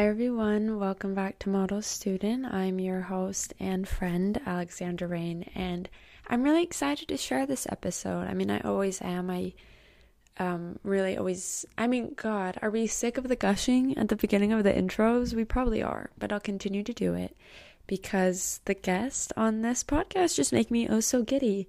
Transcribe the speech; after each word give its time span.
Hi, 0.00 0.06
everyone. 0.06 0.78
Welcome 0.78 1.14
back 1.14 1.38
to 1.40 1.50
Model 1.50 1.82
Student. 1.82 2.46
I'm 2.46 2.80
your 2.80 3.02
host 3.02 3.52
and 3.60 3.86
friend, 3.86 4.40
Alexandra 4.46 5.06
Rain, 5.06 5.42
and 5.54 5.90
I'm 6.26 6.42
really 6.42 6.62
excited 6.62 7.08
to 7.08 7.18
share 7.18 7.44
this 7.44 7.66
episode. 7.68 8.26
I 8.26 8.32
mean, 8.32 8.50
I 8.50 8.60
always 8.60 9.02
am. 9.02 9.28
I 9.28 9.52
um, 10.38 10.78
really 10.84 11.18
always, 11.18 11.66
I 11.76 11.86
mean, 11.86 12.14
God, 12.16 12.58
are 12.62 12.70
we 12.70 12.86
sick 12.86 13.18
of 13.18 13.28
the 13.28 13.36
gushing 13.36 13.98
at 13.98 14.08
the 14.08 14.16
beginning 14.16 14.54
of 14.54 14.64
the 14.64 14.72
intros? 14.72 15.34
We 15.34 15.44
probably 15.44 15.82
are, 15.82 16.08
but 16.16 16.32
I'll 16.32 16.40
continue 16.40 16.82
to 16.82 16.94
do 16.94 17.12
it 17.12 17.36
because 17.86 18.62
the 18.64 18.72
guests 18.72 19.34
on 19.36 19.60
this 19.60 19.84
podcast 19.84 20.34
just 20.34 20.54
make 20.54 20.70
me 20.70 20.88
oh 20.88 21.00
so 21.00 21.22
giddy. 21.22 21.68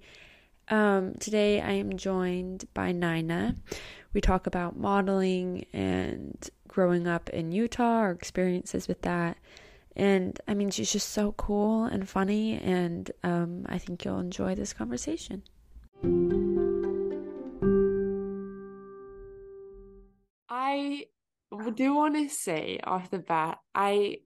Um, 0.68 1.16
today 1.16 1.60
I 1.60 1.72
am 1.72 1.98
joined 1.98 2.64
by 2.72 2.92
Nina. 2.92 3.56
We 4.14 4.22
talk 4.22 4.46
about 4.46 4.78
modeling 4.78 5.66
and 5.74 6.48
growing 6.72 7.06
up 7.06 7.28
in 7.30 7.52
Utah, 7.52 7.98
our 7.98 8.10
experiences 8.10 8.88
with 8.88 9.02
that. 9.02 9.36
And 9.94 10.40
I 10.48 10.54
mean, 10.54 10.70
she's 10.70 10.90
just 10.90 11.10
so 11.10 11.32
cool 11.32 11.84
and 11.84 12.08
funny, 12.08 12.58
and 12.58 13.10
um, 13.22 13.66
I 13.68 13.76
think 13.76 14.04
you'll 14.04 14.20
enjoy 14.20 14.54
this 14.54 14.72
conversation. 14.72 15.42
I 20.48 21.04
do 21.74 21.94
want 21.94 22.14
to 22.14 22.28
say 22.30 22.80
off 22.82 23.10
the 23.10 23.18
bat, 23.18 23.58
I 23.74 24.20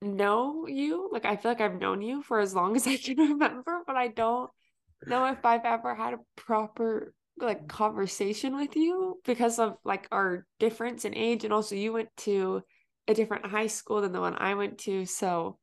know 0.00 0.68
you. 0.68 1.10
Like, 1.12 1.24
I 1.24 1.34
feel 1.34 1.50
like 1.50 1.60
I've 1.60 1.80
known 1.80 2.00
you 2.02 2.22
for 2.22 2.38
as 2.38 2.54
long 2.54 2.76
as 2.76 2.86
I 2.86 2.96
can 2.98 3.16
remember, 3.32 3.82
but 3.84 3.96
I 3.96 4.08
don't 4.08 4.48
know 5.08 5.26
if 5.26 5.44
I've 5.44 5.64
ever 5.64 5.96
had 5.96 6.14
a 6.14 6.18
proper 6.36 7.12
like 7.38 7.68
conversation 7.68 8.56
with 8.56 8.76
you 8.76 9.20
because 9.24 9.58
of 9.58 9.76
like 9.84 10.08
our 10.10 10.46
difference 10.58 11.04
in 11.04 11.14
age 11.14 11.44
and 11.44 11.52
also 11.52 11.74
you 11.74 11.92
went 11.92 12.08
to 12.16 12.62
a 13.08 13.14
different 13.14 13.46
high 13.46 13.66
school 13.66 14.00
than 14.00 14.12
the 14.12 14.20
one 14.20 14.36
I 14.36 14.54
went 14.54 14.78
to 14.80 15.04
so 15.04 15.58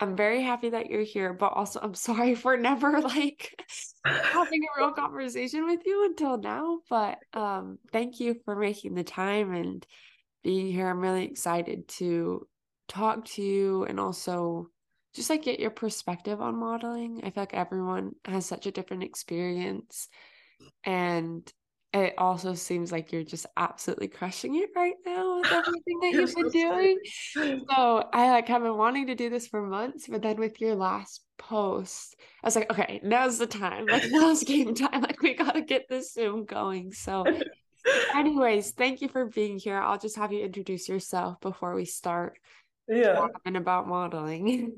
I'm 0.00 0.16
very 0.16 0.42
happy 0.42 0.70
that 0.70 0.90
you're 0.90 1.02
here 1.02 1.32
but 1.32 1.52
also 1.54 1.80
I'm 1.82 1.94
sorry 2.08 2.34
for 2.34 2.56
never 2.56 3.00
like 3.00 3.54
having 4.04 4.62
a 4.62 4.80
real 4.80 4.92
conversation 4.92 5.64
with 5.64 5.80
you 5.86 6.04
until 6.04 6.38
now 6.38 6.80
but 6.90 7.18
um 7.32 7.78
thank 7.92 8.20
you 8.20 8.36
for 8.44 8.54
making 8.54 8.94
the 8.94 9.04
time 9.04 9.54
and 9.54 9.86
being 10.42 10.72
here. 10.72 10.88
I'm 10.88 11.00
really 11.00 11.24
excited 11.24 11.88
to 11.88 12.46
talk 12.88 13.24
to 13.26 13.42
you 13.42 13.84
and 13.84 14.00
also 14.00 14.70
just 15.14 15.30
like 15.30 15.42
get 15.42 15.60
your 15.60 15.70
perspective 15.70 16.40
on 16.40 16.58
modeling. 16.58 17.20
I 17.22 17.30
feel 17.30 17.42
like 17.42 17.54
everyone 17.54 18.12
has 18.24 18.46
such 18.46 18.66
a 18.66 18.70
different 18.70 19.02
experience 19.02 20.08
and 20.84 21.52
it 21.94 22.14
also 22.18 22.54
seems 22.54 22.92
like 22.92 23.12
you're 23.12 23.24
just 23.24 23.46
absolutely 23.56 24.08
crushing 24.08 24.56
it 24.56 24.70
right 24.76 24.94
now 25.06 25.38
with 25.40 25.46
everything 25.50 26.00
that 26.00 26.12
you've 26.12 26.34
been 26.34 26.50
doing. 26.50 26.98
So 27.34 28.08
I 28.12 28.30
like 28.30 28.48
have 28.48 28.62
been 28.62 28.76
wanting 28.76 29.06
to 29.06 29.14
do 29.14 29.30
this 29.30 29.46
for 29.48 29.62
months, 29.62 30.06
but 30.06 30.20
then 30.20 30.36
with 30.36 30.60
your 30.60 30.74
last 30.74 31.22
post, 31.38 32.14
I 32.42 32.46
was 32.46 32.56
like, 32.56 32.70
okay, 32.70 33.00
now's 33.02 33.38
the 33.38 33.46
time. 33.46 33.86
Like 33.86 34.04
now's 34.10 34.44
game 34.44 34.74
time. 34.74 35.00
Like 35.00 35.22
we 35.22 35.34
gotta 35.34 35.62
get 35.62 35.88
this 35.88 36.12
Zoom 36.12 36.44
going. 36.44 36.92
So 36.92 37.24
anyways, 38.14 38.72
thank 38.72 39.00
you 39.00 39.08
for 39.08 39.24
being 39.26 39.58
here. 39.58 39.78
I'll 39.78 39.98
just 39.98 40.16
have 40.16 40.32
you 40.32 40.44
introduce 40.44 40.88
yourself 40.88 41.40
before 41.40 41.74
we 41.74 41.86
start 41.86 42.38
yeah 42.88 43.14
talking 43.14 43.56
about 43.56 43.88
modeling. 43.88 44.74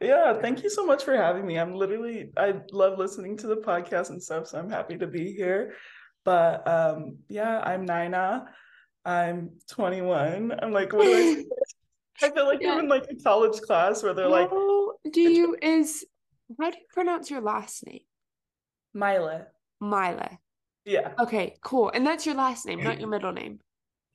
Yeah, 0.00 0.34
thank 0.40 0.62
you 0.62 0.70
so 0.70 0.86
much 0.86 1.04
for 1.04 1.14
having 1.14 1.46
me. 1.46 1.58
I'm 1.58 1.74
literally 1.74 2.30
I 2.36 2.54
love 2.72 2.98
listening 2.98 3.36
to 3.38 3.48
the 3.48 3.56
podcast 3.56 4.10
and 4.10 4.22
stuff, 4.22 4.46
so 4.46 4.58
I'm 4.58 4.70
happy 4.70 4.96
to 4.98 5.06
be 5.06 5.32
here. 5.32 5.74
But 6.24 6.66
um 6.68 7.18
yeah, 7.28 7.60
I'm 7.60 7.84
Nina. 7.84 8.46
I'm 9.04 9.50
21. 9.70 10.52
I'm 10.62 10.72
like, 10.72 10.92
what 10.92 11.04
do 11.04 11.12
I? 11.12 11.44
I 12.26 12.30
feel 12.30 12.46
like 12.46 12.60
yeah. 12.60 12.72
I'm 12.72 12.80
in 12.80 12.88
like 12.88 13.06
a 13.10 13.16
college 13.16 13.60
class 13.60 14.02
where 14.02 14.12
they're 14.12 14.28
like 14.28 14.50
do 15.12 15.20
you 15.20 15.56
is 15.62 16.04
how 16.60 16.70
do 16.70 16.78
you 16.78 16.84
pronounce 16.92 17.30
your 17.30 17.40
last 17.40 17.86
name? 17.86 18.00
Mila. 18.94 19.46
Mila. 19.80 20.38
Yeah. 20.84 21.12
Okay, 21.18 21.56
cool. 21.62 21.90
And 21.92 22.06
that's 22.06 22.24
your 22.24 22.34
last 22.34 22.66
name, 22.66 22.82
not 22.82 23.00
your 23.00 23.08
middle 23.08 23.32
name. 23.32 23.60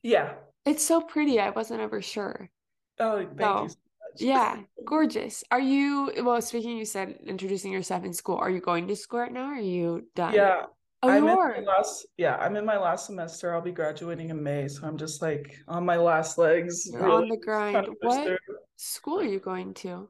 Yeah. 0.02 0.34
It's 0.66 0.84
so 0.84 1.00
pretty. 1.00 1.38
I 1.38 1.50
wasn't 1.50 1.80
ever 1.80 2.02
sure. 2.02 2.50
Oh, 2.98 3.18
thank 3.18 3.40
so, 3.40 3.62
you 3.64 3.70
yeah, 4.18 4.60
gorgeous. 4.84 5.44
Are 5.50 5.60
you 5.60 6.12
well? 6.22 6.40
Speaking, 6.40 6.76
you 6.76 6.84
said 6.84 7.18
introducing 7.26 7.72
yourself 7.72 8.04
in 8.04 8.12
school. 8.12 8.36
Are 8.36 8.50
you 8.50 8.60
going 8.60 8.86
to 8.88 8.96
school 8.96 9.20
right 9.20 9.32
now? 9.32 9.46
are 9.46 9.60
you 9.60 10.06
done? 10.14 10.34
Yeah, 10.34 10.62
oh, 11.02 11.08
I'm 11.08 11.28
in 11.28 11.34
my 11.34 11.60
last. 11.66 12.06
Yeah, 12.16 12.36
I'm 12.36 12.56
in 12.56 12.64
my 12.64 12.78
last 12.78 13.06
semester. 13.06 13.54
I'll 13.54 13.60
be 13.60 13.72
graduating 13.72 14.30
in 14.30 14.42
May, 14.42 14.68
so 14.68 14.86
I'm 14.86 14.96
just 14.96 15.22
like 15.22 15.56
on 15.68 15.84
my 15.84 15.96
last 15.96 16.38
legs. 16.38 16.90
Really 16.92 17.10
on 17.10 17.28
the 17.28 17.36
grind. 17.36 17.88
What 18.00 18.24
through. 18.24 18.38
school 18.76 19.20
are 19.20 19.24
you 19.24 19.40
going 19.40 19.74
to? 19.74 20.08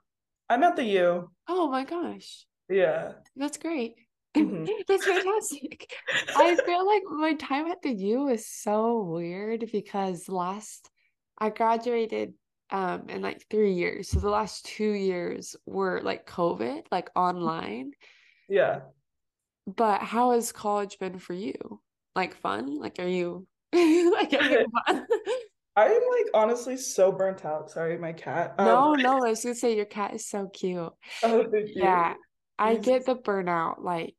I'm 0.48 0.62
at 0.62 0.76
the 0.76 0.84
U. 0.84 1.30
Oh 1.48 1.68
my 1.68 1.84
gosh. 1.84 2.46
Yeah, 2.68 3.12
that's 3.36 3.58
great. 3.58 3.94
Mm-hmm. 4.34 4.64
That's 4.88 5.04
fantastic. 5.06 5.92
I 6.34 6.56
feel 6.66 6.84
like 6.84 7.02
my 7.08 7.34
time 7.34 7.68
at 7.68 7.82
the 7.82 7.92
U 7.92 8.26
is 8.26 8.48
so 8.48 9.00
weird 9.00 9.70
because 9.70 10.28
last 10.28 10.90
I 11.38 11.50
graduated 11.50 12.34
um 12.74 13.08
in 13.08 13.22
like 13.22 13.40
three 13.48 13.72
years. 13.72 14.08
So 14.08 14.18
the 14.18 14.28
last 14.28 14.66
two 14.66 14.90
years 14.90 15.54
were 15.64 16.00
like 16.02 16.26
COVID, 16.26 16.82
like 16.90 17.08
online. 17.14 17.92
Yeah. 18.48 18.80
But 19.66 20.02
how 20.02 20.32
has 20.32 20.50
college 20.50 20.98
been 20.98 21.20
for 21.20 21.34
you? 21.34 21.54
Like 22.16 22.34
fun? 22.34 22.80
Like 22.80 22.98
are 22.98 23.06
you 23.06 23.46
like 23.72 24.32
having 24.32 24.66
fun? 24.86 25.06
I 25.76 25.86
am 25.86 26.02
like 26.10 26.30
honestly 26.34 26.76
so 26.76 27.12
burnt 27.12 27.44
out. 27.44 27.70
Sorry, 27.70 27.96
my 27.96 28.12
cat. 28.12 28.56
Um, 28.58 28.66
no, 28.66 28.94
no, 28.94 29.12
I 29.24 29.30
was 29.30 29.44
gonna 29.44 29.54
say 29.54 29.76
your 29.76 29.84
cat 29.86 30.12
is 30.12 30.26
so 30.26 30.48
cute. 30.48 30.92
Oh, 31.22 31.46
you. 31.52 31.68
Yeah. 31.76 32.14
I 32.58 32.74
get 32.74 33.06
the 33.06 33.14
burnout. 33.14 33.82
Like 33.82 34.16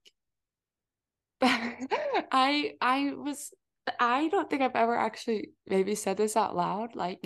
I 1.41 2.73
I 2.79 3.11
was 3.17 3.51
I 3.99 4.29
don't 4.29 4.49
think 4.49 4.61
I've 4.61 4.75
ever 4.75 4.95
actually 4.95 5.51
maybe 5.67 5.95
said 5.95 6.16
this 6.16 6.37
out 6.37 6.55
loud. 6.55 6.95
Like 6.95 7.19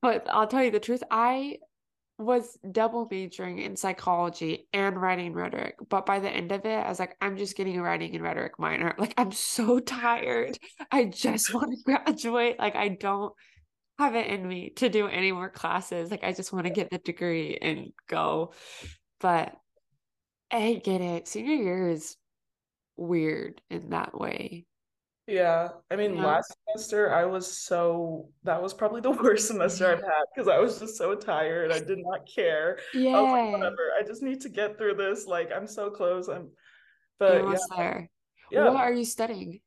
but 0.00 0.26
I'll 0.30 0.46
tell 0.46 0.64
you 0.64 0.70
the 0.70 0.80
truth, 0.80 1.02
I 1.10 1.58
was 2.18 2.58
double 2.72 3.06
majoring 3.10 3.60
in 3.60 3.76
psychology 3.76 4.66
and 4.72 5.00
writing 5.00 5.32
rhetoric. 5.32 5.76
But 5.88 6.04
by 6.04 6.18
the 6.18 6.28
end 6.28 6.50
of 6.50 6.64
it, 6.64 6.84
I 6.84 6.88
was 6.88 6.98
like, 6.98 7.16
I'm 7.20 7.36
just 7.36 7.56
getting 7.56 7.78
a 7.78 7.82
writing 7.82 8.14
and 8.14 8.24
rhetoric 8.24 8.58
minor. 8.58 8.94
Like, 8.98 9.14
I'm 9.16 9.32
so 9.32 9.78
tired. 9.78 10.58
I 10.90 11.04
just 11.04 11.54
want 11.54 11.72
to 11.72 11.82
graduate. 11.84 12.58
Like, 12.58 12.74
I 12.74 12.88
don't 12.88 13.32
have 13.98 14.16
it 14.16 14.26
in 14.26 14.46
me 14.46 14.70
to 14.76 14.88
do 14.88 15.06
any 15.06 15.30
more 15.30 15.48
classes. 15.48 16.10
Like, 16.10 16.24
I 16.24 16.32
just 16.32 16.52
want 16.52 16.66
to 16.66 16.72
get 16.72 16.90
the 16.90 16.98
degree 16.98 17.56
and 17.60 17.92
go. 18.08 18.52
But 19.20 19.54
I 20.50 20.80
get 20.82 21.00
it. 21.00 21.28
Senior 21.28 21.54
year 21.54 21.88
is 21.88 22.16
weird 22.96 23.60
in 23.70 23.90
that 23.90 24.18
way. 24.18 24.66
Yeah. 25.28 25.68
I 25.90 25.96
mean, 25.96 26.16
yeah. 26.16 26.26
last 26.26 26.56
semester 26.66 27.12
I 27.12 27.26
was 27.26 27.58
so 27.58 28.28
that 28.44 28.60
was 28.60 28.72
probably 28.72 29.02
the 29.02 29.10
worst 29.22 29.46
semester 29.46 29.86
I've 29.86 30.00
had 30.02 30.24
because 30.34 30.48
I 30.48 30.58
was 30.58 30.80
just 30.80 30.96
so 30.96 31.14
tired. 31.14 31.70
I 31.70 31.80
did 31.80 31.98
not 31.98 32.26
care. 32.26 32.78
Yeah. 32.94 33.16
I 33.16 33.20
like, 33.20 33.52
whatever. 33.52 33.92
I 33.98 34.02
just 34.06 34.22
need 34.22 34.40
to 34.40 34.48
get 34.48 34.78
through 34.78 34.94
this. 34.94 35.26
Like 35.26 35.50
I'm 35.54 35.66
so 35.66 35.90
close. 35.90 36.28
I'm 36.28 36.48
but 37.18 37.44
yeah. 37.44 37.56
there. 37.76 38.10
Yeah. 38.50 38.70
What 38.70 38.76
are 38.76 38.92
you 38.92 39.04
studying? 39.04 39.60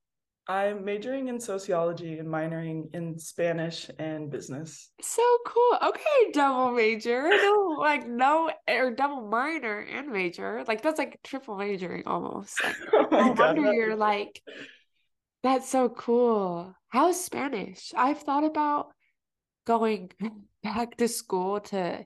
I'm 0.48 0.84
majoring 0.84 1.28
in 1.28 1.40
sociology 1.40 2.18
and 2.18 2.28
minoring 2.28 2.94
in 2.96 3.20
Spanish 3.20 3.90
and 4.00 4.32
business. 4.32 4.90
So 5.02 5.22
cool. 5.46 5.78
Okay, 5.84 6.32
double 6.34 6.72
major. 6.72 7.30
No, 7.30 7.76
like 7.80 8.08
no 8.08 8.52
or 8.68 8.92
double 8.92 9.30
minor 9.30 9.80
and 9.82 10.08
major. 10.08 10.64
Like 10.68 10.82
that's 10.82 10.98
like 10.98 11.20
triple 11.24 11.56
majoring 11.56 12.04
almost. 12.08 12.62
Like, 12.64 12.76
oh 12.94 13.08
no 13.12 13.34
wonder 13.34 13.72
you're 13.72 13.96
like 13.96 14.42
that's 15.44 15.70
so 15.70 15.90
cool. 15.90 16.76
How's 16.90 17.24
Spanish? 17.24 17.92
I've 17.96 18.20
thought 18.20 18.44
about 18.44 18.94
going 19.66 20.12
back 20.64 20.98
to 20.98 21.08
school 21.08 21.60
to 21.62 22.06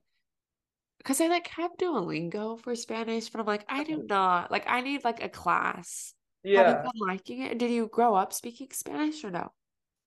because 1.00 1.22
I 1.22 1.28
like 1.28 1.48
have 1.50 1.78
Duolingo 1.78 2.60
for 2.60 2.76
Spanish, 2.76 3.30
but 3.30 3.40
I'm 3.40 3.46
like, 3.46 3.66
I 3.70 3.84
do 3.84 4.04
not 4.08 4.52
like 4.52 4.66
I 4.68 4.82
need 4.82 5.04
like 5.04 5.24
a 5.24 5.30
class. 5.30 6.14
Yeah. 6.44 6.64
Have 6.64 6.86
you 6.86 6.92
been 6.92 7.08
liking 7.08 7.42
it? 7.42 7.58
Did 7.58 7.72
you 7.72 7.88
grow 7.88 8.16
up 8.16 8.34
speaking 8.34 8.70
Spanish 8.72 9.24
or 9.24 9.32
no? 9.32 9.52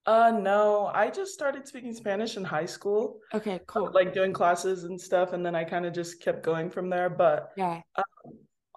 Uh 0.07 0.31
no, 0.31 0.87
I 0.87 1.11
just 1.11 1.35
started 1.35 1.69
speaking 1.69 1.93
Spanish 1.93 2.37
in 2.37 2.45
high 2.45 2.67
school. 2.67 3.19
Okay, 3.35 3.61
cool. 3.67 3.91
Like 3.93 4.15
doing 4.15 4.33
classes 4.33 4.85
and 4.85 4.99
stuff, 5.01 5.33
and 5.35 5.45
then 5.45 5.55
I 5.55 5.65
kind 5.65 5.85
of 5.85 5.93
just 5.93 6.21
kept 6.23 6.43
going 6.43 6.71
from 6.71 6.89
there. 6.89 7.11
But 7.11 7.51
yeah, 7.57 7.83
um, 7.97 8.05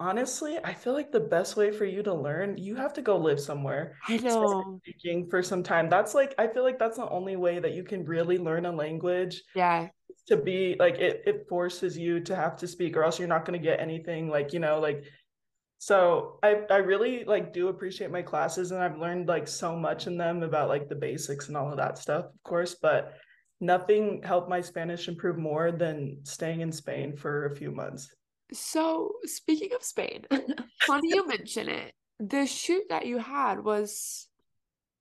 honestly, 0.02 0.58
I 0.64 0.74
feel 0.74 0.94
like 0.94 1.12
the 1.12 1.20
best 1.20 1.56
way 1.56 1.72
for 1.72 1.86
you 1.86 2.02
to 2.04 2.14
learn, 2.14 2.58
you 2.58 2.76
have 2.76 2.94
to 2.94 3.02
go 3.02 3.18
live 3.18 3.40
somewhere. 3.40 3.98
I 4.08 4.18
know. 4.18 4.82
Speaking 4.84 5.30
for 5.30 5.44
some 5.44 5.64
time. 5.64 5.90
That's 5.90 6.14
like 6.16 6.34
I 6.38 6.48
feel 6.48 6.64
like 6.64 6.80
that's 6.80 6.98
the 6.98 7.10
only 7.10 7.36
way 7.36 7.60
that 7.60 7.74
you 7.74 7.84
can 7.84 8.04
really 8.06 8.38
learn 8.38 8.66
a 8.66 8.72
language. 8.72 9.44
Yeah. 9.56 9.90
To 10.28 10.38
be 10.38 10.76
like 10.80 10.96
it 10.96 11.24
it 11.26 11.46
forces 11.50 11.98
you 11.98 12.20
to 12.22 12.36
have 12.36 12.56
to 12.58 12.68
speak 12.68 12.98
or 12.98 13.04
else 13.04 13.20
you're 13.20 13.28
not 13.28 13.46
going 13.46 13.60
to 13.60 13.64
get 13.64 13.80
anything 13.80 14.30
like, 14.30 14.54
you 14.54 14.60
know, 14.60 14.80
like 14.80 15.04
So 15.80 16.40
I 16.44 16.62
I 16.70 16.78
really 16.78 17.24
like 17.26 17.54
do 17.54 17.70
appreciate 17.70 18.12
my 18.12 18.22
classes 18.22 18.72
and 18.72 18.82
I've 18.82 18.98
learned 19.00 19.28
like 19.28 19.48
so 19.48 19.76
much 19.76 20.08
in 20.08 20.18
them 20.18 20.44
about 20.44 20.70
like 20.70 20.88
the 20.90 20.96
basics 20.96 21.48
and 21.48 21.58
all 21.58 21.72
of 21.72 21.78
that 21.78 21.98
stuff, 21.98 22.26
of 22.26 22.44
course, 22.44 22.76
but 22.76 23.14
nothing 23.60 24.22
helped 24.24 24.50
my 24.50 24.62
Spanish 24.62 25.08
improve 25.08 25.38
more 25.38 25.72
than 25.72 26.20
staying 26.24 26.62
in 26.62 26.72
Spain 26.72 27.16
for 27.18 27.46
a 27.48 27.56
few 27.56 27.72
months. 27.72 28.14
So, 28.54 29.14
speaking 29.24 29.74
of 29.74 29.84
Spain, 29.84 30.26
funny 30.88 31.10
you 31.10 31.28
mention 31.28 31.70
it. 31.70 31.94
The 32.20 32.46
shoot 32.46 32.84
that 32.90 33.06
you 33.08 33.18
had 33.18 33.64
was 33.64 34.28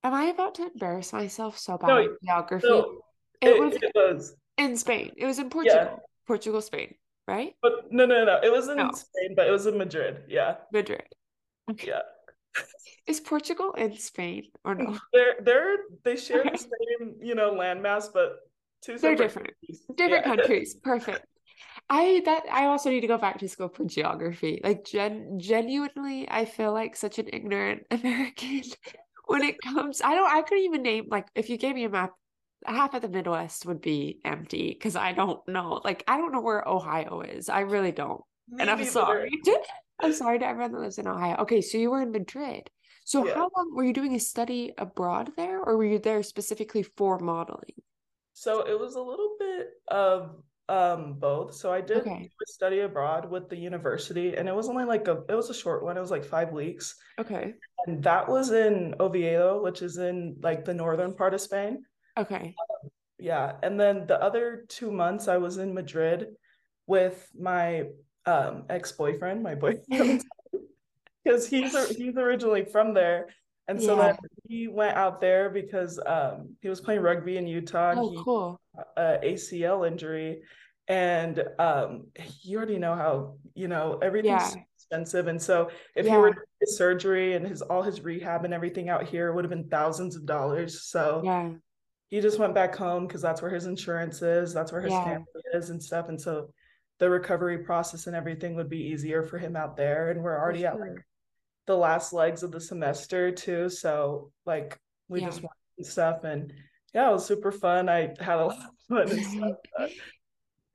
Am 0.03 0.13
I 0.13 0.25
about 0.25 0.55
to 0.55 0.63
embarrass 0.65 1.13
myself 1.13 1.59
so 1.59 1.77
bad 1.77 1.87
No, 1.87 2.15
geography? 2.23 2.67
no, 2.67 3.01
it, 3.41 3.49
it, 3.49 3.59
was 3.59 3.75
it 3.75 3.91
was 3.93 4.35
in 4.57 4.75
Spain. 4.77 5.11
It 5.15 5.25
was 5.25 5.37
in 5.37 5.45
yeah, 5.45 5.49
Portugal. 5.51 5.99
Portugal, 6.25 6.61
Spain, 6.61 6.95
right? 7.27 7.53
but 7.61 7.91
no, 7.91 8.05
no, 8.05 8.25
no, 8.25 8.39
it 8.41 8.51
was 8.51 8.67
in 8.67 8.77
No, 8.77 8.89
Spain, 8.93 9.35
but 9.35 9.47
it 9.47 9.51
was 9.51 9.67
in 9.67 9.77
Madrid. 9.77 10.23
Yeah, 10.27 10.55
Madrid. 10.73 11.03
Okay. 11.69 11.89
yeah. 11.89 12.01
Is 13.05 13.19
Portugal 13.19 13.73
in 13.73 13.97
Spain 13.97 14.45
or 14.63 14.75
no? 14.75 14.97
They're 15.13 15.35
they're 15.41 15.77
they 16.03 16.15
share 16.15 16.43
the 16.43 16.57
same, 16.57 17.15
you 17.21 17.35
know, 17.35 17.53
landmass, 17.53 18.11
but 18.11 18.37
two 18.81 18.97
They're 18.97 19.15
different. 19.15 19.49
countries. 19.49 19.85
Different 19.95 20.25
Yeah. 20.25 20.35
countries. 20.35 20.75
Perfect. 20.83 21.25
I 21.93 22.21
that 22.23 22.43
I 22.49 22.67
also 22.67 22.89
need 22.89 23.01
to 23.01 23.07
go 23.07 23.17
back 23.17 23.39
to 23.39 23.49
school 23.49 23.67
for 23.67 23.83
geography. 23.83 24.61
Like 24.63 24.85
gen 24.85 25.39
genuinely, 25.39 26.25
I 26.29 26.45
feel 26.45 26.71
like 26.71 26.95
such 26.95 27.19
an 27.19 27.27
ignorant 27.33 27.83
American 27.91 28.63
when 29.25 29.43
it 29.43 29.57
comes. 29.61 30.01
I 30.01 30.15
don't. 30.15 30.31
I 30.31 30.41
couldn't 30.41 30.63
even 30.63 30.83
name 30.83 31.07
like 31.09 31.27
if 31.35 31.49
you 31.49 31.57
gave 31.57 31.75
me 31.75 31.83
a 31.83 31.89
map, 31.89 32.11
half 32.65 32.93
of 32.93 33.01
the 33.01 33.09
Midwest 33.09 33.65
would 33.65 33.81
be 33.81 34.21
empty 34.23 34.69
because 34.73 34.95
I 34.95 35.11
don't 35.11 35.45
know. 35.49 35.81
Like 35.83 36.05
I 36.07 36.15
don't 36.15 36.31
know 36.31 36.39
where 36.39 36.65
Ohio 36.65 37.21
is. 37.21 37.49
I 37.49 37.59
really 37.61 37.91
don't. 37.91 38.21
And 38.57 38.69
I'm 38.69 38.85
sorry. 38.85 39.29
I'm 39.99 40.13
sorry 40.13 40.39
to 40.39 40.45
everyone 40.45 40.71
that 40.71 40.79
lives 40.79 40.97
in 40.97 41.07
Ohio. 41.07 41.35
Okay, 41.41 41.59
so 41.59 41.77
you 41.77 41.91
were 41.91 42.01
in 42.01 42.11
Madrid. 42.11 42.69
So 43.03 43.25
Yeah. 43.25 43.33
how 43.33 43.49
long 43.55 43.75
were 43.75 43.83
you 43.83 43.93
doing 43.93 44.15
a 44.15 44.19
study 44.19 44.71
abroad 44.77 45.31
there, 45.35 45.59
or 45.61 45.75
were 45.75 45.85
you 45.85 45.99
there 45.99 46.23
specifically 46.23 46.83
for 46.83 47.19
modeling? 47.19 47.75
So 48.33 48.65
it 48.65 48.79
was 48.79 48.95
a 48.95 49.01
little 49.01 49.35
bit 49.37 49.67
of 49.89 50.41
um 50.71 51.13
both. 51.19 51.53
So 51.53 51.71
I 51.71 51.81
did 51.81 51.97
Okay. 51.97 52.31
a 52.31 52.45
study 52.47 52.79
abroad 52.79 53.29
with 53.29 53.49
the 53.49 53.57
university, 53.57 54.35
and 54.37 54.47
it 54.47 54.55
was 54.55 54.69
only 54.69 54.85
like 54.85 55.07
a 55.09 55.23
it 55.27 55.35
was 55.35 55.49
a 55.49 55.53
short 55.53 55.83
one. 55.83 55.97
It 55.97 56.01
was 56.01 56.11
like 56.11 56.23
five 56.23 56.51
weeks, 56.51 56.95
Okay. 57.19 57.53
and 57.85 58.01
that 58.03 58.27
was 58.27 58.51
in 58.51 58.95
Oviedo, 58.99 59.61
which 59.61 59.81
is 59.81 59.97
in 59.97 60.37
like 60.41 60.63
the 60.63 60.73
northern 60.73 61.13
part 61.13 61.33
of 61.33 61.41
Spain. 61.41 61.83
Okay. 62.17 62.55
Yeah, 63.19 63.57
and 63.61 63.77
then 63.79 64.07
the 64.07 64.19
other 64.23 64.65
two 64.69 64.91
months 64.91 65.27
I 65.27 65.37
was 65.37 65.57
in 65.57 65.73
Madrid 65.73 66.19
with 66.87 67.27
my 67.37 67.87
um 68.25 68.63
ex-boyfriend, 68.69 69.43
my 69.43 69.55
boyfriend, 69.55 70.23
because 71.23 71.47
he's 71.47 71.75
he's 71.97 72.15
originally 72.15 72.63
from 72.63 72.93
there. 72.93 73.27
And 73.71 73.81
so 73.81 73.95
Yeah. 73.95 74.07
then 74.07 74.15
he 74.49 74.67
went 74.67 74.97
out 74.97 75.21
there 75.21 75.49
because 75.49 75.97
um 76.05 76.55
he 76.61 76.67
was 76.69 76.81
playing 76.81 77.01
rugby 77.01 77.37
in 77.37 77.47
Utah 77.47 77.93
Oh, 77.97 78.09
he 78.09 78.21
cool. 78.23 78.59
ACL 78.97 79.87
injury. 79.87 80.43
And 80.87 81.43
um 81.57 82.07
you 82.43 82.57
already 82.57 82.77
know 82.77 82.95
how, 82.95 83.37
you 83.55 83.67
know, 83.69 83.97
everything's 84.01 84.55
Yeah. 84.55 84.61
expensive. 84.75 85.27
And 85.27 85.41
so 85.41 85.69
if 85.95 86.05
he 86.05 86.11
were 86.17 86.29
to 86.31 86.35
do 86.35 86.41
his 86.59 86.77
surgery 86.77 87.33
and 87.35 87.47
his 87.47 87.61
all 87.61 87.81
his 87.81 88.01
rehab 88.01 88.43
and 88.43 88.53
everything 88.53 88.89
out 88.89 89.03
here 89.07 89.29
it 89.29 89.33
would 89.35 89.45
have 89.45 89.49
been 89.57 89.69
thousands 89.69 90.17
of 90.17 90.25
dollars. 90.25 90.83
So 90.83 91.21
Yeah. 91.23 91.53
he 92.09 92.19
just 92.19 92.39
went 92.39 92.53
back 92.53 92.75
home 92.75 93.07
because 93.07 93.21
that's 93.21 93.41
where 93.41 93.51
his 93.51 93.67
insurance 93.67 94.21
is, 94.21 94.53
that's 94.53 94.73
where 94.73 94.81
his 94.81 94.91
Yeah. 94.93 95.03
family 95.05 95.43
is 95.53 95.69
and 95.69 95.81
stuff. 95.81 96.09
And 96.09 96.19
so 96.19 96.53
the 96.99 97.09
recovery 97.09 97.59
process 97.59 98.07
and 98.07 98.15
everything 98.17 98.53
would 98.55 98.69
be 98.69 98.83
easier 98.91 99.23
for 99.23 99.37
him 99.37 99.55
out 99.55 99.77
there. 99.77 100.09
And 100.11 100.21
we're 100.21 100.37
already 100.37 100.65
at 100.65 100.77
like 100.77 100.89
sure. 100.89 101.05
The 101.71 101.77
last 101.77 102.11
legs 102.11 102.43
of 102.43 102.51
the 102.51 102.59
semester 102.59 103.31
too. 103.31 103.69
So 103.69 104.31
like 104.45 104.77
we 105.07 105.21
Yeah. 105.21 105.27
just 105.27 105.41
went 105.41 105.51
and 105.77 105.87
stuff 105.87 106.23
and 106.25 106.53
yeah, 106.93 107.09
it 107.09 107.13
was 107.13 107.25
super 107.25 107.51
fun. 107.51 107.87
I 107.87 108.13
had 108.19 108.39
a 108.39 108.45
lot 108.51 108.57
of 108.57 108.75
fun 108.89 109.09
and 109.09 109.23
stuff. 109.25 109.55
but 109.77 109.89
It 109.89 109.99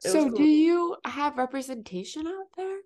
was 0.04 0.12
So 0.12 0.28
do 0.30 0.42
you 0.42 0.96
have 1.04 1.36
representation 1.36 2.26
out 2.26 2.48
there? 2.56 2.78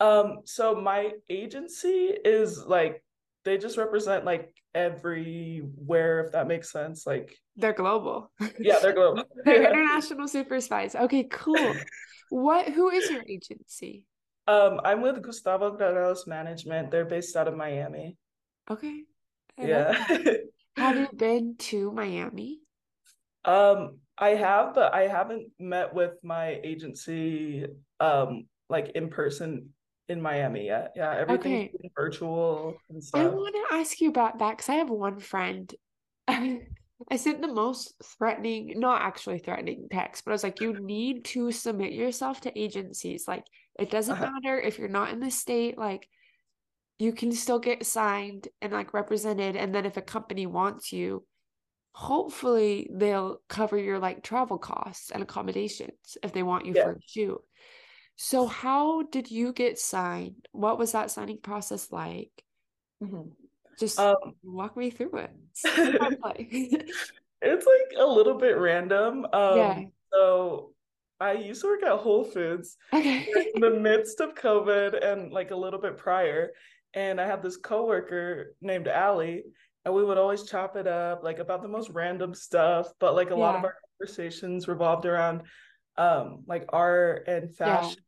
Um, 0.00 0.40
so 0.44 0.74
my 0.74 1.12
agency 1.28 2.12
is 2.24 2.64
like 2.64 3.02
they 3.44 3.58
just 3.58 3.76
represent 3.76 4.24
like 4.24 4.52
everywhere, 4.74 6.24
if 6.24 6.32
that 6.32 6.46
makes 6.48 6.70
sense. 6.72 7.06
Like, 7.06 7.36
They're 7.56 7.72
global. 7.72 8.30
yeah, 8.60 8.78
they're 8.80 8.92
global. 8.92 9.24
They're 9.44 9.62
international 9.62 10.28
super 10.28 10.60
spies. 10.60 10.94
Okay, 10.94 11.24
cool. 11.30 11.76
What, 12.28 12.68
who 12.68 12.90
is 12.90 13.08
your 13.10 13.22
agency? 13.28 14.04
Um, 14.46 14.80
I'm 14.84 15.02
with 15.02 15.22
Gustavo 15.22 15.76
Graneros 15.76 16.26
Management. 16.26 16.90
They're 16.90 17.04
based 17.04 17.36
out 17.36 17.48
of 17.48 17.56
Miami. 17.56 18.16
Okay. 18.70 19.02
I 19.58 19.66
Yeah. 19.66 20.06
Have 20.76 20.96
you 20.98 21.08
been 21.14 21.56
to 21.58 21.90
Miami? 21.90 22.60
Um, 23.44 23.98
I 24.18 24.30
have, 24.30 24.74
but 24.74 24.92
I 24.94 25.08
haven't 25.08 25.48
met 25.58 25.94
with 25.94 26.12
my 26.22 26.60
agency 26.62 27.66
um 28.00 28.46
like 28.68 28.90
in 28.90 29.08
person 29.08 29.70
in 30.08 30.20
Miami 30.20 30.66
yet. 30.66 30.92
Yeah, 30.96 31.14
everything's 31.16 31.68
Okay. 31.68 31.72
been 31.80 31.90
virtual 31.96 32.76
and 32.90 33.02
stuff. 33.02 33.22
I 33.22 33.34
want 33.34 33.54
to 33.54 33.76
ask 33.76 34.00
you 34.00 34.10
about 34.10 34.38
that 34.38 34.56
because 34.56 34.68
I 34.68 34.74
have 34.74 34.90
one 34.90 35.18
friend. 35.18 35.72
I 36.28 37.16
sent 37.16 37.42
the 37.42 37.48
most 37.48 37.94
threatening, 38.02 38.74
not 38.76 39.02
actually 39.02 39.38
threatening 39.38 39.86
text, 39.90 40.24
but 40.24 40.32
I 40.32 40.34
was 40.34 40.42
like, 40.42 40.60
you 40.60 40.78
need 40.80 41.24
to 41.26 41.52
submit 41.52 41.92
yourself 41.92 42.40
to 42.42 42.58
agencies. 42.58 43.26
Like, 43.28 43.44
it 43.78 43.90
doesn't 43.90 44.14
Uh-huh. 44.14 44.30
matter 44.30 44.60
if 44.60 44.78
you're 44.78 44.88
not 44.88 45.10
in 45.10 45.20
the 45.20 45.30
state, 45.30 45.76
like, 45.78 46.08
you 46.98 47.12
can 47.12 47.30
still 47.32 47.58
get 47.58 47.84
signed 47.84 48.48
and 48.62 48.72
like 48.72 48.94
represented. 48.94 49.54
And 49.54 49.74
then 49.74 49.84
if 49.84 49.96
a 49.98 50.02
company 50.02 50.46
wants 50.46 50.92
you, 50.92 51.26
hopefully 51.92 52.88
they'll 52.92 53.38
cover 53.48 53.76
your 53.78 53.98
like 53.98 54.22
travel 54.22 54.58
costs 54.58 55.10
and 55.10 55.22
accommodations 55.22 56.16
if 56.22 56.32
they 56.32 56.42
want 56.42 56.64
you 56.64 56.72
Yeah. 56.74 56.84
for 56.84 56.92
a 56.92 57.00
shoot. 57.06 57.40
So, 58.16 58.46
how 58.46 59.02
did 59.02 59.30
you 59.30 59.52
get 59.52 59.78
signed? 59.78 60.48
What 60.52 60.78
was 60.78 60.92
that 60.92 61.10
signing 61.10 61.38
process 61.42 61.92
like? 61.92 62.32
Mhm. 63.02 63.32
Just 63.78 63.98
Um, 63.98 64.36
walk 64.42 64.74
me 64.74 64.88
through 64.88 65.16
it. 65.18 65.30
It's 65.52 65.64
not 66.00 66.18
play. 66.20 66.48
it's 67.42 67.66
like 67.66 67.98
a 67.98 68.06
little 68.06 68.38
bit 68.38 68.56
random. 68.56 69.26
Yeah. 69.32 69.72
Um, 69.80 69.92
so 70.10 70.74
I 71.20 71.32
used 71.32 71.62
to 71.62 71.68
work 71.68 71.82
at 71.82 71.98
Whole 71.98 72.24
Foods 72.24 72.76
Okay. 72.92 73.26
in 73.54 73.60
the 73.60 73.70
midst 73.70 74.20
of 74.20 74.34
COVID 74.34 75.04
and 75.04 75.32
like 75.32 75.50
a 75.50 75.56
little 75.56 75.80
bit 75.80 75.96
prior. 75.96 76.50
And 76.94 77.20
I 77.20 77.26
had 77.26 77.42
this 77.42 77.56
coworker 77.56 78.54
named 78.60 78.88
Allie, 78.88 79.44
and 79.84 79.94
we 79.94 80.04
would 80.04 80.18
always 80.18 80.44
chop 80.44 80.76
it 80.76 80.86
up 80.86 81.22
like 81.22 81.38
about 81.38 81.62
the 81.62 81.68
most 81.68 81.90
random 81.90 82.34
stuff. 82.34 82.88
But 83.00 83.14
like 83.14 83.30
a 83.30 83.34
lot 83.36 83.54
of 83.54 83.64
our 83.64 83.74
conversations 83.98 84.68
revolved 84.68 85.06
around 85.06 85.42
um 85.98 86.44
like 86.46 86.66
art 86.72 87.24
and 87.28 87.50
Yeah. 87.58 87.80
fashion. 87.80 88.02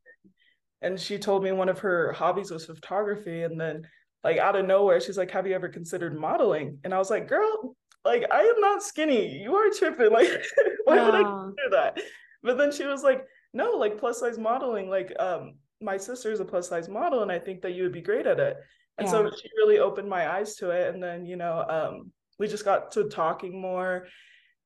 And 0.80 1.00
she 1.00 1.18
told 1.18 1.42
me 1.42 1.50
one 1.52 1.68
of 1.68 1.80
her 1.80 2.12
hobbies 2.12 2.50
was 2.50 2.66
photography. 2.66 3.42
And 3.42 3.60
then 3.60 3.86
like 4.22 4.38
out 4.38 4.56
of 4.56 4.66
nowhere, 4.66 5.00
she's 5.00 5.18
like, 5.18 5.30
Have 5.32 5.46
you 5.46 5.54
ever 5.54 5.68
considered 5.68 6.18
modeling? 6.18 6.78
And 6.84 6.94
I 6.94 6.98
was 6.98 7.10
like, 7.10 7.28
Girl, 7.28 7.74
like 8.04 8.24
I 8.30 8.40
am 8.42 8.60
not 8.60 8.82
skinny. 8.82 9.38
You 9.38 9.54
are 9.56 9.70
tripping. 9.70 10.10
Like, 10.12 10.28
why 10.84 11.02
would 11.02 11.14
I 11.14 11.22
do 11.22 11.70
that? 11.70 11.98
But 12.42 12.56
then 12.58 12.72
she 12.72 12.84
was 12.84 13.02
like, 13.02 13.26
no, 13.52 13.72
like 13.72 13.98
plus 13.98 14.20
size 14.20 14.38
modeling, 14.38 14.88
like 14.88 15.12
um 15.18 15.54
my 15.80 15.96
sister 15.96 16.32
is 16.32 16.40
a 16.40 16.44
plus 16.44 16.68
size 16.68 16.88
model 16.88 17.22
and 17.22 17.30
I 17.30 17.38
think 17.38 17.62
that 17.62 17.72
you 17.72 17.84
would 17.84 17.92
be 17.92 18.02
great 18.02 18.26
at 18.26 18.40
it. 18.40 18.56
And 18.98 19.06
Yeah. 19.06 19.12
so 19.12 19.30
she 19.30 19.48
really 19.56 19.78
opened 19.78 20.08
my 20.08 20.28
eyes 20.28 20.56
to 20.56 20.70
it. 20.70 20.92
And 20.92 21.02
then, 21.02 21.24
you 21.26 21.36
know, 21.36 21.64
um 21.68 22.12
we 22.38 22.46
just 22.48 22.64
got 22.64 22.92
to 22.92 23.08
talking 23.08 23.60
more 23.60 24.06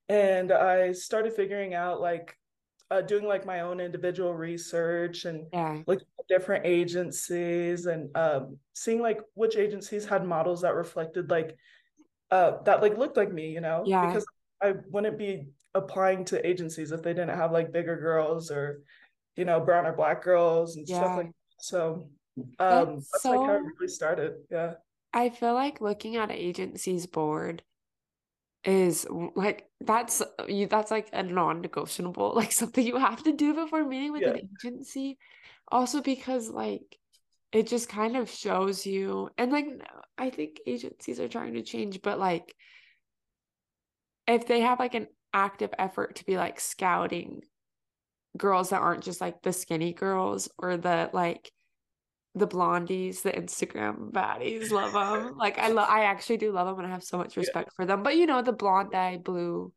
and 0.09 0.53
I 0.53 0.93
started 0.93 1.33
figuring 1.35 1.75
out 1.75 2.01
like 2.01 2.37
uh, 2.91 3.01
doing 3.01 3.25
like 3.27 3.47
my 3.47 3.61
own 3.61 3.81
individual 3.81 4.35
research 4.35 5.25
and 5.25 5.47
Yeah. 5.53 5.83
looking 5.87 6.07
at 6.19 6.29
different 6.29 6.67
agencies 6.67 7.87
and 7.87 8.15
um 8.17 8.59
seeing 8.75 9.01
like 9.01 9.21
which 9.35 9.57
agencies 9.57 10.05
had 10.07 10.27
models 10.27 10.61
that 10.63 10.75
reflected 10.75 11.31
like 11.31 11.57
uh 12.31 12.63
that 12.65 12.83
like 12.83 12.99
looked 12.99 13.17
like 13.17 13.33
me, 13.33 13.51
you 13.51 13.61
know, 13.61 13.85
Yeah. 13.87 14.03
because 14.03 14.27
I 14.63 14.75
wouldn't 14.91 15.19
be 15.19 15.49
applying 15.75 16.25
to 16.27 16.47
agencies 16.47 16.93
if 16.93 17.03
they 17.03 17.15
didn't 17.15 17.37
have 17.37 17.53
like 17.53 17.73
bigger 17.73 17.97
girls 17.97 18.51
or 18.51 18.83
you 19.37 19.45
know 19.45 19.61
brown 19.61 19.87
or 19.87 19.93
black 19.93 20.23
girls 20.23 20.77
and 20.77 20.87
stuff 20.87 21.17
like 21.17 21.27
that. 21.27 21.33
So 21.61 22.09
um 22.59 22.97
That's 22.97 23.11
that's 23.13 23.25
like 23.25 23.41
how 23.41 23.55
it 23.57 23.63
really 23.79 23.89
started. 23.89 24.35
Yeah. 24.51 24.75
I 25.13 25.31
feel 25.31 25.55
like 25.55 25.81
looking 25.81 26.17
at 26.17 26.31
an 26.31 26.37
agency's 26.37 27.07
board 27.07 27.63
is 28.65 29.07
like 29.35 29.69
that's 29.81 30.23
you 30.49 30.67
that's 30.67 30.91
like 30.91 31.09
a 31.13 31.23
non-negotiable, 31.23 32.33
like 32.37 32.53
something 32.53 32.87
you 32.87 32.97
have 32.97 33.23
to 33.25 33.33
do 33.33 33.55
before 33.55 33.85
meeting 33.85 34.13
with 34.13 34.23
Yeah. 34.23 34.31
an 34.31 34.51
agency. 34.65 35.19
Also 35.71 36.01
because 36.01 36.49
like 36.49 36.99
it 37.53 37.67
just 37.67 37.89
kind 37.89 38.17
of 38.17 38.31
shows 38.31 38.87
you 38.87 39.31
and 39.37 39.53
like 39.53 39.67
I 40.19 40.31
think 40.31 40.61
agencies 40.67 41.21
are 41.21 41.29
trying 41.29 41.55
to 41.55 41.63
change, 41.63 42.03
but 42.03 42.19
like 42.19 42.55
if 44.27 44.47
they 44.47 44.61
have 44.61 44.79
like 44.79 44.95
an 44.95 45.09
active 45.33 45.71
effort 45.79 46.17
to 46.17 46.25
be 46.25 46.37
like 46.37 46.61
scouting 46.61 47.43
girls 48.37 48.71
that 48.71 48.81
aren't 48.81 49.05
just 49.05 49.21
like 49.21 49.43
the 49.43 49.53
skinny 49.53 49.93
girls 49.93 50.49
or 50.59 50.77
the 50.77 51.11
like 51.13 51.51
the 52.35 52.47
blondies, 52.47 53.23
the 53.23 53.31
Instagram 53.31 54.11
baddies, 54.11 54.71
love 54.71 54.93
them. 54.93 55.37
like 55.39 55.59
I 55.59 55.69
love, 55.69 55.89
I 55.89 56.05
actually 56.05 56.39
do 56.39 56.51
love 56.51 56.67
them, 56.67 56.79
and 56.79 56.87
I 56.87 56.91
have 56.91 57.05
so 57.05 57.19
much 57.19 57.37
respect 57.37 57.69
yeah. 57.73 57.77
for 57.77 57.85
them. 57.85 58.03
But 58.03 58.17
you 58.17 58.27
know, 58.27 58.41
the 58.41 58.53
blonde 58.53 58.95
eye 58.95 59.19
blue, 59.19 59.73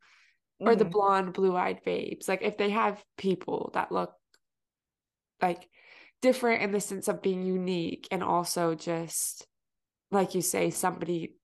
or 0.58 0.68
mm-hmm. 0.68 0.78
the 0.78 0.84
blonde 0.86 1.32
blue 1.34 1.54
eyed 1.54 1.80
babes, 1.84 2.28
like 2.28 2.42
if 2.42 2.56
they 2.56 2.70
have 2.70 3.02
people 3.18 3.70
that 3.74 3.92
look 3.92 4.14
like 5.42 5.68
different 6.22 6.62
in 6.62 6.72
the 6.72 6.80
sense 6.80 7.08
of 7.08 7.20
being 7.20 7.44
unique 7.44 8.08
and 8.10 8.22
also 8.22 8.74
just 8.74 9.46
like 10.10 10.34
you 10.34 10.40
say, 10.40 10.70
somebody 10.70 11.34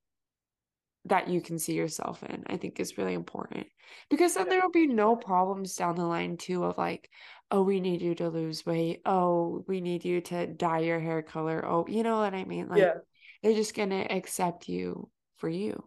that 1.06 1.28
you 1.28 1.40
can 1.40 1.58
see 1.58 1.74
yourself 1.74 2.22
in, 2.22 2.44
I 2.46 2.56
think 2.56 2.78
is 2.78 2.96
really 2.96 3.14
important 3.14 3.66
because 4.08 4.34
then 4.34 4.48
there 4.48 4.60
will 4.60 4.70
be 4.70 4.86
no 4.86 5.16
problems 5.16 5.74
down 5.74 5.96
the 5.96 6.04
line 6.04 6.36
too 6.36 6.64
of 6.64 6.78
like, 6.78 7.10
oh, 7.50 7.62
we 7.62 7.80
need 7.80 8.02
you 8.02 8.14
to 8.16 8.28
lose 8.28 8.64
weight. 8.64 9.02
Oh, 9.04 9.64
we 9.66 9.80
need 9.80 10.04
you 10.04 10.20
to 10.22 10.46
dye 10.46 10.80
your 10.80 11.00
hair 11.00 11.22
color. 11.22 11.64
Oh, 11.66 11.86
you 11.88 12.02
know 12.02 12.18
what 12.18 12.34
I 12.34 12.44
mean? 12.44 12.68
Like 12.68 12.80
yeah. 12.80 12.94
they're 13.42 13.54
just 13.54 13.74
gonna 13.74 14.06
accept 14.10 14.68
you 14.68 15.10
for 15.38 15.48
you. 15.48 15.82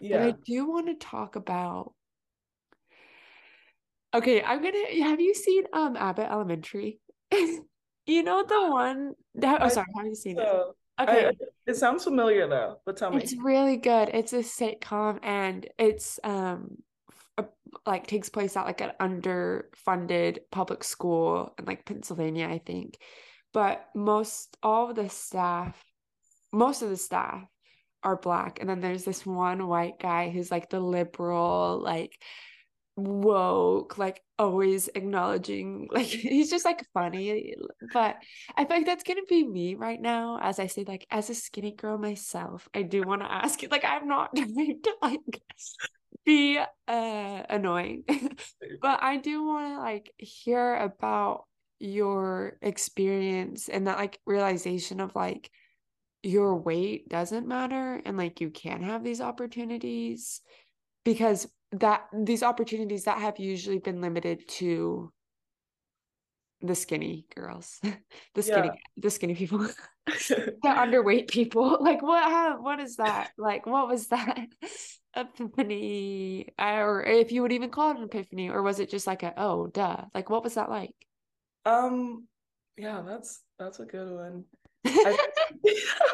Yeah. 0.00 0.18
But 0.18 0.26
I 0.26 0.34
do 0.44 0.68
want 0.68 0.86
to 0.88 0.94
talk 0.94 1.36
about 1.36 1.94
Okay, 4.12 4.42
I'm 4.42 4.62
gonna 4.62 5.04
have 5.04 5.20
you 5.20 5.34
seen 5.34 5.64
um 5.72 5.96
Abbott 5.96 6.30
Elementary? 6.30 6.98
you 7.32 8.22
know 8.22 8.44
the 8.44 8.66
one 8.70 9.12
that 9.36 9.62
oh 9.62 9.68
sorry, 9.68 9.86
have 9.96 10.06
you 10.06 10.14
seen 10.14 10.36
so, 10.36 10.42
it? 10.42 10.76
Okay. 10.98 11.26
I, 11.28 11.32
it 11.66 11.76
sounds 11.76 12.04
familiar 12.04 12.48
though, 12.48 12.78
but 12.84 12.96
tell 12.96 13.10
me. 13.10 13.22
It's 13.22 13.34
really 13.36 13.76
good. 13.76 14.10
It's 14.12 14.32
a 14.32 14.38
sitcom 14.38 15.18
and 15.22 15.68
it's 15.78 16.18
um 16.24 16.78
like 17.86 18.06
takes 18.06 18.28
place 18.28 18.56
at 18.56 18.66
like 18.66 18.80
an 18.80 18.92
underfunded 19.00 20.38
public 20.50 20.84
school 20.84 21.54
in 21.58 21.64
like 21.64 21.84
Pennsylvania, 21.84 22.48
I 22.48 22.58
think. 22.58 22.98
But 23.52 23.86
most 23.94 24.56
all 24.62 24.90
of 24.90 24.96
the 24.96 25.08
staff, 25.08 25.82
most 26.52 26.82
of 26.82 26.90
the 26.90 26.96
staff 26.96 27.44
are 28.02 28.16
black, 28.16 28.58
and 28.60 28.68
then 28.68 28.80
there's 28.80 29.04
this 29.04 29.26
one 29.26 29.66
white 29.66 29.98
guy 30.00 30.30
who's 30.30 30.50
like 30.50 30.70
the 30.70 30.80
liberal, 30.80 31.80
like 31.82 32.20
woke, 33.04 33.98
like 33.98 34.22
always 34.38 34.88
acknowledging, 34.94 35.88
like 35.92 36.06
he's 36.06 36.50
just 36.50 36.64
like 36.64 36.86
funny. 36.94 37.54
But 37.92 38.16
I 38.56 38.64
feel 38.64 38.78
like 38.78 38.86
that's 38.86 39.04
gonna 39.04 39.22
be 39.28 39.46
me 39.46 39.74
right 39.74 40.00
now. 40.00 40.38
As 40.40 40.58
I 40.58 40.66
say, 40.66 40.84
like 40.86 41.06
as 41.10 41.30
a 41.30 41.34
skinny 41.34 41.72
girl 41.72 41.98
myself, 41.98 42.68
I 42.74 42.82
do 42.82 43.02
want 43.02 43.22
to 43.22 43.32
ask 43.32 43.62
you, 43.62 43.68
like 43.68 43.84
I'm 43.84 44.08
not 44.08 44.30
trying 44.36 44.80
to 44.82 44.92
like 45.02 45.40
be 46.24 46.58
uh 46.58 47.42
annoying 47.48 48.04
but 48.82 49.02
i 49.02 49.16
do 49.16 49.42
want 49.42 49.74
to 49.74 49.80
like 49.80 50.12
hear 50.18 50.76
about 50.76 51.44
your 51.78 52.58
experience 52.60 53.68
and 53.68 53.86
that 53.86 53.96
like 53.96 54.20
realization 54.26 55.00
of 55.00 55.14
like 55.14 55.50
your 56.22 56.56
weight 56.56 57.08
doesn't 57.08 57.48
matter 57.48 58.00
and 58.04 58.16
like 58.18 58.40
you 58.40 58.50
can 58.50 58.82
have 58.82 59.02
these 59.02 59.22
opportunities 59.22 60.42
because 61.04 61.46
that 61.72 62.06
these 62.12 62.42
opportunities 62.42 63.04
that 63.04 63.18
have 63.18 63.38
usually 63.38 63.78
been 63.78 64.00
limited 64.00 64.48
to 64.48 65.12
the 66.62 66.74
skinny 66.74 67.24
girls 67.34 67.80
the 68.34 68.42
skinny 68.42 68.66
yeah. 68.68 68.80
the 68.98 69.10
skinny 69.10 69.34
people 69.34 69.66
the 70.28 70.56
underweight 70.64 71.28
people. 71.28 71.78
Like 71.80 72.02
what 72.02 72.62
what 72.62 72.80
is 72.80 72.96
that? 72.96 73.30
Like 73.38 73.66
what 73.66 73.88
was 73.88 74.08
that 74.08 74.46
epiphany? 75.14 76.48
Or 76.58 77.02
if 77.04 77.32
you 77.32 77.42
would 77.42 77.52
even 77.52 77.70
call 77.70 77.90
it 77.90 77.98
an 77.98 78.04
epiphany 78.04 78.50
or 78.50 78.62
was 78.62 78.80
it 78.80 78.90
just 78.90 79.06
like 79.06 79.22
a 79.22 79.34
oh 79.36 79.66
duh? 79.68 80.04
Like 80.14 80.30
what 80.30 80.42
was 80.42 80.54
that 80.54 80.70
like? 80.70 80.94
Um 81.64 82.26
yeah 82.76 83.02
that's 83.06 83.42
that's 83.58 83.80
a 83.80 83.84
good 83.84 84.10
one. 84.10 84.44
I, 84.86 85.16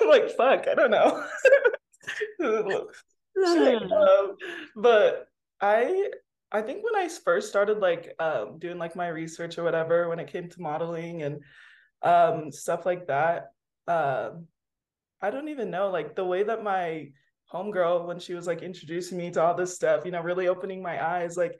am 0.02 0.08
like 0.08 0.30
fuck 0.30 0.66
i 0.66 0.74
don't 0.74 0.90
know. 0.90 1.24
Um, 3.38 4.36
but 4.74 5.28
i 5.66 6.08
i 6.52 6.62
think 6.62 6.84
when 6.84 6.96
i 6.96 7.08
first 7.08 7.48
started 7.48 7.78
like 7.78 8.14
um 8.18 8.58
doing 8.58 8.78
like 8.78 8.96
my 8.96 9.08
research 9.08 9.58
or 9.58 9.64
whatever 9.64 10.08
when 10.08 10.18
it 10.18 10.32
came 10.32 10.48
to 10.48 10.60
modeling 10.60 11.22
and 11.22 11.40
um 12.02 12.50
stuff 12.52 12.86
like 12.86 13.06
that 13.06 13.52
um 13.88 14.46
i 15.20 15.30
don't 15.30 15.48
even 15.48 15.70
know 15.70 15.90
like 15.90 16.14
the 16.14 16.24
way 16.24 16.42
that 16.42 16.62
my 16.62 17.08
homegirl 17.52 18.06
when 18.06 18.18
she 18.18 18.34
was 18.34 18.46
like 18.46 18.62
introducing 18.62 19.18
me 19.18 19.30
to 19.30 19.42
all 19.42 19.54
this 19.54 19.74
stuff, 19.74 20.04
you 20.04 20.10
know, 20.10 20.20
really 20.20 20.48
opening 20.48 20.82
my 20.82 21.04
eyes, 21.04 21.36
like 21.36 21.58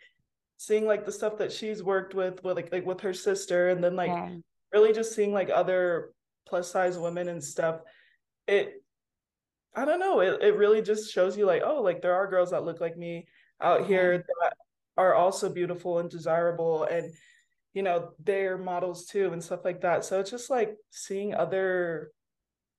seeing 0.57 0.87
like 0.87 1.05
the 1.05 1.13
stuff 1.13 1.39
that 1.39 1.53
she's 1.53 1.83
worked 1.83 2.15
with 2.15 2.43
with 2.43 2.57
like 2.57 2.73
like 2.73 2.87
with 2.87 3.01
her 3.01 3.15
sister 3.15 3.69
and 3.69 3.83
then 3.83 3.95
like 3.95 4.09
yeah. 4.09 4.35
really 4.73 4.93
just 4.93 5.15
seeing 5.15 5.33
like 5.33 5.51
other 5.51 6.13
plus 6.47 6.71
size 6.71 6.99
women 6.99 7.29
and 7.29 7.43
stuff. 7.43 7.81
It 8.47 8.83
I 9.75 9.85
don't 9.85 10.01
know, 10.01 10.21
it, 10.21 10.43
it 10.43 10.57
really 10.57 10.81
just 10.81 11.13
shows 11.13 11.37
you 11.37 11.45
like, 11.45 11.63
oh, 11.65 11.83
like 11.83 12.01
there 12.01 12.15
are 12.15 12.31
girls 12.31 12.51
that 12.51 12.65
look 12.65 12.81
like 12.81 12.97
me 12.97 13.27
out 13.61 13.87
here 13.87 14.19
that 14.19 14.55
are 14.97 15.15
also 15.15 15.49
beautiful 15.49 15.99
and 15.99 16.11
desirable 16.11 16.85
and 16.85 17.13
you 17.77 17.83
know, 17.83 18.13
they're 18.25 18.57
models 18.57 19.05
too 19.05 19.35
and 19.35 19.45
stuff 19.45 19.61
like 19.63 19.83
that. 19.83 20.03
So 20.03 20.19
it's 20.19 20.31
just 20.31 20.49
like 20.49 20.75
seeing 20.91 21.35
other 21.35 22.11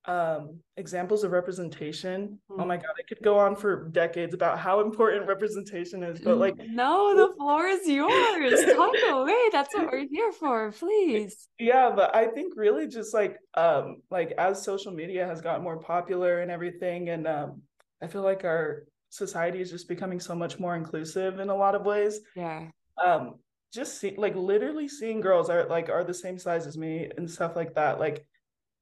um, 0.06 0.62
examples 0.76 1.24
of 1.24 1.32
representation. 1.32 2.40
Mm. 2.50 2.62
Oh 2.62 2.66
my 2.66 2.78
mm. 2.78 2.82
god, 2.82 2.94
I 2.98 3.04
could 3.08 3.22
go 3.22 3.38
on 3.38 3.56
for 3.56 3.90
decades 3.90 4.34
about 4.34 4.58
how 4.58 4.80
important 4.80 5.28
representation 5.28 6.02
is, 6.02 6.20
but 6.20 6.40
like 6.40 6.56
no, 6.70 7.16
the 7.16 7.32
floor 7.36 7.68
is 7.68 7.88
yours. 7.88 8.66
Talk 8.76 8.96
away. 9.10 9.50
That's 9.52 9.76
what 9.76 9.92
we're 9.92 10.08
here 10.08 10.32
for, 10.32 10.72
please. 10.72 11.48
Yeah, 11.60 11.92
but 11.96 12.16
I 12.16 12.28
think 12.30 12.54
really 12.56 12.88
just 12.88 13.14
like 13.14 13.38
um 13.54 14.02
like 14.10 14.32
as 14.40 14.64
social 14.64 14.92
media 14.92 15.28
has 15.28 15.42
gotten 15.42 15.64
more 15.64 15.78
popular 15.78 16.40
and 16.40 16.50
everything, 16.50 17.10
and 17.10 17.28
um 17.28 17.62
I 18.02 18.08
feel 18.08 18.24
like 18.24 18.46
our 18.46 18.88
society 19.10 19.62
is 19.62 19.72
just 19.72 19.88
becoming 19.88 20.20
so 20.20 20.36
much 20.36 20.60
more 20.60 20.76
inclusive 20.76 21.40
in 21.40 21.50
a 21.50 21.56
lot 21.56 21.76
of 21.76 21.86
ways. 21.86 22.20
Yeah. 22.36 22.68
Um 23.04 23.36
just 23.74 24.00
see 24.00 24.16
like 24.18 24.36
literally 24.36 24.88
seeing 24.88 25.22
girls 25.22 25.50
are 25.50 25.68
like 25.68 25.90
are 25.90 26.04
the 26.04 26.14
same 26.14 26.40
size 26.40 26.66
as 26.68 26.78
me 26.78 27.10
and 27.18 27.30
stuff 27.30 27.56
like 27.56 27.76
that. 27.76 28.00
Like 28.00 28.26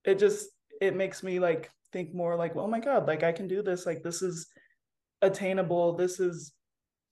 it 0.03 0.20
just 0.20 0.48
it 0.82 0.96
makes 0.96 1.24
me 1.24 1.39
like 1.39 1.72
think 1.91 2.13
more 2.13 2.36
like, 2.36 2.55
oh 2.55 2.67
my 2.67 2.79
God, 2.79 3.08
like 3.08 3.24
I 3.24 3.32
can 3.32 3.48
do 3.48 3.62
this. 3.62 3.86
Like 3.86 4.03
this 4.03 4.22
is 4.22 4.48
attainable. 5.22 5.96
This 5.96 6.20
is, 6.20 6.53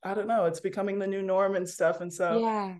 I 0.03 0.13
don't 0.13 0.27
know, 0.27 0.45
it's 0.45 0.59
becoming 0.59 0.99
the 0.99 1.07
new 1.07 1.21
norm 1.21 1.55
and 1.55 1.67
stuff. 1.67 2.01
And 2.01 2.13
so, 2.13 2.39
yeah. 2.39 2.75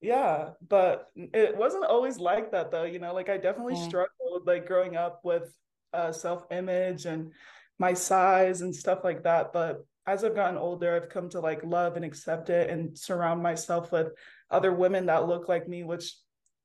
Yeah, 0.00 0.50
but 0.68 1.08
it 1.16 1.56
wasn't 1.56 1.84
always 1.86 2.18
like 2.18 2.52
that 2.52 2.70
though. 2.70 2.84
You 2.84 3.00
know, 3.00 3.12
like 3.12 3.28
I 3.28 3.36
definitely 3.36 3.74
yeah. 3.74 3.88
struggled 3.88 4.46
like 4.46 4.64
growing 4.64 4.94
up 4.96 5.22
with 5.24 5.52
uh, 5.92 6.12
self 6.12 6.44
image 6.52 7.04
and 7.04 7.32
my 7.78 7.94
size 7.94 8.60
and 8.60 8.74
stuff 8.74 9.04
like 9.04 9.22
that. 9.24 9.52
But 9.52 9.84
as 10.06 10.24
I've 10.24 10.34
gotten 10.34 10.56
older, 10.58 10.96
I've 10.96 11.10
come 11.10 11.28
to 11.30 11.40
like 11.40 11.62
love 11.64 11.96
and 11.96 12.04
accept 12.04 12.50
it 12.50 12.70
and 12.70 12.96
surround 12.96 13.42
myself 13.42 13.92
with 13.92 14.08
other 14.50 14.72
women 14.72 15.06
that 15.06 15.26
look 15.26 15.48
like 15.48 15.68
me, 15.68 15.84
which 15.84 16.14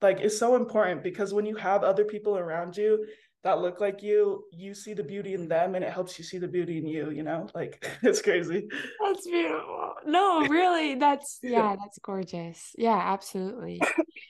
like 0.02 0.22
is 0.22 0.38
so 0.38 0.56
important 0.56 1.04
because 1.04 1.34
when 1.34 1.46
you 1.46 1.56
have 1.56 1.84
other 1.84 2.06
people 2.06 2.38
around 2.38 2.78
you 2.78 3.06
that 3.44 3.60
look 3.60 3.82
like 3.82 4.02
you, 4.02 4.46
you 4.54 4.74
see 4.74 4.94
the 4.94 5.04
beauty 5.04 5.34
in 5.34 5.50
them 5.50 5.76
and 5.76 5.84
it 5.84 5.92
helps 5.92 6.18
you 6.18 6.24
see 6.24 6.38
the 6.38 6.48
beauty 6.48 6.78
in 6.78 6.88
you, 6.88 7.10
you 7.10 7.24
know? 7.24 7.48
Like 7.54 7.86
it's 8.02 8.22
crazy. 8.22 8.68
That's 9.04 9.28
beautiful. 9.28 9.94
No, 10.06 10.48
really, 10.48 10.96
that's 10.96 11.40
yeah, 11.44 11.76
that's 11.78 12.00
gorgeous. 12.00 12.72
Yeah, 12.78 12.98
absolutely. 12.98 13.82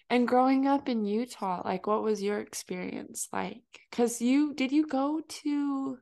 and 0.09 0.27
growing 0.27 0.67
up 0.67 0.89
in 0.89 1.05
Utah, 1.05 1.61
like 1.63 1.85
what 1.85 2.01
was 2.01 2.23
your 2.23 2.39
experience 2.39 3.27
like? 3.31 3.61
Cuz 3.91 4.21
you 4.21 4.55
did 4.55 4.71
you 4.71 4.87
go 4.87 5.21
to 5.43 5.97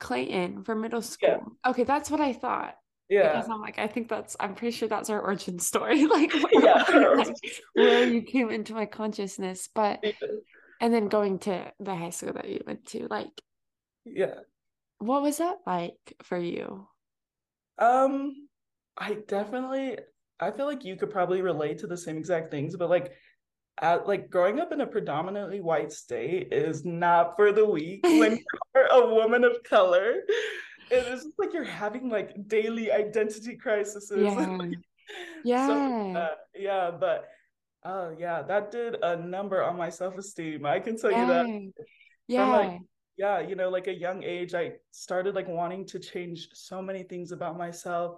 Clayton 0.00 0.64
for 0.64 0.74
middle 0.74 1.02
school? 1.02 1.28
Yeah. 1.28 1.70
Okay, 1.70 1.84
that's 1.84 2.10
what 2.10 2.20
I 2.20 2.32
thought. 2.32 2.74
Yeah. 3.08 3.34
Because 3.34 3.48
I'm 3.48 3.60
like, 3.60 3.78
I 3.78 3.86
think 3.86 4.08
that's, 4.08 4.36
I'm 4.40 4.54
pretty 4.54 4.76
sure 4.76 4.88
that's 4.88 5.10
our 5.10 5.20
origin 5.20 5.58
story. 5.58 6.06
like, 6.08 6.32
yeah. 6.52 6.84
like, 7.16 7.36
where 7.74 8.06
you 8.06 8.22
came 8.22 8.50
into 8.50 8.74
my 8.74 8.86
consciousness. 8.86 9.68
But 9.74 10.00
yeah 10.02 10.12
and 10.80 10.92
then 10.92 11.08
going 11.08 11.38
to 11.38 11.72
the 11.78 11.94
high 11.94 12.10
school 12.10 12.32
that 12.32 12.48
you 12.48 12.60
went 12.66 12.86
to 12.86 13.06
like 13.08 13.42
yeah 14.04 14.34
what 14.98 15.22
was 15.22 15.38
that 15.38 15.58
like 15.66 16.16
for 16.22 16.38
you 16.38 16.86
um 17.78 18.34
i 18.96 19.14
definitely 19.28 19.98
i 20.40 20.50
feel 20.50 20.66
like 20.66 20.84
you 20.84 20.96
could 20.96 21.10
probably 21.10 21.42
relate 21.42 21.78
to 21.78 21.86
the 21.86 21.96
same 21.96 22.16
exact 22.16 22.50
things 22.50 22.76
but 22.76 22.90
like 22.90 23.12
at, 23.80 24.06
like 24.06 24.30
growing 24.30 24.60
up 24.60 24.72
in 24.72 24.80
a 24.80 24.86
predominantly 24.86 25.60
white 25.60 25.92
state 25.92 26.52
is 26.52 26.84
not 26.84 27.36
for 27.36 27.52
the 27.52 27.64
weak 27.64 28.00
when 28.04 28.38
you're 28.74 28.86
a 28.86 29.14
woman 29.14 29.44
of 29.44 29.62
color 29.62 30.22
it 30.90 31.06
is 31.06 31.22
just 31.24 31.38
like 31.38 31.52
you're 31.52 31.64
having 31.64 32.08
like 32.08 32.34
daily 32.48 32.90
identity 32.90 33.56
crises 33.56 34.12
yeah 34.16 34.58
yeah 35.44 35.66
so, 35.66 36.18
uh, 36.18 36.34
yeah 36.54 36.90
but 36.90 37.28
Oh 37.84 38.14
yeah, 38.18 38.42
that 38.42 38.70
did 38.70 38.96
a 39.02 39.16
number 39.16 39.62
on 39.62 39.76
my 39.76 39.88
self-esteem. 39.88 40.66
I 40.66 40.80
can 40.80 40.98
tell 40.98 41.10
you 41.10 41.26
that. 41.26 41.72
Yeah. 42.28 42.46
Like, 42.46 42.80
yeah, 43.16 43.40
you 43.40 43.54
know, 43.54 43.70
like 43.70 43.86
a 43.86 43.94
young 43.94 44.22
age, 44.22 44.54
I 44.54 44.72
started 44.90 45.34
like 45.34 45.48
wanting 45.48 45.86
to 45.86 45.98
change 45.98 46.48
so 46.52 46.82
many 46.82 47.02
things 47.02 47.32
about 47.32 47.56
myself. 47.56 48.16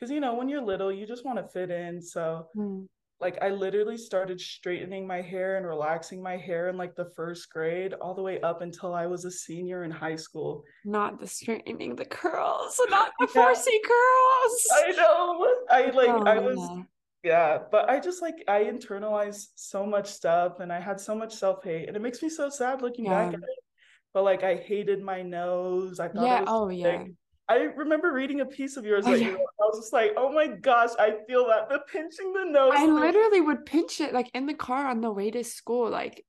Cause 0.00 0.10
you 0.10 0.18
know, 0.18 0.34
when 0.34 0.48
you're 0.48 0.62
little, 0.62 0.90
you 0.90 1.06
just 1.06 1.24
want 1.24 1.38
to 1.38 1.46
fit 1.46 1.70
in. 1.70 2.00
So 2.02 2.48
mm. 2.56 2.86
Like 3.22 3.38
I 3.40 3.50
literally 3.50 3.96
started 3.96 4.40
straightening 4.40 5.06
my 5.06 5.22
hair 5.22 5.56
and 5.56 5.64
relaxing 5.64 6.20
my 6.20 6.36
hair 6.36 6.68
in 6.68 6.76
like 6.76 6.96
the 6.96 7.10
first 7.16 7.50
grade 7.50 7.94
all 7.94 8.14
the 8.14 8.20
way 8.20 8.40
up 8.40 8.60
until 8.60 8.92
I 8.92 9.06
was 9.06 9.24
a 9.24 9.30
senior 9.30 9.84
in 9.84 9.90
high 9.90 10.16
school. 10.16 10.64
Not 10.84 11.20
the 11.20 11.26
straightening 11.28 11.94
the 11.94 12.04
curls, 12.04 12.78
not 12.90 13.12
the 13.20 13.28
yeah. 13.32 13.40
Forcey 13.40 13.78
curls. 13.84 14.66
I 14.72 14.92
know. 14.96 15.48
I 15.70 15.90
like 15.90 16.08
oh, 16.08 16.24
I 16.26 16.38
was 16.38 16.58
yeah. 16.58 16.82
yeah, 17.22 17.58
but 17.70 17.88
I 17.88 18.00
just 18.00 18.20
like 18.20 18.44
I 18.48 18.64
internalized 18.64 19.52
so 19.54 19.86
much 19.86 20.08
stuff 20.08 20.58
and 20.58 20.72
I 20.72 20.80
had 20.80 21.00
so 21.00 21.14
much 21.14 21.32
self-hate 21.34 21.86
and 21.86 21.96
it 21.96 22.02
makes 22.02 22.22
me 22.22 22.28
so 22.28 22.50
sad 22.50 22.82
looking 22.82 23.04
yeah. 23.04 23.24
back 23.24 23.34
at 23.34 23.40
it. 23.40 23.64
But 24.12 24.24
like 24.24 24.42
I 24.42 24.56
hated 24.56 25.00
my 25.00 25.22
nose. 25.22 26.00
I 26.00 26.08
thought 26.08 26.26
yeah, 26.26 26.44
oh 26.46 26.68
yeah. 26.68 27.04
I 27.52 27.64
remember 27.76 28.12
reading 28.12 28.40
a 28.40 28.46
piece 28.46 28.76
of 28.76 28.84
yours 28.84 29.04
oh, 29.06 29.12
that 29.12 29.20
yeah. 29.20 29.28
you 29.28 29.32
wrote. 29.32 29.40
I 29.60 29.64
was 29.64 29.78
just 29.80 29.92
like, 29.92 30.12
oh 30.16 30.32
my 30.32 30.46
gosh, 30.46 30.90
I 30.98 31.16
feel 31.26 31.46
that 31.48 31.68
the 31.68 31.80
pinching 31.90 32.32
the 32.32 32.44
nose. 32.50 32.72
I 32.74 32.86
literally 32.86 33.40
would 33.40 33.66
pinch 33.66 34.00
it 34.00 34.14
like 34.14 34.30
in 34.34 34.46
the 34.46 34.54
car 34.54 34.86
on 34.86 35.00
the 35.00 35.10
way 35.10 35.30
to 35.30 35.44
school. 35.44 35.90
Like 35.90 36.24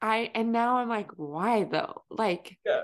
I 0.00 0.30
and 0.34 0.52
now 0.52 0.76
I'm 0.76 0.88
like, 0.88 1.10
why 1.16 1.64
though? 1.64 2.04
Like 2.10 2.56
yeah. 2.64 2.82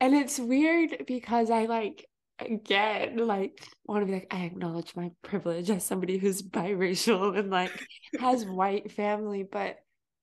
and 0.00 0.14
it's 0.14 0.38
weird 0.38 1.04
because 1.06 1.50
I 1.50 1.66
like 1.66 2.06
again 2.38 3.18
like 3.18 3.62
want 3.84 4.02
to 4.02 4.06
be 4.06 4.12
like, 4.12 4.28
I 4.30 4.44
acknowledge 4.44 4.96
my 4.96 5.10
privilege 5.22 5.70
as 5.70 5.84
somebody 5.84 6.18
who's 6.18 6.42
biracial 6.42 7.38
and 7.38 7.50
like 7.50 7.72
has 8.18 8.44
white 8.46 8.90
family, 8.90 9.44
but 9.50 9.76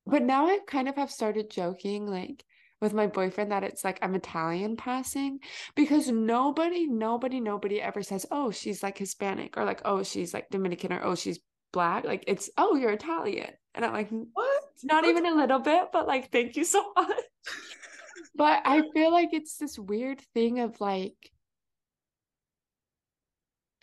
but 0.08 0.24
now 0.24 0.48
I 0.48 0.60
kind 0.66 0.90
of 0.90 0.96
have 0.96 1.12
started 1.12 1.52
joking 1.52 2.08
like 2.08 2.44
with 2.82 2.94
my 2.94 3.08
boyfriend 3.08 3.52
that 3.52 3.64
it's 3.64 3.84
like 3.84 4.00
I'm 4.02 4.16
Italian 4.16 4.78
passing 4.78 5.40
because 5.76 6.10
nobody, 6.10 6.88
nobody, 6.88 7.40
nobody 7.40 7.82
ever 7.82 8.02
says, 8.02 8.26
oh, 8.32 8.52
she's 8.52 8.82
like 8.82 8.98
Hispanic 8.98 9.58
or 9.58 9.66
like, 9.66 9.82
oh, 9.86 10.04
she's 10.04 10.34
like 10.34 10.50
Dominican 10.50 10.94
or 10.94 11.04
oh, 11.04 11.16
she's 11.16 11.40
black. 11.74 12.06
Like 12.06 12.24
it's, 12.28 12.50
oh, 12.58 12.76
you're 12.76 12.92
Italian. 12.92 13.52
And 13.76 13.86
I'm 13.86 13.94
like, 13.94 14.10
what? 14.10 14.64
Not 14.84 15.06
even 15.06 15.26
a 15.26 15.36
little 15.36 15.60
bit, 15.60 15.90
but 15.92 16.08
like, 16.08 16.32
thank 16.32 16.56
you 16.56 16.64
so 16.64 16.92
much. 16.96 17.10
but 18.36 18.62
I 18.66 18.84
feel 18.94 19.12
like 19.12 19.30
it's 19.34 19.58
this 19.58 19.78
weird 19.78 20.22
thing 20.34 20.60
of 20.60 20.80
like, 20.80 21.16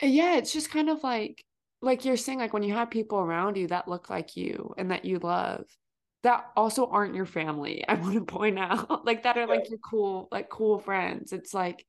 yeah, 0.01 0.37
it's 0.37 0.53
just 0.53 0.71
kind 0.71 0.89
of 0.89 1.03
like, 1.03 1.43
like 1.81 2.05
you're 2.05 2.17
saying, 2.17 2.39
like 2.39 2.53
when 2.53 2.63
you 2.63 2.73
have 2.73 2.89
people 2.89 3.19
around 3.19 3.57
you 3.57 3.67
that 3.67 3.87
look 3.87 4.09
like 4.09 4.35
you 4.35 4.73
and 4.77 4.89
that 4.91 5.05
you 5.05 5.19
love, 5.19 5.65
that 6.23 6.45
also 6.55 6.87
aren't 6.87 7.15
your 7.15 7.25
family 7.25 7.83
i 7.87 7.93
want 7.95 8.13
to 8.13 8.25
point 8.25 8.59
out 8.59 9.05
like 9.05 9.23
that 9.23 9.37
are 9.37 9.47
like 9.47 9.69
your 9.69 9.79
cool 9.79 10.27
like 10.31 10.49
cool 10.49 10.79
friends 10.79 11.33
it's 11.33 11.53
like 11.53 11.85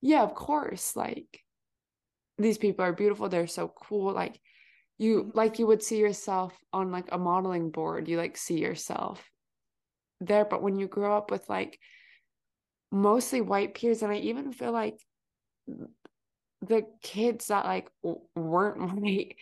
yeah 0.00 0.22
of 0.22 0.34
course 0.34 0.96
like 0.96 1.40
these 2.38 2.58
people 2.58 2.84
are 2.84 2.92
beautiful 2.92 3.28
they're 3.28 3.46
so 3.46 3.68
cool 3.68 4.12
like 4.12 4.38
you 4.98 5.22
mm-hmm. 5.24 5.30
like 5.36 5.58
you 5.58 5.66
would 5.66 5.82
see 5.82 5.98
yourself 5.98 6.56
on 6.72 6.90
like 6.90 7.08
a 7.12 7.18
modeling 7.18 7.70
board 7.70 8.08
you 8.08 8.16
like 8.16 8.36
see 8.36 8.58
yourself 8.58 9.24
there 10.20 10.44
but 10.44 10.62
when 10.62 10.78
you 10.78 10.86
grow 10.86 11.16
up 11.16 11.30
with 11.30 11.48
like 11.48 11.78
mostly 12.90 13.40
white 13.40 13.74
peers 13.74 14.02
and 14.02 14.12
i 14.12 14.16
even 14.16 14.52
feel 14.52 14.72
like 14.72 14.98
the 16.62 16.84
kids 17.02 17.48
that 17.48 17.64
like 17.64 17.88
weren't 18.34 18.94
white 19.00 19.36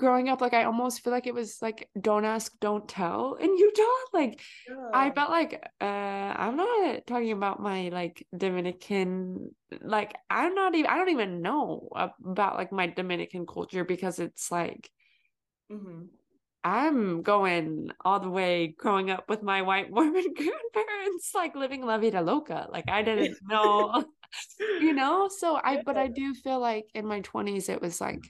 growing 0.00 0.30
up 0.30 0.40
like 0.40 0.54
i 0.54 0.64
almost 0.64 1.04
feel 1.04 1.12
like 1.12 1.26
it 1.26 1.34
was 1.34 1.60
like 1.60 1.88
don't 2.00 2.24
ask 2.24 2.58
don't 2.58 2.88
tell 2.88 3.34
in 3.34 3.54
utah 3.54 3.82
like 4.14 4.40
yeah. 4.66 4.88
i 4.94 5.10
felt 5.10 5.30
like 5.30 5.62
uh 5.82 5.84
i'm 5.84 6.56
not 6.56 7.06
talking 7.06 7.32
about 7.32 7.60
my 7.60 7.90
like 7.90 8.26
dominican 8.36 9.50
like 9.82 10.16
i'm 10.30 10.54
not 10.54 10.74
even 10.74 10.90
i 10.90 10.96
don't 10.96 11.10
even 11.10 11.42
know 11.42 11.86
about 12.24 12.56
like 12.56 12.72
my 12.72 12.86
dominican 12.86 13.44
culture 13.46 13.84
because 13.84 14.18
it's 14.18 14.50
like 14.50 14.90
mm-hmm. 15.70 16.04
i'm 16.64 17.20
going 17.20 17.90
all 18.02 18.20
the 18.20 18.30
way 18.30 18.74
growing 18.78 19.10
up 19.10 19.28
with 19.28 19.42
my 19.42 19.60
white 19.60 19.90
mormon 19.94 20.32
grandparents 20.34 21.32
like 21.34 21.54
living 21.54 21.84
la 21.84 21.98
vida 21.98 22.22
loca 22.22 22.66
like 22.72 22.88
i 22.88 23.02
didn't 23.02 23.36
know 23.46 24.02
you 24.80 24.94
know 24.94 25.28
so 25.28 25.60
i 25.62 25.82
but 25.84 25.98
i 25.98 26.06
do 26.06 26.32
feel 26.32 26.58
like 26.58 26.86
in 26.94 27.04
my 27.04 27.20
20s 27.20 27.68
it 27.68 27.82
was 27.82 28.00
like 28.00 28.24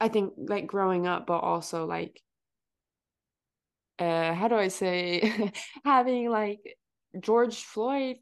I 0.00 0.08
think 0.08 0.32
like 0.36 0.66
growing 0.66 1.06
up, 1.06 1.26
but 1.26 1.38
also 1.38 1.86
like 1.86 2.20
uh 3.98 4.32
how 4.32 4.48
do 4.48 4.54
I 4.54 4.68
say 4.68 5.52
having 5.84 6.30
like 6.30 6.60
George 7.18 7.62
Floyd 7.62 8.16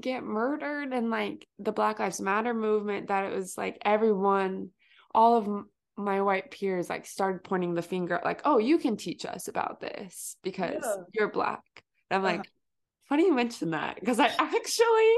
get 0.00 0.22
murdered 0.22 0.92
and 0.92 1.10
like 1.10 1.46
the 1.58 1.72
Black 1.72 1.98
Lives 1.98 2.20
Matter 2.20 2.54
movement 2.54 3.08
that 3.08 3.24
it 3.24 3.34
was 3.34 3.56
like 3.56 3.78
everyone 3.84 4.70
all 5.14 5.36
of 5.36 5.64
my 5.98 6.20
white 6.20 6.50
peers 6.50 6.88
like 6.88 7.04
started 7.04 7.42
pointing 7.42 7.74
the 7.74 7.82
finger 7.82 8.20
like 8.24 8.40
oh 8.44 8.58
you 8.58 8.78
can 8.78 8.96
teach 8.96 9.26
us 9.26 9.48
about 9.48 9.80
this 9.80 10.36
because 10.44 10.82
yeah. 10.82 11.02
you're 11.12 11.32
black 11.32 11.62
and 12.08 12.18
i'm 12.18 12.22
like 12.22 12.40
uh-huh. 12.40 13.08
funny 13.08 13.24
you 13.24 13.34
mention 13.34 13.70
that 13.70 13.98
because 13.98 14.20
i 14.20 14.26
actually 14.38 15.14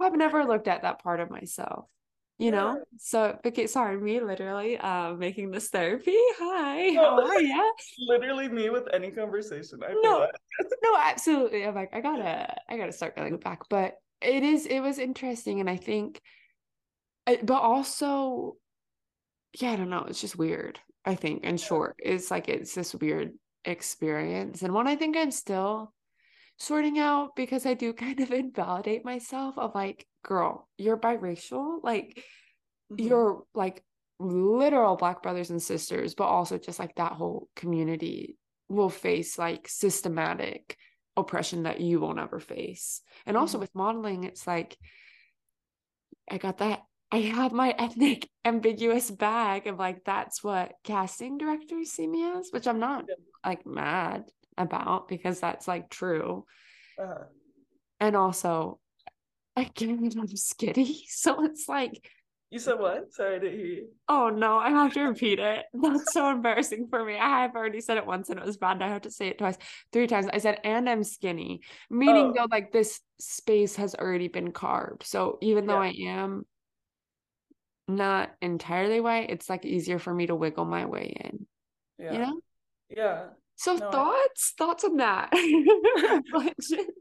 have 0.00 0.14
never 0.14 0.44
looked 0.44 0.68
at 0.68 0.82
that 0.82 1.02
part 1.02 1.20
of 1.20 1.30
myself 1.30 1.86
you 2.38 2.50
know? 2.50 2.82
So 2.98 3.38
okay 3.44 3.66
sorry 3.66 3.96
me 4.00 4.20
literally 4.20 4.78
uh 4.78 5.14
making 5.14 5.50
this 5.50 5.68
therapy? 5.68 6.16
Hi 6.38 6.94
how 6.94 7.20
are 7.20 7.40
you 7.40 7.72
literally 8.08 8.48
me 8.48 8.70
with 8.70 8.88
any 8.92 9.10
conversation 9.10 9.80
I 9.82 9.94
no 10.02 10.26
no 10.82 10.96
absolutely 10.98 11.64
i'm 11.64 11.74
like 11.74 11.90
i 11.92 12.00
gotta 12.00 12.54
i 12.68 12.76
gotta 12.76 12.92
start 12.92 13.16
going 13.16 13.36
back 13.38 13.62
but 13.68 13.94
it 14.20 14.42
is 14.42 14.66
it 14.66 14.80
was 14.80 14.98
interesting 14.98 15.60
and 15.60 15.68
i 15.68 15.76
think 15.76 16.20
but 17.26 17.50
also 17.50 18.56
yeah 19.60 19.72
i 19.72 19.76
don't 19.76 19.90
know 19.90 20.04
it's 20.08 20.20
just 20.20 20.36
weird 20.36 20.78
i 21.04 21.14
think 21.14 21.44
in 21.44 21.56
short 21.56 21.96
it's 21.98 22.30
like 22.30 22.48
it's 22.48 22.74
this 22.74 22.94
weird 22.94 23.32
experience 23.64 24.62
and 24.62 24.72
one 24.72 24.86
i 24.86 24.96
think 24.96 25.16
i'm 25.16 25.30
still 25.30 25.92
sorting 26.58 26.98
out 26.98 27.36
because 27.36 27.66
I 27.66 27.74
do 27.74 27.92
kind 28.04 28.20
of 28.20 28.30
invalidate 28.30 29.04
myself 29.04 29.58
of 29.58 29.74
like, 29.74 30.06
girl, 30.24 30.68
you're 30.78 30.96
biracial. 30.96 31.78
Like 31.82 32.22
mm-hmm. 32.92 33.06
you're 33.06 33.44
like 33.54 33.82
literal 34.18 34.96
black 34.96 35.22
brothers 35.22 35.50
and 35.50 35.62
sisters, 35.62 36.14
but 36.14 36.24
also 36.24 36.58
just 36.58 36.78
like 36.78 36.94
that 36.96 37.12
whole 37.12 37.48
community 37.56 38.36
will 38.68 38.90
face 38.90 39.38
like 39.38 39.68
systematic 39.68 40.76
oppression 41.16 41.64
that 41.64 41.80
you 41.80 42.00
will 42.00 42.14
never 42.14 42.40
face. 42.40 43.02
And 43.26 43.36
also 43.36 43.56
mm-hmm. 43.56 43.62
with 43.62 43.74
modeling, 43.74 44.24
it's 44.24 44.46
like 44.46 44.76
I 46.30 46.38
got 46.38 46.58
that 46.58 46.82
I 47.10 47.18
have 47.18 47.52
my 47.52 47.70
ethnic 47.78 48.28
ambiguous 48.44 49.10
bag 49.10 49.66
of 49.66 49.78
like 49.78 50.04
that's 50.04 50.42
what 50.42 50.72
casting 50.82 51.38
directors 51.38 51.90
see 51.90 52.06
me 52.06 52.24
as, 52.24 52.48
which 52.50 52.66
I'm 52.66 52.80
not 52.80 53.04
like 53.44 53.66
mad 53.66 54.24
about 54.56 55.08
because 55.08 55.40
that's 55.40 55.66
like 55.68 55.90
true. 55.90 56.44
Uh-huh. 57.00 57.24
And 58.00 58.16
also, 58.16 58.80
again, 59.56 60.10
I'm 60.18 60.36
skinny. 60.36 61.04
So 61.08 61.44
it's 61.44 61.68
like. 61.68 62.10
You 62.50 62.60
said 62.60 62.78
what? 62.78 63.12
Sorry 63.12 63.40
to 63.40 63.50
hear 63.50 63.66
you. 63.66 63.88
Oh 64.08 64.28
no, 64.28 64.58
I 64.58 64.70
have 64.70 64.92
to 64.94 65.02
repeat 65.02 65.40
it. 65.40 65.64
That's 65.74 66.12
so 66.12 66.30
embarrassing 66.30 66.86
for 66.88 67.04
me. 67.04 67.18
I 67.18 67.42
have 67.42 67.56
already 67.56 67.80
said 67.80 67.96
it 67.96 68.06
once 68.06 68.30
and 68.30 68.38
it 68.38 68.46
was 68.46 68.58
bad. 68.58 68.80
I 68.80 68.88
have 68.88 69.02
to 69.02 69.10
say 69.10 69.26
it 69.26 69.38
twice, 69.38 69.58
three 69.92 70.06
times. 70.06 70.28
I 70.32 70.38
said, 70.38 70.60
and 70.62 70.88
I'm 70.88 71.02
skinny, 71.02 71.62
meaning 71.90 72.26
oh. 72.26 72.32
though, 72.36 72.46
like 72.48 72.70
this 72.70 73.00
space 73.18 73.74
has 73.76 73.96
already 73.96 74.28
been 74.28 74.52
carved. 74.52 75.02
So 75.02 75.38
even 75.42 75.66
though 75.66 75.82
yeah. 75.82 76.10
I 76.10 76.22
am 76.22 76.46
not 77.88 78.30
entirely 78.40 79.00
white, 79.00 79.30
it's 79.30 79.50
like 79.50 79.64
easier 79.64 79.98
for 79.98 80.14
me 80.14 80.26
to 80.26 80.36
wiggle 80.36 80.64
my 80.64 80.86
way 80.86 81.12
in. 81.24 81.46
Yeah. 81.98 82.12
You 82.12 82.18
know? 82.18 82.40
Yeah. 82.88 83.24
So 83.56 83.76
no, 83.76 83.90
thoughts? 83.90 84.54
I... 84.58 84.64
Thoughts 84.64 84.84
on 84.84 84.96
that? 84.96 85.32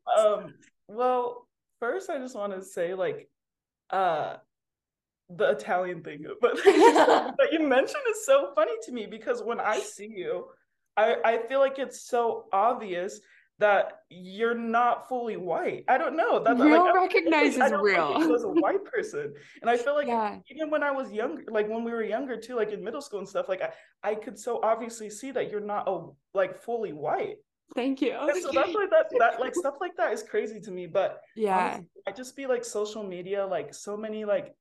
um, 0.17 0.53
well, 0.87 1.47
first 1.79 2.09
I 2.09 2.17
just 2.19 2.35
want 2.35 2.53
to 2.53 2.63
say 2.63 2.93
like 2.93 3.29
uh 3.89 4.37
the 5.29 5.51
Italian 5.51 6.03
thing, 6.03 6.25
but 6.41 6.55
that 6.57 7.49
you 7.51 7.67
mentioned 7.67 8.03
is 8.09 8.25
so 8.25 8.51
funny 8.55 8.73
to 8.83 8.91
me 8.91 9.05
because 9.05 9.41
when 9.41 9.59
I 9.59 9.79
see 9.79 10.11
you, 10.13 10.45
I, 10.95 11.15
I 11.23 11.37
feel 11.47 11.59
like 11.59 11.79
it's 11.79 12.07
so 12.07 12.45
obvious 12.51 13.19
that 13.59 13.99
you're 14.09 14.55
not 14.55 15.07
fully 15.07 15.37
white. 15.37 15.85
I 15.87 15.97
don't 15.97 16.17
know. 16.17 16.43
That 16.43 16.57
you 16.57 16.63
like, 16.63 16.71
don't 16.71 16.95
recognize 16.95 17.57
as 17.57 17.71
real. 17.71 18.15
As 18.17 18.43
a 18.43 18.49
white 18.49 18.83
person, 18.93 19.33
and 19.61 19.69
I 19.69 19.77
feel 19.77 19.95
like 19.95 20.07
yeah. 20.07 20.39
even 20.49 20.69
when 20.69 20.83
I 20.83 20.91
was 20.91 21.11
younger, 21.11 21.43
like 21.49 21.69
when 21.69 21.83
we 21.83 21.91
were 21.91 22.03
younger 22.03 22.37
too, 22.37 22.55
like 22.55 22.71
in 22.71 22.83
middle 22.83 23.01
school 23.01 23.19
and 23.19 23.27
stuff, 23.27 23.47
like 23.47 23.61
I, 23.61 23.71
I 24.03 24.15
could 24.15 24.39
so 24.39 24.59
obviously 24.63 25.09
see 25.09 25.31
that 25.31 25.51
you're 25.51 25.61
not 25.61 25.87
a 25.87 26.07
like 26.33 26.61
fully 26.61 26.93
white. 26.93 27.37
Thank 27.75 28.01
you. 28.01 28.11
And 28.11 28.41
so 28.41 28.51
that's 28.51 28.73
like 28.73 28.89
that 28.89 29.07
that 29.19 29.39
like 29.39 29.55
stuff 29.55 29.75
like 29.79 29.95
that 29.97 30.13
is 30.13 30.23
crazy 30.23 30.59
to 30.61 30.71
me. 30.71 30.87
But 30.87 31.21
yeah, 31.35 31.75
honestly, 31.75 31.87
I 32.07 32.11
just 32.11 32.35
be 32.35 32.47
like 32.47 32.65
social 32.65 33.03
media, 33.03 33.45
like 33.45 33.73
so 33.73 33.95
many 33.95 34.25
like 34.25 34.53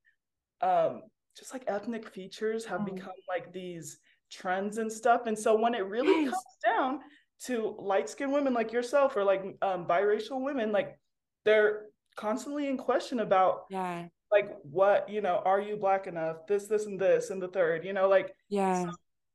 um 0.61 1.01
just 1.37 1.51
like 1.51 1.63
ethnic 1.67 2.07
features 2.09 2.63
have 2.65 2.81
mm. 2.81 2.95
become 2.95 3.11
like 3.27 3.51
these 3.51 3.97
trends 4.31 4.77
and 4.77 4.91
stuff. 4.91 5.25
And 5.25 5.37
so 5.37 5.59
when 5.59 5.73
it 5.73 5.85
really 5.85 6.23
yes. 6.25 6.31
comes 6.31 6.57
down 6.65 6.99
to 7.45 7.75
light 7.79 8.09
skinned 8.09 8.31
women 8.31 8.53
like 8.53 8.71
yourself 8.71 9.15
or 9.15 9.23
like 9.23 9.43
um, 9.61 9.85
biracial 9.85 10.41
women, 10.41 10.71
like 10.71 10.97
they're 11.45 11.85
constantly 12.15 12.67
in 12.67 12.77
question 12.77 13.21
about 13.21 13.61
yeah 13.71 14.05
like 14.31 14.55
what 14.61 15.09
you 15.09 15.19
know 15.19 15.41
are 15.45 15.59
you 15.59 15.75
black 15.75 16.05
enough 16.05 16.45
this 16.47 16.67
this 16.67 16.85
and 16.85 16.99
this 16.99 17.31
and 17.31 17.41
the 17.41 17.47
third 17.47 17.83
you 17.83 17.91
know 17.91 18.07
like 18.07 18.31
yeah 18.49 18.85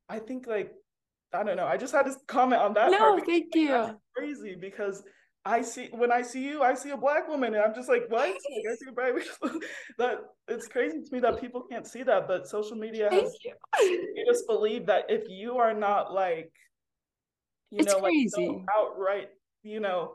I 0.08 0.18
think 0.18 0.46
like 0.46 0.72
I 1.32 1.44
don't 1.44 1.56
know. 1.56 1.66
I 1.66 1.76
just 1.76 1.92
had 1.92 2.06
to 2.06 2.14
comment 2.26 2.62
on 2.62 2.74
that. 2.74 2.90
No, 2.90 3.20
thank 3.24 3.54
you. 3.54 3.98
crazy 4.16 4.56
because 4.58 5.02
I 5.44 5.60
see 5.62 5.88
when 5.92 6.10
I 6.10 6.22
see 6.22 6.42
you, 6.42 6.62
I 6.62 6.74
see 6.74 6.90
a 6.90 6.96
black 6.96 7.28
woman, 7.28 7.54
and 7.54 7.62
I'm 7.62 7.74
just 7.74 7.88
like, 7.88 8.04
what? 8.08 8.28
Like, 8.28 8.36
I 8.36 8.74
see 8.76 8.88
a 8.88 8.92
black 8.92 9.12
that 9.98 10.18
it's 10.48 10.68
crazy 10.68 11.02
to 11.02 11.12
me 11.12 11.20
that 11.20 11.40
people 11.40 11.62
can't 11.70 11.86
see 11.86 12.02
that, 12.02 12.26
but 12.26 12.48
social 12.48 12.76
media 12.76 13.10
has 13.10 13.36
you. 13.44 13.54
you 13.80 14.24
just 14.26 14.46
believe 14.46 14.86
that 14.86 15.04
if 15.08 15.24
you 15.28 15.58
are 15.58 15.74
not 15.74 16.12
like, 16.12 16.50
you 17.70 17.78
it's 17.78 17.92
know, 17.92 18.00
crazy. 18.00 18.48
like 18.48 18.56
so 18.56 18.64
outright, 18.76 19.28
you 19.62 19.80
know, 19.80 20.14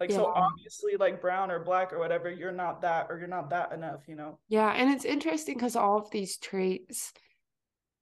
like 0.00 0.10
yeah. 0.10 0.16
so 0.16 0.26
obviously 0.26 0.96
like 0.96 1.20
brown 1.20 1.50
or 1.50 1.60
black 1.60 1.92
or 1.92 1.98
whatever, 1.98 2.30
you're 2.30 2.52
not 2.52 2.82
that 2.82 3.06
or 3.08 3.18
you're 3.18 3.28
not 3.28 3.50
that 3.50 3.72
enough, 3.72 4.00
you 4.08 4.16
know. 4.16 4.38
Yeah, 4.48 4.70
and 4.70 4.90
it's 4.90 5.04
interesting 5.04 5.54
because 5.54 5.76
all 5.76 5.98
of 5.98 6.10
these 6.10 6.38
traits 6.38 7.12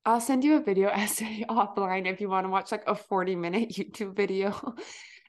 I'll 0.05 0.21
send 0.21 0.45
you 0.45 0.57
a 0.57 0.61
video 0.63 0.89
essay 0.93 1.45
offline 1.49 2.07
if 2.07 2.21
you 2.21 2.29
want 2.29 2.47
to 2.47 2.51
watch 2.51 2.73
like 2.73 2.85
a 2.87 2.95
40 2.95 3.37
minute 3.37 3.69
YouTube 3.77 4.17
video 4.17 4.75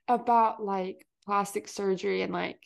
about 0.08 0.64
like 0.64 1.06
plastic 1.26 1.68
surgery 1.68 2.22
and 2.22 2.34
like 2.34 2.60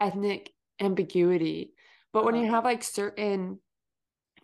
ethnic 0.00 0.52
ambiguity. 0.80 1.72
But 2.12 2.24
when 2.24 2.34
you 2.34 2.44
uh-huh. 2.44 2.56
have 2.56 2.64
like 2.64 2.82
certain 2.82 3.60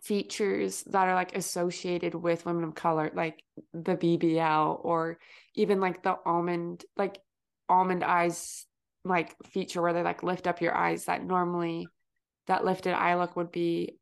features 0.07 0.83
that 0.83 1.07
are 1.07 1.15
like 1.15 1.35
associated 1.35 2.15
with 2.15 2.45
women 2.45 2.63
of 2.63 2.73
color, 2.73 3.11
like 3.13 3.43
the 3.73 3.97
BBL 3.97 4.79
or 4.83 5.19
even 5.53 5.81
like 5.81 6.01
the 6.01 6.15
almond, 6.25 6.85
like 6.95 7.19
almond 7.67 8.05
eyes, 8.05 8.65
like 9.03 9.35
feature 9.47 9.81
where 9.81 9.91
they 9.91 10.03
like 10.03 10.23
lift 10.23 10.47
up 10.47 10.61
your 10.61 10.73
eyes 10.73 11.05
that 11.05 11.23
normally 11.23 11.87
that 12.47 12.63
lifted 12.63 12.93
eye 12.93 13.15
look 13.15 13.35
would 13.35 13.51
be 13.51 13.97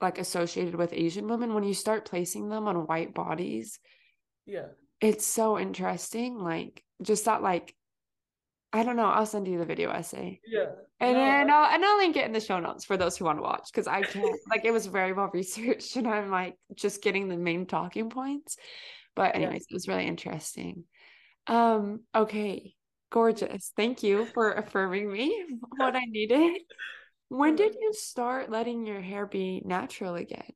like 0.00 0.18
associated 0.18 0.74
with 0.74 0.94
Asian 0.94 1.28
women, 1.28 1.52
when 1.52 1.64
you 1.64 1.74
start 1.74 2.06
placing 2.06 2.48
them 2.48 2.66
on 2.66 2.86
white 2.86 3.12
bodies, 3.14 3.78
yeah, 4.46 4.68
it's 5.00 5.26
so 5.26 5.58
interesting. 5.58 6.38
Like 6.38 6.82
just 7.02 7.26
that, 7.26 7.42
like 7.42 7.74
I 8.72 8.82
don't 8.82 8.96
know. 8.96 9.06
I'll 9.06 9.26
send 9.26 9.46
you 9.46 9.58
the 9.58 9.66
video 9.66 9.90
essay. 9.90 10.40
Yeah. 10.46 10.66
And 10.98 11.14
no, 11.14 11.18
then 11.18 11.50
I... 11.50 11.54
I'll 11.54 11.74
and 11.74 11.84
I'll 11.84 11.98
link 11.98 12.16
it 12.16 12.24
in 12.24 12.32
the 12.32 12.40
show 12.40 12.58
notes 12.58 12.84
for 12.84 12.96
those 12.96 13.16
who 13.16 13.24
want 13.24 13.38
to 13.38 13.42
watch 13.42 13.68
because 13.70 13.86
I 13.86 14.02
can't 14.02 14.38
like 14.50 14.64
it 14.64 14.70
was 14.70 14.86
very 14.86 15.12
well 15.12 15.30
researched 15.32 15.96
and 15.96 16.08
I'm 16.08 16.30
like 16.30 16.56
just 16.74 17.02
getting 17.02 17.28
the 17.28 17.36
main 17.36 17.66
talking 17.66 18.08
points. 18.08 18.56
But 19.14 19.34
anyways, 19.34 19.66
yeah. 19.68 19.74
it 19.74 19.74
was 19.74 19.88
really 19.88 20.06
interesting. 20.06 20.84
Um, 21.46 22.00
okay. 22.14 22.74
Gorgeous. 23.10 23.72
Thank 23.76 24.02
you 24.02 24.24
for 24.26 24.52
affirming 24.52 25.12
me 25.12 25.44
what 25.76 25.94
I 25.94 26.04
needed. 26.06 26.62
When 27.28 27.56
did 27.56 27.74
you 27.78 27.92
start 27.92 28.50
letting 28.50 28.86
your 28.86 29.00
hair 29.00 29.26
be 29.26 29.62
natural 29.64 30.14
again? 30.14 30.52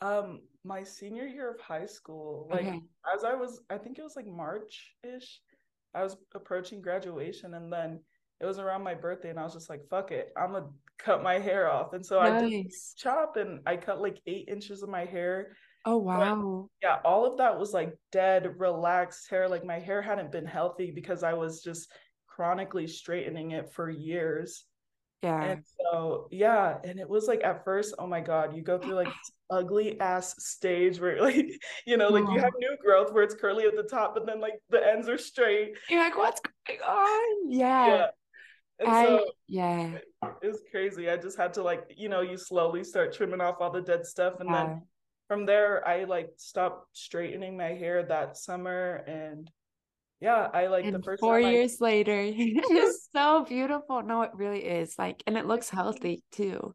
Um, 0.00 0.40
my 0.64 0.82
senior 0.82 1.26
year 1.26 1.50
of 1.50 1.60
high 1.60 1.86
school. 1.86 2.48
Like 2.50 2.66
okay. 2.66 2.80
as 3.14 3.24
I 3.24 3.34
was, 3.34 3.60
I 3.70 3.78
think 3.78 3.98
it 3.98 4.02
was 4.02 4.16
like 4.16 4.26
March 4.26 4.94
ish. 5.04 5.40
I 5.96 6.02
was 6.02 6.16
approaching 6.34 6.82
graduation, 6.82 7.54
and 7.54 7.72
then 7.72 8.00
it 8.40 8.46
was 8.46 8.58
around 8.58 8.82
my 8.82 8.94
birthday, 8.94 9.30
and 9.30 9.38
I 9.38 9.44
was 9.44 9.54
just 9.54 9.70
like, 9.70 9.88
"Fuck 9.88 10.12
it, 10.12 10.32
I'm 10.36 10.52
gonna 10.52 10.68
cut 10.98 11.22
my 11.22 11.38
hair 11.38 11.70
off." 11.70 11.94
And 11.94 12.04
so 12.04 12.20
nice. 12.20 12.42
I 12.42 12.48
did 12.48 12.72
chop, 12.96 13.36
and 13.36 13.60
I 13.66 13.76
cut 13.76 14.00
like 14.00 14.20
eight 14.26 14.48
inches 14.48 14.82
of 14.82 14.88
my 14.88 15.04
hair. 15.04 15.56
Oh 15.84 15.96
wow! 15.98 16.68
But, 16.82 16.86
yeah, 16.86 16.98
all 17.04 17.24
of 17.24 17.38
that 17.38 17.58
was 17.58 17.72
like 17.72 17.96
dead, 18.12 18.58
relaxed 18.58 19.30
hair. 19.30 19.48
Like 19.48 19.64
my 19.64 19.78
hair 19.78 20.02
hadn't 20.02 20.32
been 20.32 20.46
healthy 20.46 20.90
because 20.90 21.22
I 21.22 21.32
was 21.32 21.62
just 21.62 21.90
chronically 22.26 22.86
straightening 22.86 23.52
it 23.52 23.72
for 23.72 23.88
years. 23.88 24.64
Yeah. 25.22 25.42
And 25.42 25.64
so 25.78 26.28
yeah, 26.30 26.76
and 26.84 27.00
it 27.00 27.08
was 27.08 27.26
like 27.26 27.42
at 27.42 27.64
first, 27.64 27.94
oh 27.98 28.06
my 28.06 28.20
god, 28.20 28.54
you 28.54 28.62
go 28.62 28.78
through 28.78 28.94
like 28.94 29.08
ugly 29.50 30.00
ass 30.00 30.34
stage 30.38 31.00
where 31.00 31.20
like 31.22 31.48
you 31.86 31.96
know, 31.96 32.08
like 32.08 32.24
you 32.24 32.38
mm. 32.38 32.40
have 32.40 32.52
new 32.58 32.76
growth 32.82 33.12
where 33.12 33.22
it's 33.22 33.34
curly 33.34 33.64
at 33.64 33.76
the 33.76 33.82
top, 33.82 34.14
but 34.14 34.26
then 34.26 34.40
like 34.40 34.54
the 34.70 34.84
ends 34.84 35.08
are 35.08 35.18
straight. 35.18 35.76
You're 35.88 36.00
like, 36.00 36.16
what's 36.16 36.40
going 36.66 36.80
on? 36.80 37.50
Yeah. 37.50 37.86
yeah. 37.86 38.06
And 38.78 38.88
I, 38.88 39.04
so 39.06 39.26
yeah. 39.48 39.98
It, 40.42 40.46
was 40.46 40.62
crazy. 40.70 41.08
I 41.08 41.16
just 41.16 41.38
had 41.38 41.54
to 41.54 41.62
like, 41.62 41.94
you 41.96 42.08
know, 42.08 42.20
you 42.20 42.36
slowly 42.36 42.84
start 42.84 43.14
trimming 43.14 43.40
off 43.40 43.56
all 43.60 43.70
the 43.70 43.80
dead 43.80 44.04
stuff. 44.04 44.34
And 44.40 44.50
yeah. 44.50 44.66
then 44.66 44.82
from 45.28 45.46
there 45.46 45.86
I 45.86 46.04
like 46.04 46.30
stopped 46.36 46.96
straightening 46.96 47.56
my 47.56 47.68
hair 47.68 48.02
that 48.02 48.36
summer 48.36 49.04
and 49.06 49.50
yeah 50.20 50.48
i 50.54 50.66
like 50.66 50.84
and 50.84 50.94
the 50.94 51.02
first 51.02 51.20
four 51.20 51.38
years 51.38 51.76
I... 51.80 51.84
later 51.84 52.18
it's 52.26 53.08
so 53.14 53.44
beautiful 53.44 54.02
no 54.02 54.22
it 54.22 54.30
really 54.34 54.64
is 54.64 54.94
like 54.98 55.22
and 55.26 55.36
it 55.36 55.46
looks 55.46 55.68
healthy 55.68 56.24
too 56.32 56.74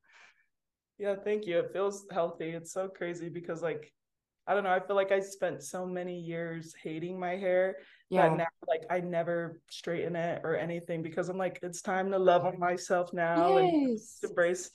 yeah 1.02 1.16
thank 1.16 1.46
you 1.46 1.60
it 1.60 1.72
feels 1.74 2.06
healthy 2.12 2.50
it's 2.50 2.72
so 2.72 2.88
crazy 2.88 3.28
because 3.28 3.62
like 3.62 3.92
i 4.48 4.54
don't 4.54 4.64
know 4.64 4.72
i 4.72 4.80
feel 4.80 4.96
like 4.96 5.12
i 5.12 5.20
spent 5.20 5.64
so 5.64 5.86
many 5.86 6.20
years 6.20 6.74
hating 6.82 7.20
my 7.20 7.36
hair 7.36 7.76
yeah. 8.10 8.30
that 8.30 8.38
now 8.38 8.46
like 8.68 8.84
i 8.90 9.00
never 9.00 9.60
straighten 9.70 10.16
it 10.16 10.42
or 10.44 10.56
anything 10.56 11.02
because 11.02 11.28
i'm 11.28 11.38
like 11.38 11.60
it's 11.64 11.82
time 11.82 12.12
to 12.12 12.20
love 12.20 12.46
on 12.46 12.58
myself 12.60 13.12
now 13.14 13.58
yes. 13.58 14.20
and 14.22 14.30
embrace 14.30 14.70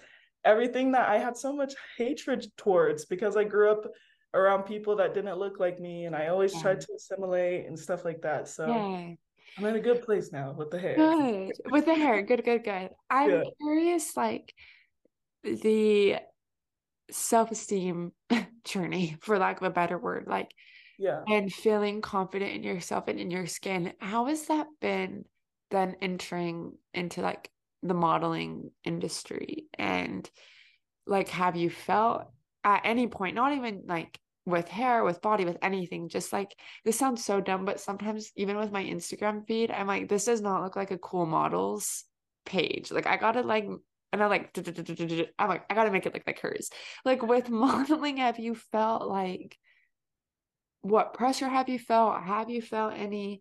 everything 0.44 0.92
that 0.92 1.08
i 1.08 1.16
had 1.16 1.36
so 1.36 1.54
much 1.54 1.74
hatred 1.96 2.44
towards 2.56 3.04
because 3.04 3.36
i 3.36 3.44
grew 3.44 3.70
up 3.70 3.86
around 4.34 4.64
people 4.64 4.96
that 4.96 5.14
didn't 5.14 5.38
look 5.38 5.58
like 5.58 5.80
me 5.80 6.04
and 6.04 6.14
I 6.14 6.28
always 6.28 6.54
yeah. 6.54 6.62
tried 6.62 6.80
to 6.82 6.88
assimilate 6.94 7.66
and 7.66 7.78
stuff 7.78 8.04
like 8.04 8.20
that. 8.22 8.48
So 8.48 8.66
yeah. 8.66 9.14
I'm 9.58 9.64
in 9.64 9.76
a 9.76 9.80
good 9.80 10.02
place 10.02 10.30
now 10.30 10.52
with 10.52 10.70
the 10.70 10.78
hair. 10.78 10.96
Good. 10.96 11.52
With 11.70 11.86
the 11.86 11.94
hair. 11.94 12.22
Good, 12.22 12.44
good, 12.44 12.62
good. 12.62 12.90
I'm 13.10 13.30
yeah. 13.30 13.42
curious 13.60 14.16
like 14.16 14.52
the 15.46 16.16
self-esteem 17.10 18.12
journey 18.64 19.16
for 19.20 19.38
lack 19.38 19.60
of 19.60 19.66
a 19.66 19.70
better 19.70 19.96
word 19.96 20.24
like 20.26 20.50
yeah 20.98 21.22
and 21.28 21.52
feeling 21.52 22.00
confident 22.00 22.52
in 22.52 22.62
yourself 22.62 23.06
and 23.08 23.20
in 23.20 23.30
your 23.30 23.46
skin 23.46 23.92
how 24.00 24.26
has 24.26 24.46
that 24.46 24.66
been 24.80 25.24
then 25.70 25.96
entering 26.00 26.72
into 26.94 27.20
like 27.20 27.50
the 27.82 27.94
modeling 27.94 28.70
industry 28.84 29.66
and 29.78 30.28
like 31.06 31.28
have 31.28 31.54
you 31.54 31.70
felt 31.70 32.24
at 32.64 32.80
any 32.84 33.06
point 33.06 33.36
not 33.36 33.52
even 33.52 33.82
like 33.86 34.18
with 34.46 34.68
hair, 34.68 35.02
with 35.02 35.20
body, 35.20 35.44
with 35.44 35.58
anything. 35.60 36.08
Just 36.08 36.32
like 36.32 36.56
this 36.84 36.96
sounds 36.96 37.24
so 37.24 37.40
dumb, 37.40 37.64
but 37.64 37.80
sometimes 37.80 38.30
even 38.36 38.56
with 38.56 38.72
my 38.72 38.82
Instagram 38.82 39.46
feed, 39.46 39.70
I'm 39.70 39.88
like, 39.88 40.08
this 40.08 40.24
does 40.24 40.40
not 40.40 40.62
look 40.62 40.76
like 40.76 40.92
a 40.92 40.98
cool 40.98 41.26
models 41.26 42.04
page. 42.46 42.92
Like 42.92 43.06
I 43.06 43.16
gotta 43.16 43.42
like 43.42 43.66
and 44.12 44.22
I'm 44.22 44.30
like 44.30 44.56
I'm 45.38 45.48
like, 45.48 45.64
I 45.68 45.74
gotta 45.74 45.90
make 45.90 46.06
it 46.06 46.14
look 46.14 46.22
like 46.26 46.40
hers. 46.40 46.70
Like 47.04 47.22
with 47.22 47.50
modeling, 47.50 48.18
have 48.18 48.38
you 48.38 48.54
felt 48.54 49.06
like 49.06 49.56
what 50.82 51.14
pressure 51.14 51.48
have 51.48 51.68
you 51.68 51.78
felt? 51.78 52.22
Have 52.22 52.50
you 52.50 52.62
felt 52.62 52.94
any 52.94 53.40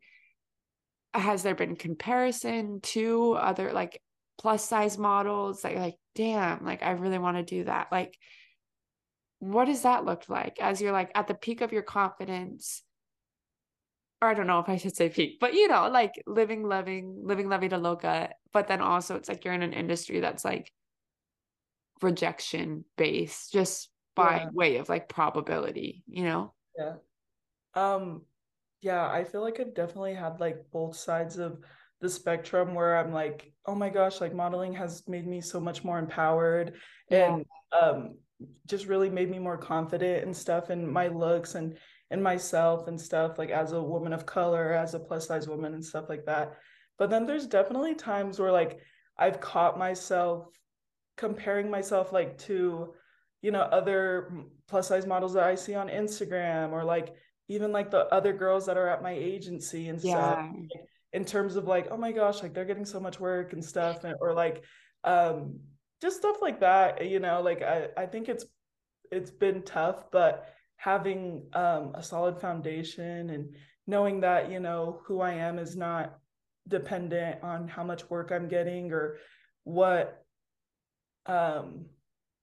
has 1.14 1.44
there 1.44 1.56
been 1.56 1.76
comparison 1.76 2.82
to 2.82 3.34
other 3.34 3.72
like 3.72 4.02
plus 4.38 4.68
size 4.68 4.98
models 4.98 5.64
you're 5.64 5.80
like, 5.80 5.98
damn, 6.14 6.66
like 6.66 6.84
I 6.84 6.92
really 6.92 7.20
want 7.20 7.38
to 7.38 7.44
do 7.44 7.64
that? 7.66 7.88
Like 7.92 8.18
what 9.40 9.66
does 9.66 9.84
that 9.84 10.06
look 10.06 10.28
like 10.28 10.58
as 10.60 10.82
you're 10.82 10.92
like 10.92 11.12
at 11.14 11.28
the 11.28 11.34
peak 11.36 11.62
of 11.62 11.72
your 11.72 11.84
confidence 11.84 12.82
or 14.26 14.30
I 14.30 14.34
don't 14.34 14.48
know 14.48 14.60
if 14.60 14.70
I 14.70 14.78
should 14.78 14.96
say 14.96 15.10
peak, 15.10 15.38
but 15.40 15.54
you 15.54 15.68
know, 15.68 15.88
like 15.90 16.22
living, 16.26 16.64
loving, 16.64 17.22
living 17.24 17.48
La 17.48 17.58
Vida 17.58 17.78
Loca. 17.78 18.30
But 18.52 18.68
then 18.68 18.82
also 18.82 19.16
it's 19.16 19.30
like 19.30 19.46
you're 19.46 19.54
in 19.54 19.62
an 19.62 19.74
industry 19.74 20.20
that's 20.20 20.44
like 20.44 20.72
rejection 22.02 22.86
based 22.98 23.54
just 23.54 23.90
by 24.16 24.38
yeah. 24.38 24.50
way 24.52 24.78
of 24.78 24.90
like 24.90 25.08
probability, 25.10 26.04
you 26.08 26.24
know? 26.24 26.54
Yeah. 26.78 26.96
Um, 27.76 28.24
yeah, 28.82 29.08
I 29.08 29.24
feel 29.24 29.42
like 29.42 29.60
I've 29.60 29.76
definitely 29.76 30.16
had 30.16 30.40
like 30.40 30.58
both 30.72 30.96
sides 30.96 31.38
of 31.38 31.60
the 32.02 32.10
spectrum 32.10 32.74
where 32.74 32.98
I'm 32.98 33.14
like, 33.14 33.52
oh 33.66 33.76
my 33.76 33.90
gosh, 33.90 34.22
like 34.22 34.34
modeling 34.34 34.74
has 34.74 35.04
made 35.08 35.28
me 35.28 35.42
so 35.42 35.60
much 35.60 35.84
more 35.84 36.00
empowered. 36.00 36.74
Yeah. 37.10 37.36
And 37.36 37.46
um 37.80 38.16
just 38.68 38.88
really 38.88 39.10
made 39.10 39.32
me 39.32 39.40
more 39.40 39.58
confident 39.58 40.26
and 40.26 40.36
stuff 40.36 40.70
in 40.70 40.92
my 40.92 41.08
looks 41.08 41.56
and 41.56 41.78
in 42.12 42.22
myself 42.22 42.88
and 42.88 43.00
stuff 43.00 43.38
like 43.38 43.50
as 43.50 43.72
a 43.72 43.82
woman 43.82 44.14
of 44.14 44.26
color 44.26 44.74
as 44.74 44.94
a 44.94 45.00
plus 45.00 45.28
size 45.28 45.48
woman 45.48 45.74
and 45.74 45.84
stuff 45.84 46.08
like 46.08 46.26
that 46.26 46.58
but 46.98 47.10
then 47.10 47.26
there's 47.26 47.48
definitely 47.48 47.96
times 47.96 48.40
where 48.40 48.52
like 48.52 48.80
i've 49.18 49.40
caught 49.40 49.78
myself 49.78 50.48
comparing 51.18 51.70
myself 51.70 52.12
like 52.14 52.38
to 52.38 52.94
you 53.42 53.52
know 53.52 53.62
other 53.62 54.32
plus 54.68 54.88
size 54.88 55.06
models 55.06 55.34
that 55.34 55.44
i 55.44 55.56
see 55.56 55.76
on 55.76 55.88
instagram 55.88 56.72
or 56.72 56.84
like 56.84 57.16
even 57.48 57.72
like 57.72 57.92
the 57.92 58.06
other 58.14 58.34
girls 58.34 58.66
that 58.66 58.78
are 58.78 58.88
at 58.88 59.04
my 59.04 59.12
agency 59.12 59.90
and 59.90 60.04
yeah. 60.04 60.12
stuff 60.12 60.50
like, 60.54 60.86
in 61.14 61.26
terms 61.26 61.56
of 61.56 61.66
like 61.66 61.88
oh 61.92 61.98
my 61.98 62.12
gosh 62.12 62.44
like 62.44 62.54
they're 62.54 62.66
getting 62.66 62.86
so 62.86 63.00
much 63.00 63.20
work 63.20 63.54
and 63.54 63.64
stuff 63.64 64.04
and, 64.04 64.16
or 64.20 64.34
like 64.34 64.64
um 65.04 65.60
just 66.02 66.18
stuff 66.18 66.38
like 66.42 66.60
that 66.60 67.08
you 67.08 67.20
know 67.20 67.42
like 67.42 67.62
i 67.62 67.88
i 67.98 68.06
think 68.06 68.30
it's 68.30 68.46
it's 69.12 69.32
been 69.32 69.62
tough 69.62 70.12
but 70.12 70.55
having 70.78 71.48
um 71.54 71.92
a 71.96 72.04
solid 72.04 72.40
foundation 72.40 73.30
and 73.30 73.56
knowing 73.88 74.20
that 74.20 74.52
you 74.52 74.60
know 74.60 75.02
who 75.06 75.22
i 75.22 75.32
am 75.32 75.60
is 75.60 75.76
not 75.76 76.18
dependent 76.68 77.42
on 77.44 77.68
how 77.68 77.84
much 77.84 78.10
work 78.10 78.32
i'm 78.32 78.48
getting 78.48 78.92
or 78.92 79.18
what 79.64 80.24
um 81.26 81.86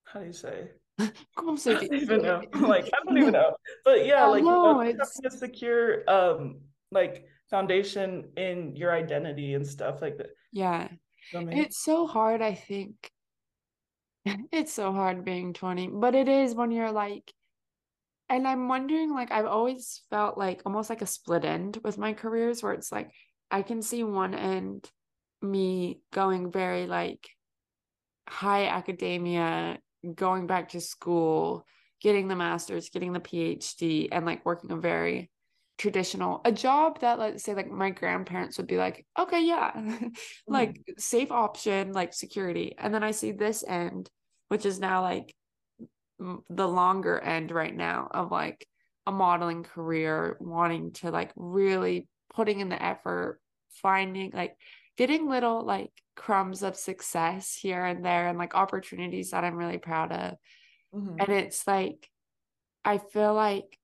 how 0.05 0.21
do 0.21 0.27
you 0.27 0.33
say 0.33 0.69
Como 1.37 1.57
I 1.67 1.75
don't 1.75 1.95
even 1.95 2.23
know. 2.23 2.43
like 2.61 2.85
I 2.93 2.99
don't 3.05 3.17
even 3.17 3.33
know. 3.33 3.57
But 3.83 4.05
yeah, 4.05 4.27
like 4.27 4.43
you 4.43 4.51
know, 4.51 4.83
know, 4.83 4.95
a 5.25 5.31
secure 5.31 6.09
um 6.09 6.61
like 6.91 7.25
foundation 7.53 8.31
in 8.37 8.75
your 8.77 8.93
identity 8.93 9.55
and 9.55 9.67
stuff 9.67 10.01
like 10.03 10.17
that. 10.19 10.31
Yeah. 10.53 10.89
I 11.35 11.39
mean, 11.39 11.57
It's 11.57 11.83
so 11.83 12.07
hard, 12.07 12.43
I 12.43 12.55
think. 12.55 12.95
It's 14.53 14.73
so 14.73 14.93
hard 14.93 15.25
being 15.25 15.53
20, 15.53 15.89
but 15.89 16.15
it 16.15 16.29
is 16.29 16.55
when 16.55 16.71
you're 16.71 16.93
like, 16.93 17.33
and 18.33 18.49
I'm 18.49 18.67
wondering, 18.67 19.13
like, 19.13 19.31
I've 19.31 19.47
always 19.47 20.01
felt 20.09 20.39
like 20.39 20.63
almost 20.65 20.89
like 20.89 21.03
a 21.03 21.07
split 21.07 21.45
end 21.45 21.79
with 21.85 21.99
my 21.99 22.15
careers 22.15 22.63
where 22.63 22.73
it's 22.73 22.91
like 22.91 23.11
I 23.51 23.61
can 23.61 23.83
see 23.83 24.03
one 24.05 24.35
end 24.35 24.91
me 25.43 26.01
going 26.13 26.51
very 26.51 26.87
like 26.87 27.29
high 28.27 28.69
academia, 28.69 29.79
going 30.15 30.47
back 30.47 30.71
to 30.71 30.81
school, 30.81 31.67
getting 32.01 32.27
the 32.27 32.37
master's, 32.37 32.89
getting 32.89 33.13
the 33.13 33.21
PhD, 33.21 34.09
and 34.11 34.25
like 34.25 34.47
working 34.47 34.73
a 34.73 34.77
very 34.77 35.31
traditional 35.79 36.41
a 36.45 36.53
job 36.53 37.01
that 37.01 37.19
let's 37.19 37.43
say 37.43 37.55
like 37.55 37.69
my 37.69 37.91
grandparents 37.91 38.57
would 38.57 38.69
be 38.69 38.77
like 38.77 39.05
okay 39.19 39.45
yeah 39.45 39.73
mm-hmm. 39.77 40.07
like 40.47 40.81
safe 40.97 41.33
option 41.33 41.93
like 41.93 42.15
security. 42.15 42.75
And 42.79 42.95
then 42.95 43.03
i 43.03 43.11
see 43.11 43.33
this 43.33 43.65
end 43.67 44.09
which 44.49 44.65
is 44.65 44.79
now 44.79 45.03
like 45.03 45.35
the 46.49 46.69
longer 46.69 47.19
end 47.19 47.51
right 47.51 47.75
now 47.75 48.09
of 48.11 48.31
like 48.31 48.67
a 49.07 49.13
modeling 49.13 49.63
career 49.65 50.37
wanting 50.41 50.93
to 50.93 51.11
like 51.11 51.33
really 51.37 52.09
putting 52.33 52.61
in 52.61 52.69
the 52.69 52.83
effort 52.83 53.41
finding 53.71 54.31
like 54.33 54.57
getting 54.97 55.29
little 55.29 55.65
like 55.65 55.91
crumbs 56.15 56.63
of 56.63 56.77
success 56.77 57.55
here 57.55 57.85
and 57.85 58.05
there 58.05 58.29
and 58.29 58.39
like 58.39 58.55
opportunities 58.55 59.31
that 59.31 59.45
i'm 59.45 59.57
really 59.57 59.79
proud 59.79 60.13
of 60.13 60.35
Mhm. 60.95 61.17
and 61.19 61.29
it's 61.29 61.67
like 61.67 62.09
i 62.85 62.99
feel 62.99 63.35
like 63.35 63.79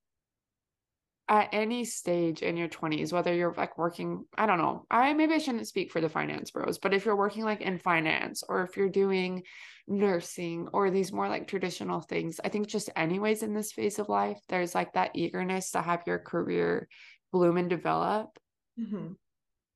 at 1.29 1.49
any 1.53 1.85
stage 1.85 2.43
in 2.43 2.57
your 2.57 2.69
20s 2.69 3.13
whether 3.13 3.35
you're 3.35 3.55
like 3.57 3.77
working 3.77 4.25
i 4.37 4.47
don't 4.47 4.59
know 4.59 4.87
i 4.91 5.13
maybe 5.13 5.35
i 5.35 5.39
shouldn't 5.39 5.69
speak 5.69 5.93
for 5.93 6.01
the 6.01 6.09
finance 6.09 6.51
bros 6.51 6.79
but 6.79 6.95
if 6.95 7.05
you're 7.05 7.17
working 7.17 7.45
like 7.45 7.61
in 7.61 7.79
finance 7.79 8.43
or 8.49 8.63
if 8.63 8.77
you're 8.77 8.89
doing 8.89 9.43
nursing 9.87 10.69
or 10.73 10.91
these 10.91 11.13
more 11.13 11.29
like 11.29 11.47
traditional 11.47 12.01
things 12.01 12.41
i 12.45 12.49
think 12.49 12.67
just 12.67 12.91
anyways 12.97 13.43
in 13.43 13.55
this 13.55 13.73
phase 13.73 13.99
of 13.99 14.09
life 14.09 14.39
there's 14.49 14.75
like 14.75 14.93
that 14.95 15.11
eagerness 15.15 15.71
to 15.73 15.83
have 15.83 16.03
your 16.07 16.19
career 16.19 16.89
bloom 17.33 17.57
and 17.57 17.69
develop 17.71 18.39
Mhm. 18.79 19.17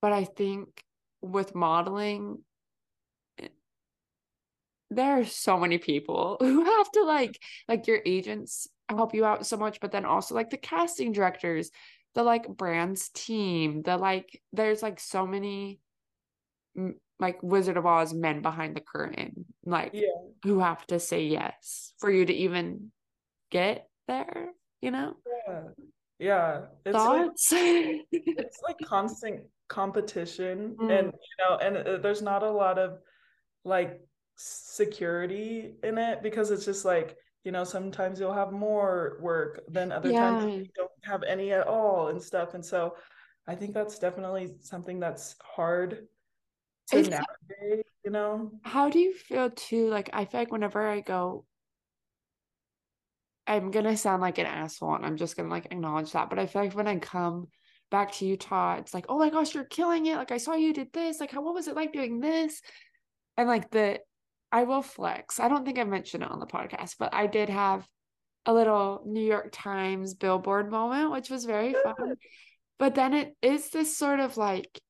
but 0.00 0.12
i 0.12 0.24
think 0.24 0.82
with 1.20 1.54
modeling 1.54 2.38
there 4.90 5.18
are 5.18 5.24
so 5.24 5.58
many 5.58 5.78
people 5.78 6.36
who 6.40 6.64
have 6.64 6.90
to 6.92 7.02
like 7.02 7.40
like 7.68 7.86
your 7.86 8.00
agents 8.04 8.68
help 8.96 9.14
you 9.14 9.24
out 9.24 9.46
so 9.46 9.56
much 9.56 9.80
but 9.80 9.92
then 9.92 10.04
also 10.04 10.34
like 10.34 10.50
the 10.50 10.56
casting 10.56 11.12
directors 11.12 11.70
the 12.14 12.22
like 12.22 12.46
brands 12.48 13.08
team 13.10 13.82
the 13.82 13.96
like 13.96 14.40
there's 14.52 14.82
like 14.82 15.00
so 15.00 15.26
many 15.26 15.80
like 17.18 17.42
wizard 17.42 17.76
of 17.76 17.86
oz 17.86 18.12
men 18.14 18.42
behind 18.42 18.74
the 18.76 18.80
curtain 18.80 19.44
like 19.64 19.90
Yeah. 19.94 20.08
who 20.44 20.58
have 20.60 20.86
to 20.88 20.98
say 20.98 21.24
yes 21.24 21.92
for 21.98 22.10
you 22.10 22.24
to 22.24 22.32
even 22.32 22.90
get 23.50 23.88
there 24.08 24.48
you 24.80 24.90
know 24.90 25.14
Yeah. 25.46 25.62
Yeah. 26.18 26.60
It's 26.86 26.96
like 26.96 27.30
it's 28.12 28.60
like 28.62 28.78
constant 28.84 29.42
competition 29.68 30.76
Mm. 30.78 30.98
and 30.98 31.06
you 31.12 31.36
know 31.44 31.56
and 31.56 31.76
uh, 31.76 31.96
there's 31.98 32.22
not 32.22 32.42
a 32.42 32.50
lot 32.50 32.78
of 32.78 32.98
like 33.64 34.00
security 34.36 35.74
in 35.82 35.98
it 35.98 36.22
because 36.22 36.50
it's 36.50 36.64
just 36.64 36.84
like 36.84 37.16
you 37.44 37.52
know 37.52 37.64
sometimes 37.64 38.20
you'll 38.20 38.32
have 38.32 38.52
more 38.52 39.18
work 39.20 39.60
than 39.68 39.90
other 39.92 40.10
times 40.12 40.54
you 40.54 40.68
don't 40.74 40.90
have 41.02 41.22
any 41.24 41.52
at 41.52 41.66
all 41.66 42.08
and 42.08 42.22
stuff 42.22 42.54
and 42.54 42.64
so 42.64 42.96
I 43.46 43.54
think 43.56 43.74
that's 43.74 43.98
definitely 43.98 44.54
something 44.60 45.00
that's 45.00 45.34
hard 45.42 46.06
to 46.88 46.98
It's- 46.98 47.24
navigate 47.50 47.86
you 48.04 48.10
know 48.10 48.50
How 48.62 48.90
do 48.90 48.98
you 48.98 49.14
feel 49.14 49.50
too? 49.50 49.88
Like, 49.88 50.10
I 50.12 50.24
feel 50.24 50.40
like 50.40 50.50
whenever 50.50 50.84
I 50.84 51.00
go, 51.00 51.44
I'm 53.46 53.70
gonna 53.70 53.96
sound 53.96 54.22
like 54.22 54.38
an 54.38 54.46
asshole 54.46 54.94
and 54.96 55.06
I'm 55.06 55.16
just 55.16 55.36
gonna 55.36 55.48
like 55.48 55.66
acknowledge 55.66 56.12
that. 56.12 56.28
But 56.28 56.38
I 56.38 56.46
feel 56.46 56.62
like 56.62 56.74
when 56.74 56.88
I 56.88 56.98
come 56.98 57.48
back 57.90 58.12
to 58.12 58.26
Utah, 58.26 58.76
it's 58.78 58.94
like, 58.94 59.06
oh 59.08 59.18
my 59.18 59.30
gosh, 59.30 59.54
you're 59.54 59.64
killing 59.64 60.06
it. 60.06 60.16
Like, 60.16 60.32
I 60.32 60.38
saw 60.38 60.54
you 60.54 60.72
did 60.72 60.92
this. 60.92 61.20
Like, 61.20 61.30
how, 61.30 61.42
what 61.42 61.54
was 61.54 61.68
it 61.68 61.76
like 61.76 61.92
doing 61.92 62.18
this? 62.20 62.60
And 63.36 63.48
like, 63.48 63.70
the, 63.70 64.00
I 64.52 64.64
will 64.64 64.82
flex. 64.82 65.40
I 65.40 65.48
don't 65.48 65.64
think 65.64 65.78
I 65.78 65.84
mentioned 65.84 66.22
it 66.22 66.30
on 66.30 66.38
the 66.38 66.46
podcast, 66.46 66.96
but 66.98 67.14
I 67.14 67.26
did 67.26 67.48
have 67.48 67.88
a 68.44 68.52
little 68.52 69.02
New 69.06 69.24
York 69.24 69.48
Times 69.50 70.14
billboard 70.14 70.70
moment, 70.70 71.10
which 71.10 71.30
was 71.30 71.46
very 71.46 71.74
fun. 71.82 72.16
But 72.78 72.94
then 72.94 73.14
it 73.14 73.34
is 73.40 73.70
this 73.70 73.96
sort 73.96 74.20
of 74.20 74.36
like, 74.36 74.80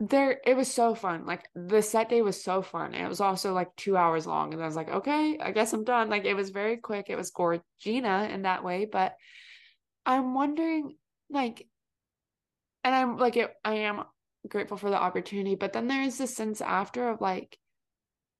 there 0.00 0.40
it 0.44 0.56
was 0.56 0.72
so 0.72 0.94
fun. 0.94 1.26
Like 1.26 1.46
the 1.54 1.82
set 1.82 2.08
day 2.08 2.22
was 2.22 2.42
so 2.42 2.62
fun. 2.62 2.94
And 2.94 3.04
it 3.04 3.08
was 3.08 3.20
also 3.20 3.52
like 3.52 3.74
two 3.76 3.96
hours 3.96 4.26
long 4.26 4.52
and 4.52 4.62
i 4.62 4.66
was 4.66 4.74
like 4.74 4.88
okay 4.88 5.38
i 5.40 5.52
guess 5.52 5.72
i'm 5.72 5.84
done. 5.84 6.08
Like 6.08 6.24
it 6.24 6.34
was 6.34 6.50
very 6.50 6.78
quick. 6.78 7.06
It 7.08 7.16
was 7.16 7.30
gorgina 7.30 8.30
in 8.30 8.42
that 8.42 8.64
way 8.64 8.84
but 8.90 9.14
i'm 10.04 10.34
wondering 10.34 10.96
like 11.30 11.66
and 12.84 12.94
i'm 12.94 13.16
like 13.16 13.36
it, 13.36 13.50
i 13.64 13.74
am 13.74 14.02
grateful 14.48 14.76
for 14.76 14.90
the 14.90 15.00
opportunity 15.00 15.54
but 15.54 15.72
then 15.72 15.86
there 15.86 16.02
is 16.02 16.18
this 16.18 16.34
sense 16.34 16.60
after 16.60 17.08
of 17.08 17.20
like 17.20 17.56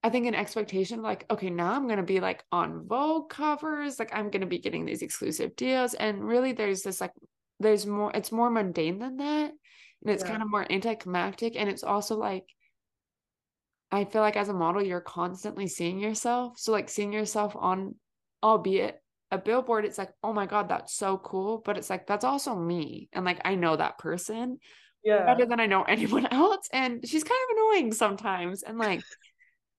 i 0.03 0.11
think 0.11 0.27
an 0.27 0.35
expectation 0.35 0.99
of 0.99 1.05
like 1.05 1.25
okay 1.31 1.51
now 1.51 1.73
i'm 1.73 1.87
going 1.87 1.99
to 1.99 2.03
be 2.03 2.21
like 2.21 2.45
on 2.53 2.87
vogue 2.87 3.29
covers 3.31 3.99
like 3.99 4.11
i'm 4.15 4.31
going 4.31 4.41
to 4.41 4.47
be 4.47 4.59
getting 4.59 4.85
these 4.85 5.03
exclusive 5.03 5.55
deals 5.57 5.95
and 5.95 6.23
really 6.25 6.53
there's 6.53 6.83
this 6.83 7.01
like 7.01 7.13
there's 7.61 7.87
more 7.87 8.11
it's 8.15 8.33
more 8.33 8.51
mundane 8.51 8.99
than 8.99 9.17
that 9.17 9.51
and 9.51 10.11
it's 10.13 10.23
Yeah. 10.23 10.31
kind 10.31 10.43
of 10.43 10.51
more 10.51 10.67
anticlimactic 10.71 11.57
and 11.57 11.69
it's 11.69 11.85
also 11.85 12.17
like 12.17 12.45
i 13.91 14.05
feel 14.05 14.23
like 14.23 14.37
as 14.37 14.49
a 14.49 14.55
model 14.55 14.83
you're 14.83 15.01
constantly 15.01 15.67
seeing 15.69 15.99
yourself 15.99 16.59
so 16.59 16.73
like 16.73 16.89
seeing 16.89 17.13
yourself 17.13 17.55
on 17.57 17.95
albeit 18.43 19.01
a 19.31 19.39
billboard 19.39 19.85
it's 19.85 19.99
like 19.99 20.11
oh 20.23 20.33
my 20.33 20.47
god 20.47 20.69
that's 20.69 20.95
so 20.95 21.17
cool 21.19 21.63
but 21.65 21.79
it's 21.79 21.89
like 21.89 22.07
that's 22.07 22.25
also 22.25 22.55
me 22.55 23.09
and 23.13 23.25
like 23.25 23.41
i 23.45 23.55
know 23.55 23.77
that 23.77 23.99
person 23.99 24.59
yeah 25.05 25.25
better 25.25 25.47
than 25.47 25.61
i 25.61 25.67
know 25.67 25.83
anyone 25.89 26.27
else 26.27 26.69
and 26.73 27.07
she's 27.07 27.25
kind 27.25 27.41
of 27.51 27.57
annoying 27.57 27.93
sometimes 27.93 28.63
and 28.63 28.79
like 28.79 29.03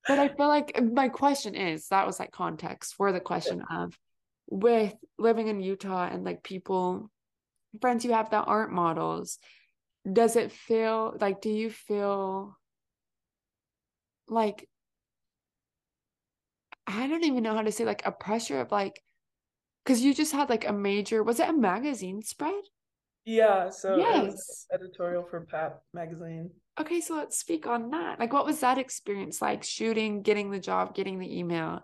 but 0.08 0.20
i 0.20 0.28
feel 0.28 0.48
like 0.48 0.82
my 0.82 1.10
question 1.10 1.56
is 1.56 1.88
that 1.88 2.06
was 2.06 2.20
like 2.20 2.32
context 2.32 2.96
for 2.96 3.12
the 3.12 3.20
question 3.20 3.64
of 3.72 3.98
with 4.50 4.94
living 5.18 5.48
in 5.48 5.62
utah 5.62 6.08
and 6.12 6.24
like 6.24 6.44
people 6.44 7.10
friends 7.82 8.06
you 8.06 8.12
have 8.14 8.30
that 8.30 8.46
aren't 8.48 8.72
models 8.72 9.40
does 10.12 10.36
it 10.36 10.52
feel 10.52 11.16
like 11.20 11.42
do 11.42 11.50
you 11.50 11.70
feel 11.70 12.58
like 14.28 14.68
I 16.86 17.08
don't 17.08 17.24
even 17.24 17.44
know 17.44 17.56
how 17.56 17.62
to 17.62 17.72
say 17.72 17.86
like 17.86 18.06
a 18.06 18.12
pressure 18.12 18.60
of 18.60 18.72
like 18.72 19.02
because 19.84 20.02
you 20.02 20.14
just 20.14 20.34
had 20.34 20.50
like 20.50 20.68
a 20.68 20.74
major 20.74 21.24
was 21.24 21.40
it 21.40 21.50
a 21.50 21.54
magazine 21.54 22.22
spread? 22.22 22.64
Yeah 23.26 23.70
so 23.70 23.98
Yes. 23.98 24.66
editorial 24.74 25.24
for 25.24 25.42
Pap 25.42 25.82
magazine 25.94 26.50
Okay, 26.80 27.02
so 27.02 27.16
let's 27.16 27.38
speak 27.38 27.68
on 27.68 27.92
that. 27.92 28.20
Like 28.20 28.34
what 28.34 28.48
was 28.48 28.62
that 28.62 28.80
experience 28.80 29.42
like 29.42 29.64
shooting, 29.64 30.24
getting 30.24 30.50
the 30.50 30.60
job, 30.60 30.96
getting 30.96 31.20
the 31.20 31.38
email, 31.38 31.82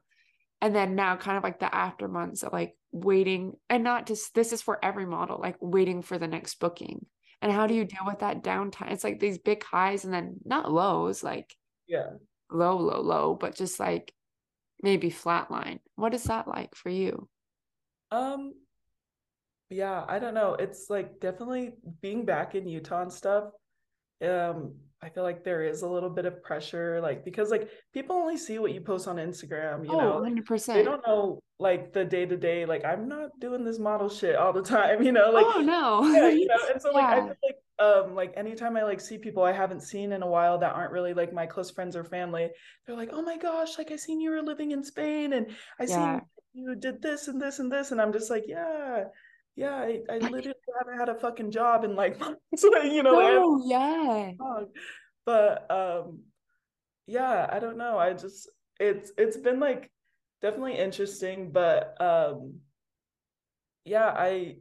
and 0.61 0.75
then 0.75 0.95
now 0.95 1.15
kind 1.15 1.37
of 1.37 1.43
like 1.43 1.59
the 1.59 1.73
after 1.73 2.07
months 2.07 2.41
of 2.41 2.53
like 2.53 2.75
waiting 2.91 3.53
and 3.69 3.83
not 3.83 4.07
just 4.07 4.33
this 4.33 4.51
is 4.51 4.63
for 4.63 4.83
every 4.83 5.05
model, 5.05 5.39
like 5.39 5.57
waiting 5.61 6.01
for 6.01 6.17
the 6.17 6.27
next 6.27 6.59
booking. 6.59 7.05
And 7.41 7.51
how 7.51 7.67
do 7.67 7.75
you 7.75 7.85
deal 7.85 8.01
with 8.05 8.19
that 8.19 8.43
downtime? 8.43 8.91
It's 8.91 9.03
like 9.03 9.19
these 9.19 9.37
big 9.37 9.63
highs 9.63 10.05
and 10.05 10.13
then 10.13 10.37
not 10.43 10.71
lows, 10.71 11.23
like 11.23 11.55
yeah 11.87 12.07
low, 12.51 12.77
low, 12.77 13.01
low, 13.01 13.35
but 13.35 13.55
just 13.55 13.79
like 13.79 14.11
maybe 14.81 15.11
flatline. 15.11 15.79
What 15.95 16.15
is 16.15 16.23
that 16.25 16.47
like 16.47 16.73
for 16.73 16.89
you? 16.89 17.29
Um, 18.09 18.53
yeah, 19.69 20.05
I 20.07 20.19
don't 20.19 20.33
know. 20.33 20.53
It's 20.55 20.89
like 20.89 21.19
definitely 21.19 21.73
being 22.01 22.25
back 22.25 22.55
in 22.55 22.67
Utah 22.67 23.01
and 23.03 23.13
stuff. 23.13 23.45
Um, 24.25 24.73
I 25.01 25.09
feel 25.09 25.23
like 25.23 25.43
there 25.45 25.63
is 25.63 25.81
a 25.81 25.87
little 25.87 26.09
bit 26.09 26.25
of 26.25 26.43
pressure, 26.43 26.99
like 27.01 27.23
because 27.23 27.49
like 27.51 27.69
people 27.93 28.15
only 28.17 28.37
see 28.37 28.59
what 28.59 28.73
you 28.73 28.81
post 28.81 29.07
on 29.07 29.15
Instagram, 29.15 29.87
you 29.89 29.95
know, 29.95 30.17
Oh, 30.17 30.19
like, 30.19 30.33
100%. 30.33 30.73
they 30.73 30.83
don't 30.83 31.05
know 31.07 31.39
like 31.59 31.93
the 31.93 32.03
day 32.03 32.25
to 32.25 32.35
day. 32.35 32.65
Like 32.65 32.83
I'm 32.83 33.07
not 33.07 33.29
doing 33.39 33.63
this 33.63 33.79
model 33.79 34.09
shit 34.09 34.35
all 34.35 34.51
the 34.51 34.61
time, 34.77 35.01
you 35.03 35.11
know, 35.13 35.31
like 35.31 35.45
oh 35.45 35.61
no. 35.61 36.01
yeah, 36.13 36.29
you 36.29 36.47
know, 36.49 36.55
and 36.73 36.81
so 36.81 36.91
like 36.91 37.05
I 37.05 37.21
feel 37.21 37.35
like 37.43 37.55
um 37.79 38.13
like 38.15 38.33
anytime 38.35 38.75
I 38.75 38.83
like 38.83 38.99
see 38.99 39.17
people 39.17 39.43
I 39.43 39.53
haven't 39.53 39.81
seen 39.81 40.11
in 40.11 40.21
a 40.21 40.27
while 40.27 40.57
that 40.59 40.73
aren't 40.75 40.91
really 40.91 41.13
like 41.13 41.31
my 41.31 41.45
close 41.45 41.71
friends 41.71 41.95
or 41.95 42.03
family, 42.03 42.49
they're 42.85 42.95
like, 42.97 43.09
oh 43.13 43.21
my 43.21 43.37
gosh, 43.37 43.77
like 43.77 43.91
I 43.91 43.95
seen 43.95 44.19
you 44.19 44.31
were 44.31 44.41
living 44.41 44.71
in 44.71 44.83
Spain 44.83 45.31
and 45.33 45.51
I 45.79 45.85
Yeah. 45.85 45.95
seen 45.95 46.21
you 46.53 46.75
did 46.75 47.01
this 47.01 47.29
and 47.29 47.41
this 47.41 47.59
and 47.59 47.71
this, 47.71 47.91
and 47.91 48.01
I'm 48.01 48.11
just 48.11 48.29
like, 48.29 48.43
yeah, 48.47 49.05
yeah, 49.59 49.75
I, 49.75 49.99
I 50.09 50.17
literally 50.19 50.53
haven't 50.79 50.97
had 50.97 51.09
a 51.09 51.19
fucking 51.19 51.51
job 51.51 51.83
in 51.83 51.93
like 51.93 52.17
months, 52.19 52.39
you 52.63 53.03
know, 53.03 53.19
Oh, 53.19 53.63
yeah. 53.67 54.31
But 55.25 55.69
um 55.69 56.21
yeah, 57.05 57.49
I 57.51 57.59
don't 57.59 57.77
know. 57.77 57.97
I 57.97 58.13
just 58.13 58.49
it's 58.79 59.11
it's 59.17 59.35
been 59.35 59.59
like 59.59 59.91
definitely 60.41 60.77
interesting, 60.77 61.51
but 61.51 62.01
um 62.01 62.59
yeah, 63.83 64.07
I 64.07 64.55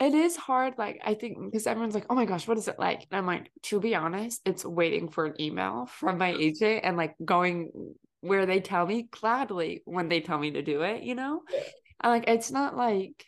it 0.00 0.14
is 0.14 0.36
hard 0.36 0.74
like 0.78 1.00
i 1.04 1.12
think 1.12 1.36
because 1.46 1.66
everyone's 1.66 1.92
like 1.92 2.06
oh 2.08 2.14
my 2.14 2.24
gosh 2.24 2.46
what 2.46 2.56
is 2.56 2.68
it 2.68 2.78
like? 2.78 3.04
And 3.10 3.18
i'm 3.18 3.26
like 3.26 3.50
to 3.64 3.80
be 3.80 3.96
honest 3.96 4.40
it's 4.44 4.64
waiting 4.64 5.08
for 5.08 5.26
an 5.26 5.34
email 5.40 5.86
from 5.86 6.18
my 6.18 6.30
agent 6.38 6.82
and 6.84 6.96
like 6.96 7.16
going 7.24 7.72
where 8.20 8.46
they 8.46 8.60
tell 8.60 8.86
me 8.86 9.08
gladly 9.10 9.82
when 9.86 10.08
they 10.08 10.20
tell 10.20 10.38
me 10.38 10.52
to 10.52 10.62
do 10.62 10.82
it 10.82 11.02
you 11.02 11.16
know? 11.16 11.42
And 12.00 12.12
like 12.12 12.28
it's 12.28 12.52
not 12.52 12.76
like 12.76 13.26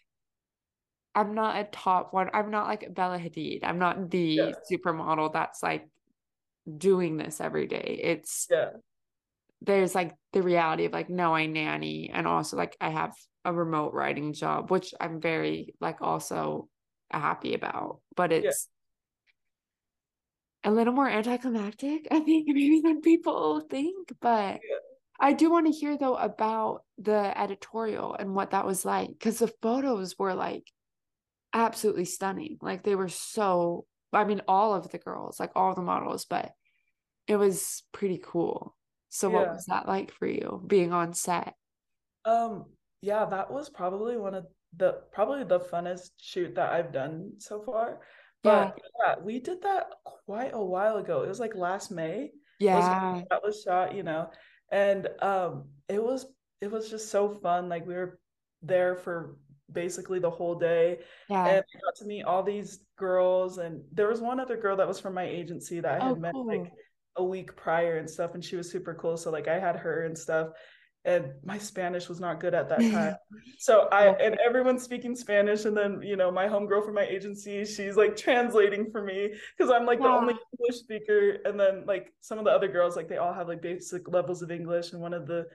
i'm 1.15 1.35
not 1.35 1.57
a 1.59 1.65
top 1.65 2.13
one 2.13 2.31
i'm 2.33 2.51
not 2.51 2.67
like 2.67 2.93
bella 2.95 3.19
hadid 3.19 3.61
i'm 3.65 3.79
not 3.79 4.11
the 4.11 4.37
Yeah. 4.37 4.53
supermodel 4.71 5.33
that's 5.33 5.63
like 5.63 5.89
doing 6.79 7.17
this 7.17 7.41
every 7.41 7.67
day 7.67 8.01
it's 8.03 8.47
yeah, 8.51 8.71
there's 9.63 9.95
like 9.95 10.15
the 10.33 10.43
reality 10.43 10.85
of 10.85 10.93
like 10.93 11.11
no 11.11 11.35
I 11.35 11.47
nanny 11.47 12.11
and 12.13 12.27
also 12.27 12.57
like 12.57 12.77
I 12.81 12.91
have 12.91 13.15
a 13.45 13.53
remote 13.53 13.93
writing 13.93 14.33
job 14.33 14.71
which 14.71 14.95
I'm 15.01 15.21
very 15.21 15.75
like 15.81 16.01
also 16.01 16.69
happy 17.11 17.55
about 17.55 18.01
but 18.15 18.33
it's 18.33 18.69
a 20.65 20.71
little 20.71 20.93
more 20.93 21.09
anticlimactic 21.09 22.07
I 22.11 22.21
think 22.21 22.47
maybe 22.47 22.81
than 22.83 23.01
people 23.01 23.61
think 23.61 24.13
but 24.21 24.61
Yeah. 24.63 24.77
I 25.23 25.35
do 25.35 25.51
want 25.51 25.67
to 25.67 25.73
hear 25.73 25.99
though 25.99 26.17
about 26.17 26.85
the 26.97 27.39
editorial 27.39 28.15
and 28.15 28.35
what 28.35 28.53
that 28.53 28.67
was 28.67 28.85
like 28.85 29.09
because 29.09 29.39
the 29.39 29.49
photos 29.61 30.19
were 30.19 30.35
like 30.35 30.71
absolutely 31.53 32.05
stunning 32.05 32.59
like 32.63 32.83
they 32.83 32.95
were 32.95 33.09
so 33.09 33.85
I 34.13 34.25
mean 34.25 34.43
all 34.47 34.75
of 34.75 34.91
the 34.91 34.99
girls 34.99 35.41
like 35.41 35.51
all 35.55 35.75
the 35.75 35.83
models 35.83 36.25
but 36.25 36.53
it 37.27 37.37
was 37.37 37.83
pretty 37.93 38.21
cool 38.23 38.77
so 39.11 39.29
what 39.29 39.49
was 39.49 39.67
that 39.67 39.89
like 39.89 40.13
for 40.13 40.27
you 40.27 40.63
being 40.67 40.93
on 40.93 41.13
set? 41.15 41.55
Um, 42.25 42.67
yeah, 43.03 43.25
that 43.25 43.51
was 43.51 43.69
probably 43.69 44.17
one 44.17 44.35
of 44.35 44.47
the 44.77 45.01
probably 45.13 45.43
the 45.43 45.59
funnest 45.59 46.11
shoot 46.21 46.55
that 46.55 46.73
I've 46.73 46.93
done 46.93 47.33
so 47.39 47.61
far. 47.61 47.99
Yeah. 48.45 48.71
But 48.73 48.79
yeah, 49.05 49.15
we 49.23 49.41
did 49.41 49.63
that 49.63 49.89
quite 50.27 50.53
a 50.55 50.65
while 50.65 50.99
ago. 50.99 51.23
It 51.23 51.29
was 51.29 51.41
like 51.41 51.57
last 51.57 51.91
May. 51.91 52.31
Yeah. 52.61 53.15
when 53.15 53.27
that 53.31 53.43
was 53.43 53.63
shot, 53.63 53.97
you 53.97 54.05
know. 54.05 54.31
And 54.71 55.09
um 55.21 55.65
it 55.89 56.03
was 56.03 56.27
it 56.61 56.71
was 56.71 56.89
just 56.89 57.11
so 57.11 57.31
fun. 57.31 57.69
Like 57.69 57.87
we 57.87 57.95
were 57.95 58.21
there 58.63 58.95
for 58.95 59.37
basically 59.73 60.19
the 60.19 60.31
whole 60.31 60.55
day 60.59 60.99
Yeah. 61.29 61.47
and 61.47 61.59
I 61.59 61.81
got 61.85 61.97
to 61.97 62.05
meet 62.05 62.25
all 62.25 62.43
these 62.43 62.81
girls 62.97 63.59
and 63.59 63.83
there 63.93 64.09
was 64.09 64.21
one 64.21 64.41
other 64.41 64.57
girl 64.57 64.77
that 64.77 64.89
was 64.89 65.01
from 65.01 65.15
my 65.15 65.25
agency 65.25 65.81
that 65.81 66.01
I 66.01 66.05
had 66.05 66.17
Oh, 66.17 66.21
met 66.21 66.33
cool. 66.33 66.47
like 66.47 66.73
a 67.17 67.25
week 67.25 67.57
prior 67.57 67.97
and 67.99 68.09
stuff 68.09 68.35
and 68.35 68.45
she 68.45 68.57
was 68.57 68.71
super 68.71 68.95
cool. 68.95 69.17
So 69.17 69.31
like 69.31 69.49
I 69.49 69.59
had 69.59 69.77
her 69.77 70.05
and 70.05 70.17
stuff 70.17 70.49
and 71.07 71.33
my 71.45 71.57
Spanish 71.57 72.09
was 72.11 72.21
not 72.21 72.41
good 72.41 72.53
at 72.55 72.69
that 72.69 72.79
time. 72.93 73.17
So 73.59 73.89
I 73.91 74.07
Yeah. 74.07 74.17
and 74.21 74.39
everyone's 74.47 74.83
speaking 74.83 75.17
Spanish, 75.17 75.65
and 75.65 75.75
then 75.75 76.03
you 76.03 76.15
know 76.17 76.31
my 76.31 76.47
homegirl 76.47 76.85
from 76.85 76.95
my 76.95 77.07
agency, 77.07 77.65
she's 77.65 77.97
like 77.97 78.17
translating 78.17 78.91
for 78.91 79.03
me 79.03 79.33
because 79.57 79.71
I'm 79.73 79.87
like 79.87 79.99
the 79.99 80.09
only 80.09 80.35
English 80.59 80.79
speaker, 80.81 81.39
and 81.47 81.59
then 81.59 81.85
like 81.87 82.13
some 82.21 82.39
of 82.39 82.45
the 82.45 82.51
other 82.51 82.69
girls, 82.69 82.97
like 82.97 83.09
they 83.09 83.17
all 83.17 83.33
have 83.33 83.49
like 83.49 83.63
basic 83.63 84.09
levels 84.11 84.43
of 84.43 84.51
English, 84.51 84.93
and 84.93 85.01
one 85.01 85.15
of 85.15 85.27
the 85.27 85.47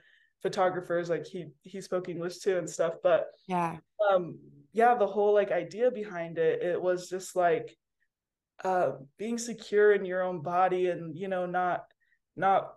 photographers, 0.42 1.08
like 1.10 1.26
he 1.26 1.46
he 1.62 1.80
spoke 1.80 2.08
English 2.08 2.38
too 2.38 2.58
and 2.58 2.68
stuff. 2.68 2.94
But 3.02 3.28
Yeah. 3.46 3.76
um, 4.10 4.38
yeah, 4.72 4.94
the 4.94 5.06
whole 5.06 5.32
like 5.34 5.50
idea 5.50 5.90
behind 5.90 6.38
it, 6.38 6.62
it 6.62 6.80
was 6.80 7.08
just 7.08 7.36
like 7.36 7.76
uh 8.64 8.92
being 9.18 9.38
secure 9.38 9.92
in 9.92 10.04
your 10.04 10.22
own 10.22 10.42
body, 10.42 10.88
and 10.88 11.16
you 11.16 11.28
know 11.28 11.46
not 11.46 11.84
not 12.36 12.74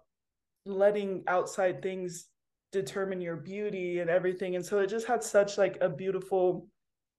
letting 0.66 1.24
outside 1.28 1.82
things 1.82 2.28
determine 2.72 3.20
your 3.20 3.36
beauty 3.36 4.00
and 4.00 4.10
everything 4.12 4.56
and 4.56 4.64
so 4.64 4.78
it 4.78 4.88
just 4.88 5.08
had 5.08 5.24
such 5.24 5.58
like 5.58 5.78
a 5.82 5.90
beautiful 5.90 6.68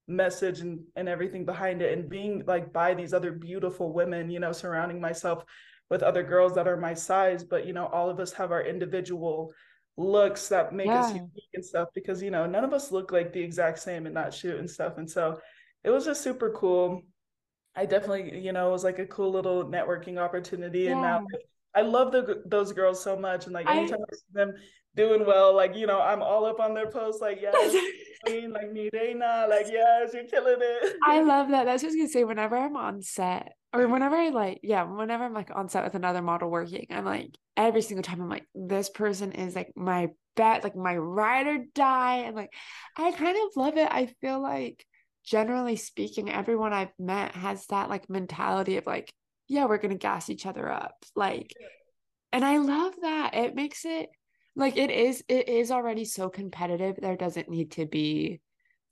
message 0.07 0.61
and 0.61 0.79
and 0.95 1.09
everything 1.09 1.43
behind 1.43 1.81
it 1.81 1.91
and 1.97 2.09
being 2.09 2.41
like 2.47 2.71
by 2.71 2.93
these 2.93 3.13
other 3.13 3.33
beautiful 3.33 3.91
women 3.93 4.29
you 4.29 4.39
know 4.39 4.53
surrounding 4.53 5.01
myself 5.01 5.43
with 5.89 6.03
other 6.03 6.23
girls 6.23 6.55
that 6.55 6.67
are 6.69 6.77
my 6.77 6.93
size 6.93 7.43
but 7.43 7.65
you 7.65 7.73
know 7.73 7.87
all 7.87 8.09
of 8.09 8.19
us 8.19 8.31
have 8.31 8.51
our 8.51 8.63
individual 8.63 9.51
looks 10.01 10.47
that 10.49 10.73
make 10.73 10.89
us 10.89 11.13
unique 11.13 11.49
and 11.53 11.63
stuff 11.63 11.89
because 11.93 12.21
you 12.21 12.31
know 12.31 12.45
none 12.45 12.63
of 12.63 12.73
us 12.73 12.91
look 12.91 13.11
like 13.11 13.31
the 13.33 13.41
exact 13.41 13.79
same 13.79 14.05
in 14.07 14.13
that 14.13 14.33
shoot 14.33 14.59
and 14.59 14.69
stuff 14.69 14.97
and 14.97 15.09
so 15.09 15.39
it 15.83 15.89
was 15.89 16.05
just 16.05 16.21
super 16.21 16.51
cool 16.51 17.03
I 17.75 17.85
definitely, 17.85 18.39
you 18.39 18.51
know, 18.51 18.67
it 18.67 18.71
was 18.71 18.83
like 18.83 18.99
a 18.99 19.05
cool 19.05 19.31
little 19.31 19.65
networking 19.65 20.17
opportunity. 20.17 20.87
And 20.87 21.01
now 21.01 21.25
I 21.73 21.81
love 21.81 22.11
the 22.11 22.43
those 22.45 22.73
girls 22.73 23.01
so 23.01 23.15
much. 23.17 23.45
And 23.45 23.53
like 23.53 23.67
I 23.67 23.77
anytime 23.77 23.99
I 24.01 24.15
see 24.15 24.25
them 24.33 24.53
doing 24.95 25.25
well, 25.25 25.55
like, 25.55 25.75
you 25.75 25.87
know, 25.87 26.01
I'm 26.01 26.21
all 26.21 26.45
up 26.45 26.59
on 26.59 26.73
their 26.73 26.89
posts, 26.89 27.21
like, 27.21 27.39
yes, 27.41 27.75
queen, 28.25 28.51
like 28.51 28.71
mi 28.71 28.89
reina, 28.93 29.45
like, 29.49 29.67
yes, 29.69 30.13
you're 30.13 30.25
killing 30.25 30.57
it. 30.59 30.95
I 31.05 31.21
love 31.23 31.49
that. 31.49 31.65
That's 31.65 31.83
what 31.83 31.89
I 31.89 31.91
was 31.91 31.95
gonna 31.95 32.09
say. 32.09 32.23
Whenever 32.23 32.57
I'm 32.57 32.75
on 32.75 33.01
set, 33.01 33.53
or 33.73 33.87
whenever 33.87 34.15
I 34.15 34.29
like, 34.29 34.59
yeah, 34.63 34.83
whenever 34.83 35.23
I'm 35.23 35.33
like 35.33 35.51
on 35.53 35.69
set 35.69 35.83
with 35.83 35.95
another 35.95 36.21
model 36.21 36.49
working, 36.49 36.87
I'm 36.89 37.05
like 37.05 37.37
every 37.55 37.81
single 37.81 38.03
time 38.03 38.21
I'm 38.21 38.29
like, 38.29 38.45
this 38.53 38.89
person 38.89 39.31
is 39.31 39.55
like 39.55 39.71
my 39.75 40.09
bet, 40.35 40.63
like 40.63 40.75
my 40.75 40.95
ride 40.95 41.47
or 41.47 41.65
die, 41.73 42.17
and 42.17 42.35
like 42.35 42.53
I 42.97 43.11
kind 43.11 43.37
of 43.37 43.55
love 43.55 43.77
it. 43.77 43.87
I 43.89 44.07
feel 44.21 44.41
like 44.41 44.85
generally 45.25 45.75
speaking, 45.75 46.29
everyone 46.29 46.73
I've 46.73 46.93
met 46.99 47.35
has 47.35 47.65
that 47.67 47.89
like 47.89 48.09
mentality 48.09 48.77
of 48.77 48.85
like, 48.85 49.11
yeah, 49.47 49.65
we're 49.65 49.77
gonna 49.77 49.95
gas 49.95 50.29
each 50.29 50.45
other 50.45 50.69
up, 50.69 50.95
like, 51.15 51.53
and 52.33 52.43
I 52.43 52.57
love 52.57 52.93
that. 53.01 53.35
It 53.35 53.55
makes 53.55 53.85
it 53.85 54.09
like 54.55 54.77
it 54.77 54.91
is. 54.91 55.23
It 55.27 55.49
is 55.49 55.71
already 55.71 56.05
so 56.05 56.29
competitive. 56.29 56.97
There 56.97 57.15
doesn't 57.17 57.49
need 57.49 57.71
to 57.71 57.85
be 57.85 58.41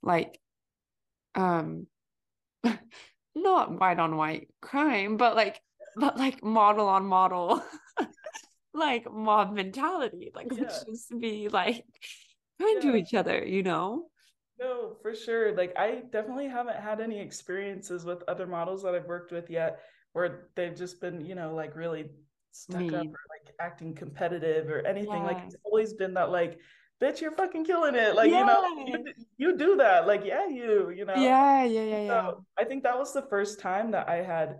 like 0.02 0.38
um 1.34 1.86
not 3.34 3.78
white 3.78 3.98
on 3.98 4.16
white 4.16 4.48
crime, 4.60 5.16
but 5.16 5.36
like 5.36 5.60
but 5.96 6.16
like 6.16 6.42
model 6.42 6.88
on 6.88 7.06
model 7.06 7.62
like 8.74 9.10
mob 9.10 9.52
mentality. 9.52 10.30
Like 10.34 10.48
Yeah. 10.50 10.62
let's 10.62 10.84
just 10.84 11.20
be 11.20 11.48
like 11.48 11.84
kind 12.60 12.82
to 12.82 12.96
each 12.96 13.14
other, 13.14 13.44
you 13.44 13.62
know? 13.62 14.06
No, 14.58 14.96
for 15.02 15.14
sure. 15.14 15.54
Like 15.56 15.76
I 15.78 16.02
definitely 16.10 16.48
haven't 16.48 16.76
had 16.76 17.00
any 17.00 17.18
experiences 17.18 18.04
with 18.04 18.22
other 18.28 18.46
models 18.46 18.82
that 18.82 18.94
I've 18.94 19.06
worked 19.06 19.32
with 19.32 19.50
yet 19.50 19.80
where 20.12 20.48
they've 20.54 20.74
just 20.74 21.00
been, 21.00 21.24
you 21.24 21.34
know, 21.34 21.54
like 21.54 21.76
really 21.76 22.10
stuck 22.52 22.92
up 22.92 23.06
or 23.06 23.20
like 23.30 23.54
acting 23.60 23.94
competitive 23.94 24.68
or 24.68 24.86
anything. 24.86 25.24
Like 25.24 25.38
it's 25.44 25.56
always 25.64 25.94
been 25.94 26.14
that 26.14 26.30
like, 26.30 26.58
bitch, 27.02 27.20
you're 27.20 27.32
fucking 27.32 27.64
killing 27.64 27.94
it. 27.94 28.14
Like, 28.14 28.30
you 28.30 28.44
know, 28.44 28.64
you, 28.86 29.04
you 29.38 29.56
do 29.56 29.76
that. 29.76 30.06
Like, 30.06 30.24
yeah, 30.24 30.46
you, 30.48 30.90
you 30.90 31.04
know. 31.04 31.14
Yeah, 31.14 31.64
yeah, 31.64 31.82
yeah, 31.82 32.02
yeah. 32.02 32.08
So 32.08 32.44
I 32.58 32.64
think 32.64 32.82
that 32.82 32.98
was 32.98 33.12
the 33.12 33.22
first 33.22 33.60
time 33.60 33.90
that 33.92 34.08
I 34.08 34.16
had 34.16 34.56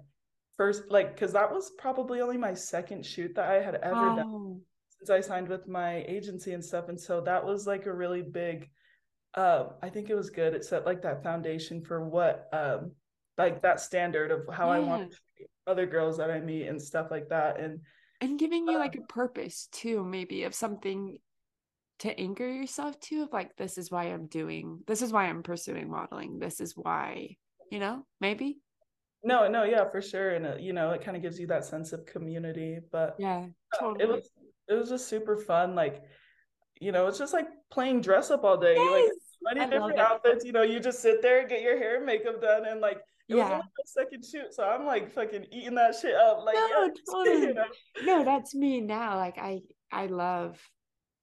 first 0.57 0.83
like 0.91 1.15
because 1.15 1.33
that 1.33 1.51
was 1.51 1.71
probably 1.79 2.21
only 2.21 2.37
my 2.37 2.53
second 2.53 3.07
shoot 3.07 3.35
that 3.35 3.49
I 3.49 3.63
had 3.63 3.77
ever 3.77 4.15
done 4.17 4.61
since 4.99 5.09
I 5.09 5.21
signed 5.23 5.49
with 5.49 5.67
my 5.67 6.05
agency 6.07 6.53
and 6.53 6.63
stuff. 6.63 6.89
And 6.89 7.01
so 7.01 7.23
that 7.23 7.45
was 7.45 7.67
like 7.67 7.87
a 7.87 7.93
really 7.93 8.21
big 8.21 8.69
um 9.35 9.71
I 9.83 9.89
think 9.89 10.11
it 10.11 10.15
was 10.15 10.29
good. 10.29 10.55
It 10.55 10.65
set 10.65 10.85
like 10.85 11.01
that 11.03 11.23
foundation 11.23 11.83
for 11.83 12.07
what 12.07 12.49
um 12.53 12.93
like 13.39 13.63
that 13.63 13.81
standard 13.81 14.31
of 14.31 14.55
how 14.55 14.69
I 14.69 14.81
want 14.81 15.11
to 15.11 15.17
treat 15.37 15.49
other 15.71 15.87
girls 15.87 16.17
that 16.19 16.31
I 16.31 16.41
meet 16.41 16.67
and 16.69 16.81
stuff 16.83 17.09
like 17.11 17.29
that. 17.31 17.61
And 17.61 17.81
And 18.21 18.39
giving 18.39 18.67
you 18.69 18.79
like 18.79 18.97
um, 18.97 19.05
a 19.05 19.13
purpose 19.13 19.69
too, 19.73 20.05
maybe 20.05 20.45
of 20.45 20.55
something 20.55 21.19
to 22.01 22.19
anchor 22.19 22.49
yourself 22.49 22.99
to 23.01 23.23
of 23.23 23.33
like 23.33 23.57
this 23.57 23.77
is 23.79 23.91
why 23.91 24.05
I'm 24.05 24.27
doing 24.27 24.81
this 24.87 25.03
is 25.03 25.13
why 25.13 25.27
I'm 25.27 25.43
pursuing 25.43 25.91
modeling. 25.91 26.39
This 26.39 26.61
is 26.61 26.73
why, 26.77 27.37
you 27.71 27.79
know, 27.79 28.07
maybe. 28.21 28.59
no, 29.23 29.49
no, 29.49 29.65
yeah, 29.65 29.85
for 29.91 30.01
sure. 30.03 30.31
And 30.31 30.47
uh, 30.47 30.57
you 30.59 30.73
know, 30.73 30.91
it 30.91 31.03
kind 31.05 31.17
of 31.17 31.23
gives 31.23 31.39
you 31.39 31.47
that 31.49 31.65
sense 31.65 31.93
of 31.93 32.07
community. 32.07 32.79
But 32.91 33.17
Yeah, 33.19 33.47
uh, 33.75 33.79
totally. 33.79 34.05
it 34.05 34.09
was 34.09 34.31
it 34.69 34.75
was 34.75 34.89
just 34.89 35.09
super 35.09 35.37
fun. 35.37 35.75
Like, 35.75 36.03
you 36.81 36.93
know, 36.93 37.07
it's 37.07 37.19
just 37.19 37.33
like 37.35 37.49
playing 37.71 38.01
dress 38.01 38.31
up 38.31 38.45
all 38.45 38.57
day. 38.57 38.81
You 38.83 38.91
like 38.91 39.11
many 39.43 39.61
I 39.61 39.67
different 39.69 39.99
outfits. 39.99 40.45
You 40.45 40.53
know, 40.53 40.63
you 40.63 40.81
just 40.81 41.01
sit 41.01 41.23
there, 41.23 41.47
get 41.47 41.63
your 41.63 41.79
hair 41.79 41.97
and 41.97 42.07
makeup 42.07 42.41
done, 42.41 42.67
and 42.67 42.81
like 42.81 43.01
it 43.31 43.35
was 43.35 43.39
Yeah. 43.39 43.53
only 43.53 43.63
my 43.63 43.85
second 43.85 44.25
shoot, 44.25 44.53
so 44.53 44.65
I'm 44.65 44.85
like 44.85 45.13
fucking 45.13 45.47
eating 45.53 45.75
that 45.77 45.95
shit 45.95 46.15
up. 46.15 46.45
Like, 46.45 46.55
No, 46.57 46.67
yes, 46.69 46.97
totally. 47.11 47.41
you 47.47 47.55
know. 47.55 47.65
No, 48.05 48.25
that's 48.25 48.55
me 48.55 48.81
now. 48.81 49.17
Like 49.17 49.39
I 49.39 49.61
I 49.91 50.07
love 50.07 50.61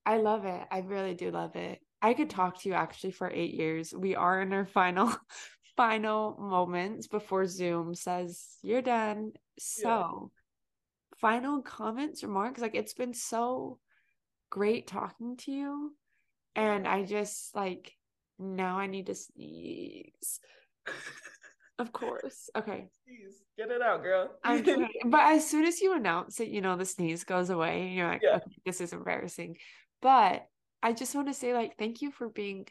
I 0.06 0.18
love 0.18 0.46
it. 0.46 0.62
I 0.72 0.80
really 0.80 1.14
do 1.14 1.32
love 1.32 1.56
it. 1.56 1.80
I 2.02 2.14
could 2.14 2.30
talk 2.30 2.62
to 2.62 2.70
you 2.70 2.76
actually 2.76 3.12
for 3.12 3.30
eight 3.30 3.54
years. 3.54 3.94
We 3.94 4.16
are 4.16 4.42
in 4.42 4.54
our 4.54 4.66
final 4.66 5.12
final 5.78 6.38
moments 6.40 7.08
before 7.08 7.46
Zoom 7.46 7.94
says 7.94 8.58
you're 8.64 8.82
done. 8.82 9.34
So 9.60 10.32
final 11.18 11.62
comments, 11.62 12.24
remarks. 12.24 12.62
Like 12.62 12.76
it's 12.76 12.94
been 12.94 13.14
so 13.14 13.80
great 14.50 14.88
talking 14.88 15.38
to 15.38 15.52
you. 15.52 15.96
And 16.56 16.88
I 16.88 17.04
just 17.04 17.56
like 17.56 17.94
now 18.40 18.78
I 18.80 18.88
need 18.88 19.08
to 19.08 19.16
sneeze. 19.16 20.40
Of 21.80 21.94
course. 21.94 22.50
Okay. 22.56 22.90
Jeez, 23.08 23.34
get 23.58 23.70
it 23.70 23.82
out, 23.82 24.02
girl. 24.02 24.32
But 25.06 25.34
as 25.34 25.48
soon 25.48 25.66
as 25.66 25.80
you 25.80 25.96
announce 25.96 26.40
it, 26.40 26.48
you 26.48 26.62
know, 26.62 26.76
the 26.76 26.86
sneeze 26.86 27.24
goes 27.24 27.50
away 27.50 27.84
and 27.84 27.94
you're 27.96 28.08
like, 28.08 28.22
Yeah. 28.24 28.38
okay, 28.38 28.56
this 28.66 28.82
is 28.82 28.94
embarrassing. 28.94 29.58
But 30.02 30.48
I 30.82 30.94
just 30.94 31.16
want 31.16 31.28
to 31.28 31.34
say 31.34 31.54
like 31.54 31.78
thank 31.78 32.02
you 32.02 32.12
for 32.12 32.30
being 32.30 32.68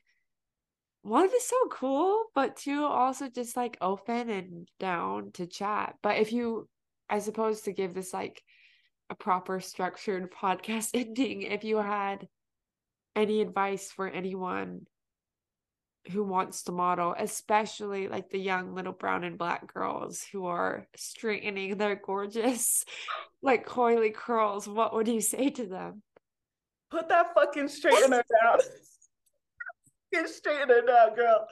one 1.02 1.26
is 1.26 1.46
so 1.46 1.56
cool, 1.70 2.24
but 2.34 2.56
two 2.56 2.84
also 2.84 3.28
just 3.28 3.56
like 3.56 3.76
open 3.80 4.28
and 4.28 4.68
down 4.80 5.30
to 5.34 5.46
chat. 5.46 5.94
But 6.02 6.18
if 6.18 6.32
you 6.32 6.68
I 7.08 7.20
suppose 7.20 7.60
to 7.62 7.72
give 7.72 7.94
this 7.94 8.12
like 8.12 8.42
a 9.08 9.14
proper 9.14 9.60
structured 9.60 10.32
podcast 10.42 10.90
ending, 10.94 11.42
if 11.42 11.62
you 11.62 11.76
had 11.76 12.26
any 13.14 13.40
advice 13.40 13.90
for 13.92 14.08
anyone 14.08 14.86
who 16.10 16.22
wants 16.24 16.62
to 16.64 16.72
model, 16.72 17.14
especially 17.18 18.08
like 18.08 18.30
the 18.30 18.38
young 18.38 18.74
little 18.74 18.92
brown 18.92 19.24
and 19.24 19.38
black 19.38 19.72
girls 19.72 20.24
who 20.32 20.46
are 20.46 20.86
straightening 20.96 21.76
their 21.76 21.96
gorgeous, 21.96 22.84
like 23.42 23.66
coily 23.66 24.14
curls, 24.14 24.68
what 24.68 24.94
would 24.94 25.08
you 25.08 25.20
say 25.20 25.50
to 25.50 25.66
them? 25.66 26.02
Put 26.90 27.08
that 27.08 27.34
fucking 27.34 27.64
straightener 27.66 28.22
down. 28.42 28.58
Get 30.12 30.26
straightener 30.26 30.86
down, 30.86 31.14
girl. 31.14 31.46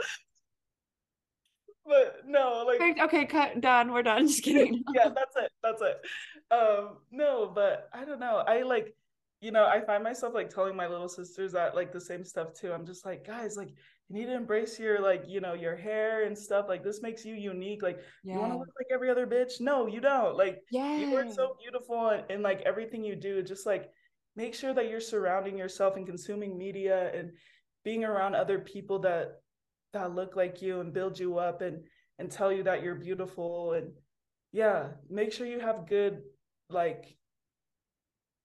But 1.87 2.23
no, 2.27 2.65
like 2.67 2.99
okay, 2.99 3.27
cut 3.27 3.61
done. 3.61 3.93
We're 3.93 4.03
done. 4.03 4.27
Just 4.27 4.43
kidding. 4.43 4.83
yeah, 4.95 5.09
that's 5.09 5.37
it. 5.37 5.51
That's 5.63 5.83
it. 5.83 6.01
Um, 6.51 6.99
no, 7.11 7.51
but 7.55 7.91
I 7.93 8.05
don't 8.05 8.21
know. 8.21 8.43
I 8.47 8.63
like 8.63 8.95
you 9.45 9.51
know, 9.51 9.67
I 9.67 9.83
find 9.85 10.03
myself 10.03 10.33
like 10.33 10.49
telling 10.49 10.75
my 10.75 10.87
little 10.87 11.09
sisters 11.09 11.53
that 11.53 11.75
like 11.75 11.93
the 11.93 12.01
same 12.01 12.25
stuff 12.25 12.55
too. 12.55 12.73
I'm 12.73 12.87
just 12.87 13.05
like, 13.05 13.27
guys, 13.27 13.59
like 13.59 13.75
you 14.09 14.17
need 14.17 14.27
to 14.27 14.35
embrace 14.35 14.79
your 14.79 15.01
like, 15.01 15.25
you 15.27 15.41
know, 15.41 15.55
your 15.55 15.77
hair 15.77 16.25
and 16.25 16.37
stuff. 16.37 16.67
Like 16.69 16.85
this 16.85 17.03
makes 17.03 17.25
you 17.25 17.35
unique. 17.35 17.83
Like 17.83 18.01
yeah. 18.23 18.35
you 18.35 18.41
want 18.41 18.53
to 18.53 18.59
look 18.59 18.69
like 18.79 18.89
every 18.93 19.11
other 19.11 19.27
bitch? 19.27 19.61
No, 19.61 19.87
you 19.87 20.01
don't. 20.01 20.37
Like 20.37 20.61
yeah. 20.71 20.97
you 20.97 21.17
are 21.17 21.31
so 21.33 21.57
beautiful 21.61 22.09
and, 22.11 22.25
and 22.31 22.43
like 22.43 22.61
everything 22.63 23.03
you 23.03 23.17
do. 23.17 23.43
Just 23.43 23.67
like 23.67 23.91
make 24.37 24.55
sure 24.55 24.75
that 24.75 24.91
you're 24.91 25.01
surrounding 25.01 25.57
yourself 25.57 25.97
and 25.97 26.07
consuming 26.07 26.59
media 26.59 27.11
and 27.15 27.31
being 27.85 28.05
around 28.05 28.35
other 28.35 28.59
people 28.59 28.99
that 29.01 29.41
that 29.93 30.15
look 30.15 30.37
like 30.37 30.61
you 30.61 30.81
and 30.81 30.93
build 30.93 31.19
you 31.19 31.39
up 31.39 31.63
and 31.63 31.85
and 32.19 32.31
tell 32.31 32.53
you 32.53 32.63
that 32.63 32.83
you're 32.83 32.95
beautiful 32.95 33.73
and 33.73 33.91
yeah, 34.53 34.89
make 35.11 35.33
sure 35.33 35.47
you 35.47 35.61
have 35.61 35.89
good 35.89 36.23
like 36.71 37.17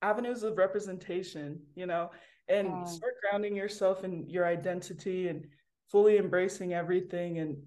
avenues 0.02 0.44
of 0.44 0.58
representation, 0.58 1.62
you 1.76 1.86
know, 1.86 2.12
and 2.50 2.68
yeah. 2.68 2.84
start 2.86 3.14
grounding 3.22 3.56
yourself 3.56 4.04
in 4.04 4.28
your 4.30 4.46
identity 4.46 5.28
and 5.28 5.46
fully 5.92 6.18
embracing 6.18 6.74
everything 6.74 7.40
and 7.40 7.58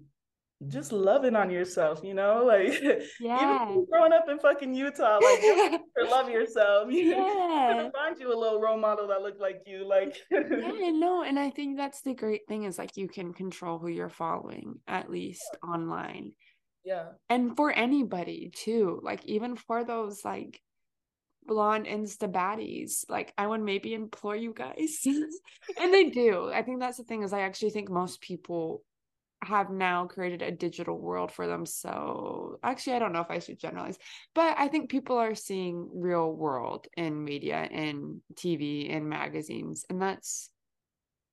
just 0.67 0.91
loving 0.91 1.35
on 1.35 1.49
yourself, 1.49 2.01
you 2.03 2.13
know, 2.13 2.43
like 2.47 2.81
yeah. 3.19 3.65
even 3.69 3.85
growing 3.91 4.13
up 4.13 4.29
in 4.29 4.39
fucking 4.39 4.73
Utah, 4.73 5.19
like 5.21 5.41
you 5.41 5.79
love 6.09 6.29
yourself. 6.29 6.87
Yeah, 6.89 7.89
find 7.93 8.19
you 8.19 8.33
a 8.33 8.37
little 8.37 8.61
role 8.61 8.77
model 8.77 9.07
that 9.07 9.21
looked 9.21 9.41
like 9.41 9.61
you, 9.65 9.87
like 9.87 10.17
yeah, 10.31 10.91
no, 10.91 11.23
and 11.23 11.39
I 11.39 11.49
think 11.49 11.77
that's 11.77 12.01
the 12.01 12.13
great 12.13 12.47
thing 12.47 12.63
is 12.63 12.77
like 12.77 12.97
you 12.97 13.07
can 13.07 13.33
control 13.33 13.79
who 13.79 13.87
you're 13.87 14.09
following 14.09 14.79
at 14.87 15.09
least 15.09 15.43
yeah. 15.63 15.69
online. 15.69 16.31
Yeah, 16.85 17.05
and 17.29 17.55
for 17.55 17.71
anybody 17.71 18.51
too, 18.53 18.99
like 19.03 19.25
even 19.25 19.55
for 19.55 19.83
those 19.83 20.23
like 20.25 20.61
blonde 21.47 21.87
insta 21.87 22.31
baddies 22.31 23.05
like 23.09 23.33
i 23.37 23.45
would 23.45 23.61
maybe 23.61 23.93
employ 23.93 24.33
you 24.33 24.53
guys. 24.53 25.05
And 25.79 25.93
they 25.93 26.09
do. 26.09 26.51
I 26.53 26.61
think 26.61 26.79
that's 26.79 26.97
the 26.97 27.03
thing 27.03 27.23
is 27.23 27.33
i 27.33 27.41
actually 27.41 27.71
think 27.71 27.89
most 27.89 28.21
people 28.21 28.83
have 29.43 29.69
now 29.69 30.05
created 30.05 30.41
a 30.41 30.51
digital 30.51 30.97
world 30.97 31.29
for 31.31 31.47
them. 31.47 31.65
So 31.65 32.59
actually 32.63 32.95
i 32.95 32.99
don't 32.99 33.13
know 33.13 33.21
if 33.21 33.29
i 33.29 33.39
should 33.39 33.59
generalize 33.59 33.97
but 34.33 34.55
i 34.57 34.67
think 34.67 34.89
people 34.89 35.17
are 35.17 35.35
seeing 35.35 35.89
real 35.93 36.31
world 36.31 36.87
in 36.95 37.23
media 37.23 37.67
in 37.69 38.21
tv 38.35 38.89
in 38.89 39.07
magazines 39.09 39.85
and 39.89 40.01
that's 40.01 40.49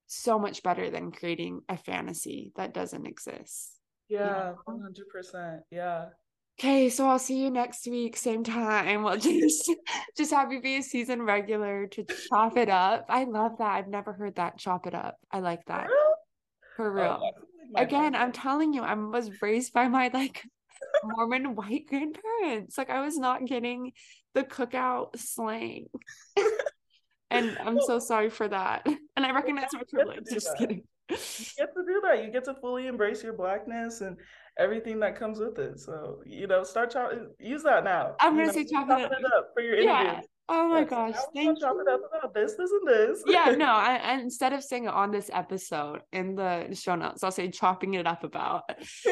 so 0.06 0.38
much 0.38 0.62
better 0.62 0.90
than 0.90 1.12
creating 1.12 1.60
a 1.68 1.76
fantasy 1.76 2.52
that 2.56 2.74
doesn't 2.74 3.06
exist 3.06 3.78
yeah 4.08 4.18
you 4.18 4.30
know? 4.30 4.58
100% 4.66 5.60
yeah 5.70 6.06
Okay, 6.60 6.90
so 6.90 7.08
I'll 7.08 7.18
see 7.18 7.42
you 7.42 7.50
next 7.50 7.86
week, 7.86 8.18
same 8.18 8.44
time. 8.44 9.02
We'll 9.02 9.16
just 9.16 9.72
just 10.14 10.30
have 10.30 10.52
you 10.52 10.60
be 10.60 10.76
a 10.76 10.82
season 10.82 11.22
regular 11.22 11.86
to 11.86 12.04
chop 12.28 12.58
it 12.58 12.68
up. 12.68 13.06
I 13.08 13.24
love 13.24 13.56
that. 13.60 13.76
I've 13.76 13.88
never 13.88 14.12
heard 14.12 14.36
that. 14.36 14.58
Chop 14.58 14.86
it 14.86 14.94
up. 14.94 15.16
I 15.32 15.38
like 15.38 15.64
that. 15.68 15.88
For 16.76 16.88
oh, 16.88 16.92
real. 16.92 17.18
Oh, 17.22 17.80
Again, 17.82 18.14
I'm 18.14 18.32
telling 18.32 18.74
you, 18.74 18.82
I 18.82 18.92
was 18.92 19.40
raised 19.40 19.72
by 19.72 19.88
my 19.88 20.10
like 20.12 20.42
Mormon 21.02 21.54
white 21.54 21.86
grandparents. 21.88 22.76
Like 22.76 22.90
I 22.90 23.00
was 23.00 23.16
not 23.16 23.46
getting 23.46 23.92
the 24.34 24.44
cookout 24.44 25.18
slang. 25.18 25.86
and 27.30 27.56
I'm 27.64 27.80
so 27.80 27.98
sorry 28.00 28.28
for 28.28 28.48
that. 28.48 28.86
And 29.16 29.24
I 29.24 29.32
recognize 29.32 29.68
my 29.72 29.84
privilege. 29.88 30.24
Just 30.30 30.50
kidding. 30.58 30.82
You 31.08 31.16
get 31.16 31.74
to 31.74 31.84
do 31.86 32.02
that. 32.04 32.22
You 32.22 32.30
get 32.30 32.44
to 32.44 32.54
fully 32.54 32.86
embrace 32.86 33.22
your 33.22 33.32
blackness 33.32 34.02
and 34.02 34.18
everything 34.58 35.00
that 35.00 35.16
comes 35.16 35.38
with 35.38 35.58
it. 35.58 35.80
So 35.80 36.22
you 36.26 36.46
know, 36.46 36.62
start 36.62 36.90
chopping. 36.90 37.28
Use 37.38 37.62
that 37.62 37.84
now. 37.84 38.14
I'm 38.20 38.34
gonna 38.34 38.46
know, 38.46 38.52
say 38.52 38.64
chopping 38.64 38.98
it, 38.98 39.12
it 39.12 39.24
up 39.36 39.50
for 39.54 39.62
your 39.62 39.78
yeah. 39.78 40.00
interviews. 40.00 40.26
Oh 40.52 40.68
my 40.68 40.80
yes. 40.80 40.90
gosh! 40.90 41.14
Thank 41.32 41.60
chop 41.60 41.76
you. 41.76 41.82
it 41.82 41.88
up 41.88 42.00
about 42.12 42.34
this, 42.34 42.54
this, 42.54 42.72
and 42.72 42.88
this. 42.88 43.22
yeah, 43.24 43.44
no. 43.56 43.66
I, 43.66 44.00
I, 44.02 44.12
instead 44.14 44.52
of 44.52 44.64
saying 44.64 44.86
it 44.86 44.92
on 44.92 45.12
this 45.12 45.30
episode 45.32 46.00
in 46.12 46.34
the 46.34 46.74
show 46.74 46.96
notes, 46.96 47.22
I'll 47.22 47.30
say 47.30 47.48
chopping 47.50 47.94
it 47.94 48.04
up 48.04 48.24
about. 48.24 48.68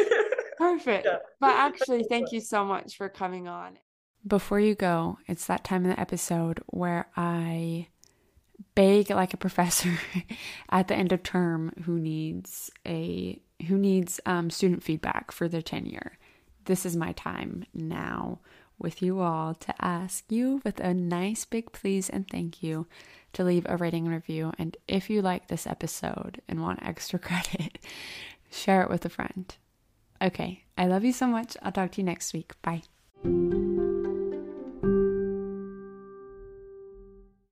Perfect. 0.59 1.07
Yeah. 1.07 1.19
But 1.39 1.51
actually, 1.55 2.05
thank 2.09 2.33
you 2.33 2.41
so 2.41 2.65
much 2.65 2.97
for 2.97 3.09
coming 3.09 3.47
on. 3.47 3.79
Before 4.27 4.59
you 4.59 4.75
go, 4.75 5.19
it's 5.29 5.47
that 5.47 5.63
time 5.63 5.85
in 5.85 5.91
the 5.91 6.01
episode 6.01 6.61
where 6.67 7.09
I 7.17 7.87
beg 8.75 9.11
like 9.11 9.33
a 9.33 9.37
professor 9.37 9.97
at 10.71 10.89
the 10.89 10.97
end 10.97 11.13
of 11.13 11.23
term 11.23 11.73
who 11.85 12.01
needs 12.01 12.69
a 12.85 13.41
who 13.67 13.77
needs 13.77 14.21
um, 14.27 14.51
student 14.51 14.83
feedback 14.83 15.33
for 15.33 15.49
their 15.49 15.63
tenure. 15.63 16.19
This 16.65 16.87
is 16.87 16.97
my 16.97 17.13
time 17.13 17.65
now 17.75 18.41
with 18.79 19.03
you 19.03 19.21
all 19.21 19.55
to 19.55 19.75
ask 19.81 20.25
you 20.31 20.61
with 20.65 20.79
a 20.81 20.95
nice 20.95 21.45
big 21.45 21.73
please 21.73 22.09
and 22.09 22.29
thank 22.29 22.63
you 22.63 22.87
to 23.33 23.45
leave 23.45 23.67
a 23.69 23.77
rating 23.77 24.07
and 24.07 24.15
review. 24.15 24.53
And 24.59 24.77
if 24.87 25.11
you 25.11 25.21
like 25.21 25.49
this 25.49 25.67
episode 25.67 26.41
and 26.49 26.63
want 26.63 26.83
extra 26.83 27.19
credit, 27.19 27.79
share 28.51 28.83
it 28.83 28.91
with 28.91 29.05
a 29.05 29.09
friend. 29.11 29.55
Okay, 30.21 30.65
I 30.77 30.87
love 30.87 31.05
you 31.05 31.13
so 31.13 31.27
much. 31.27 31.57
I'll 31.63 31.73
talk 31.73 31.93
to 31.93 32.01
you 32.01 32.05
next 32.05 32.33
week. 32.33 32.53
Bye. 32.63 32.83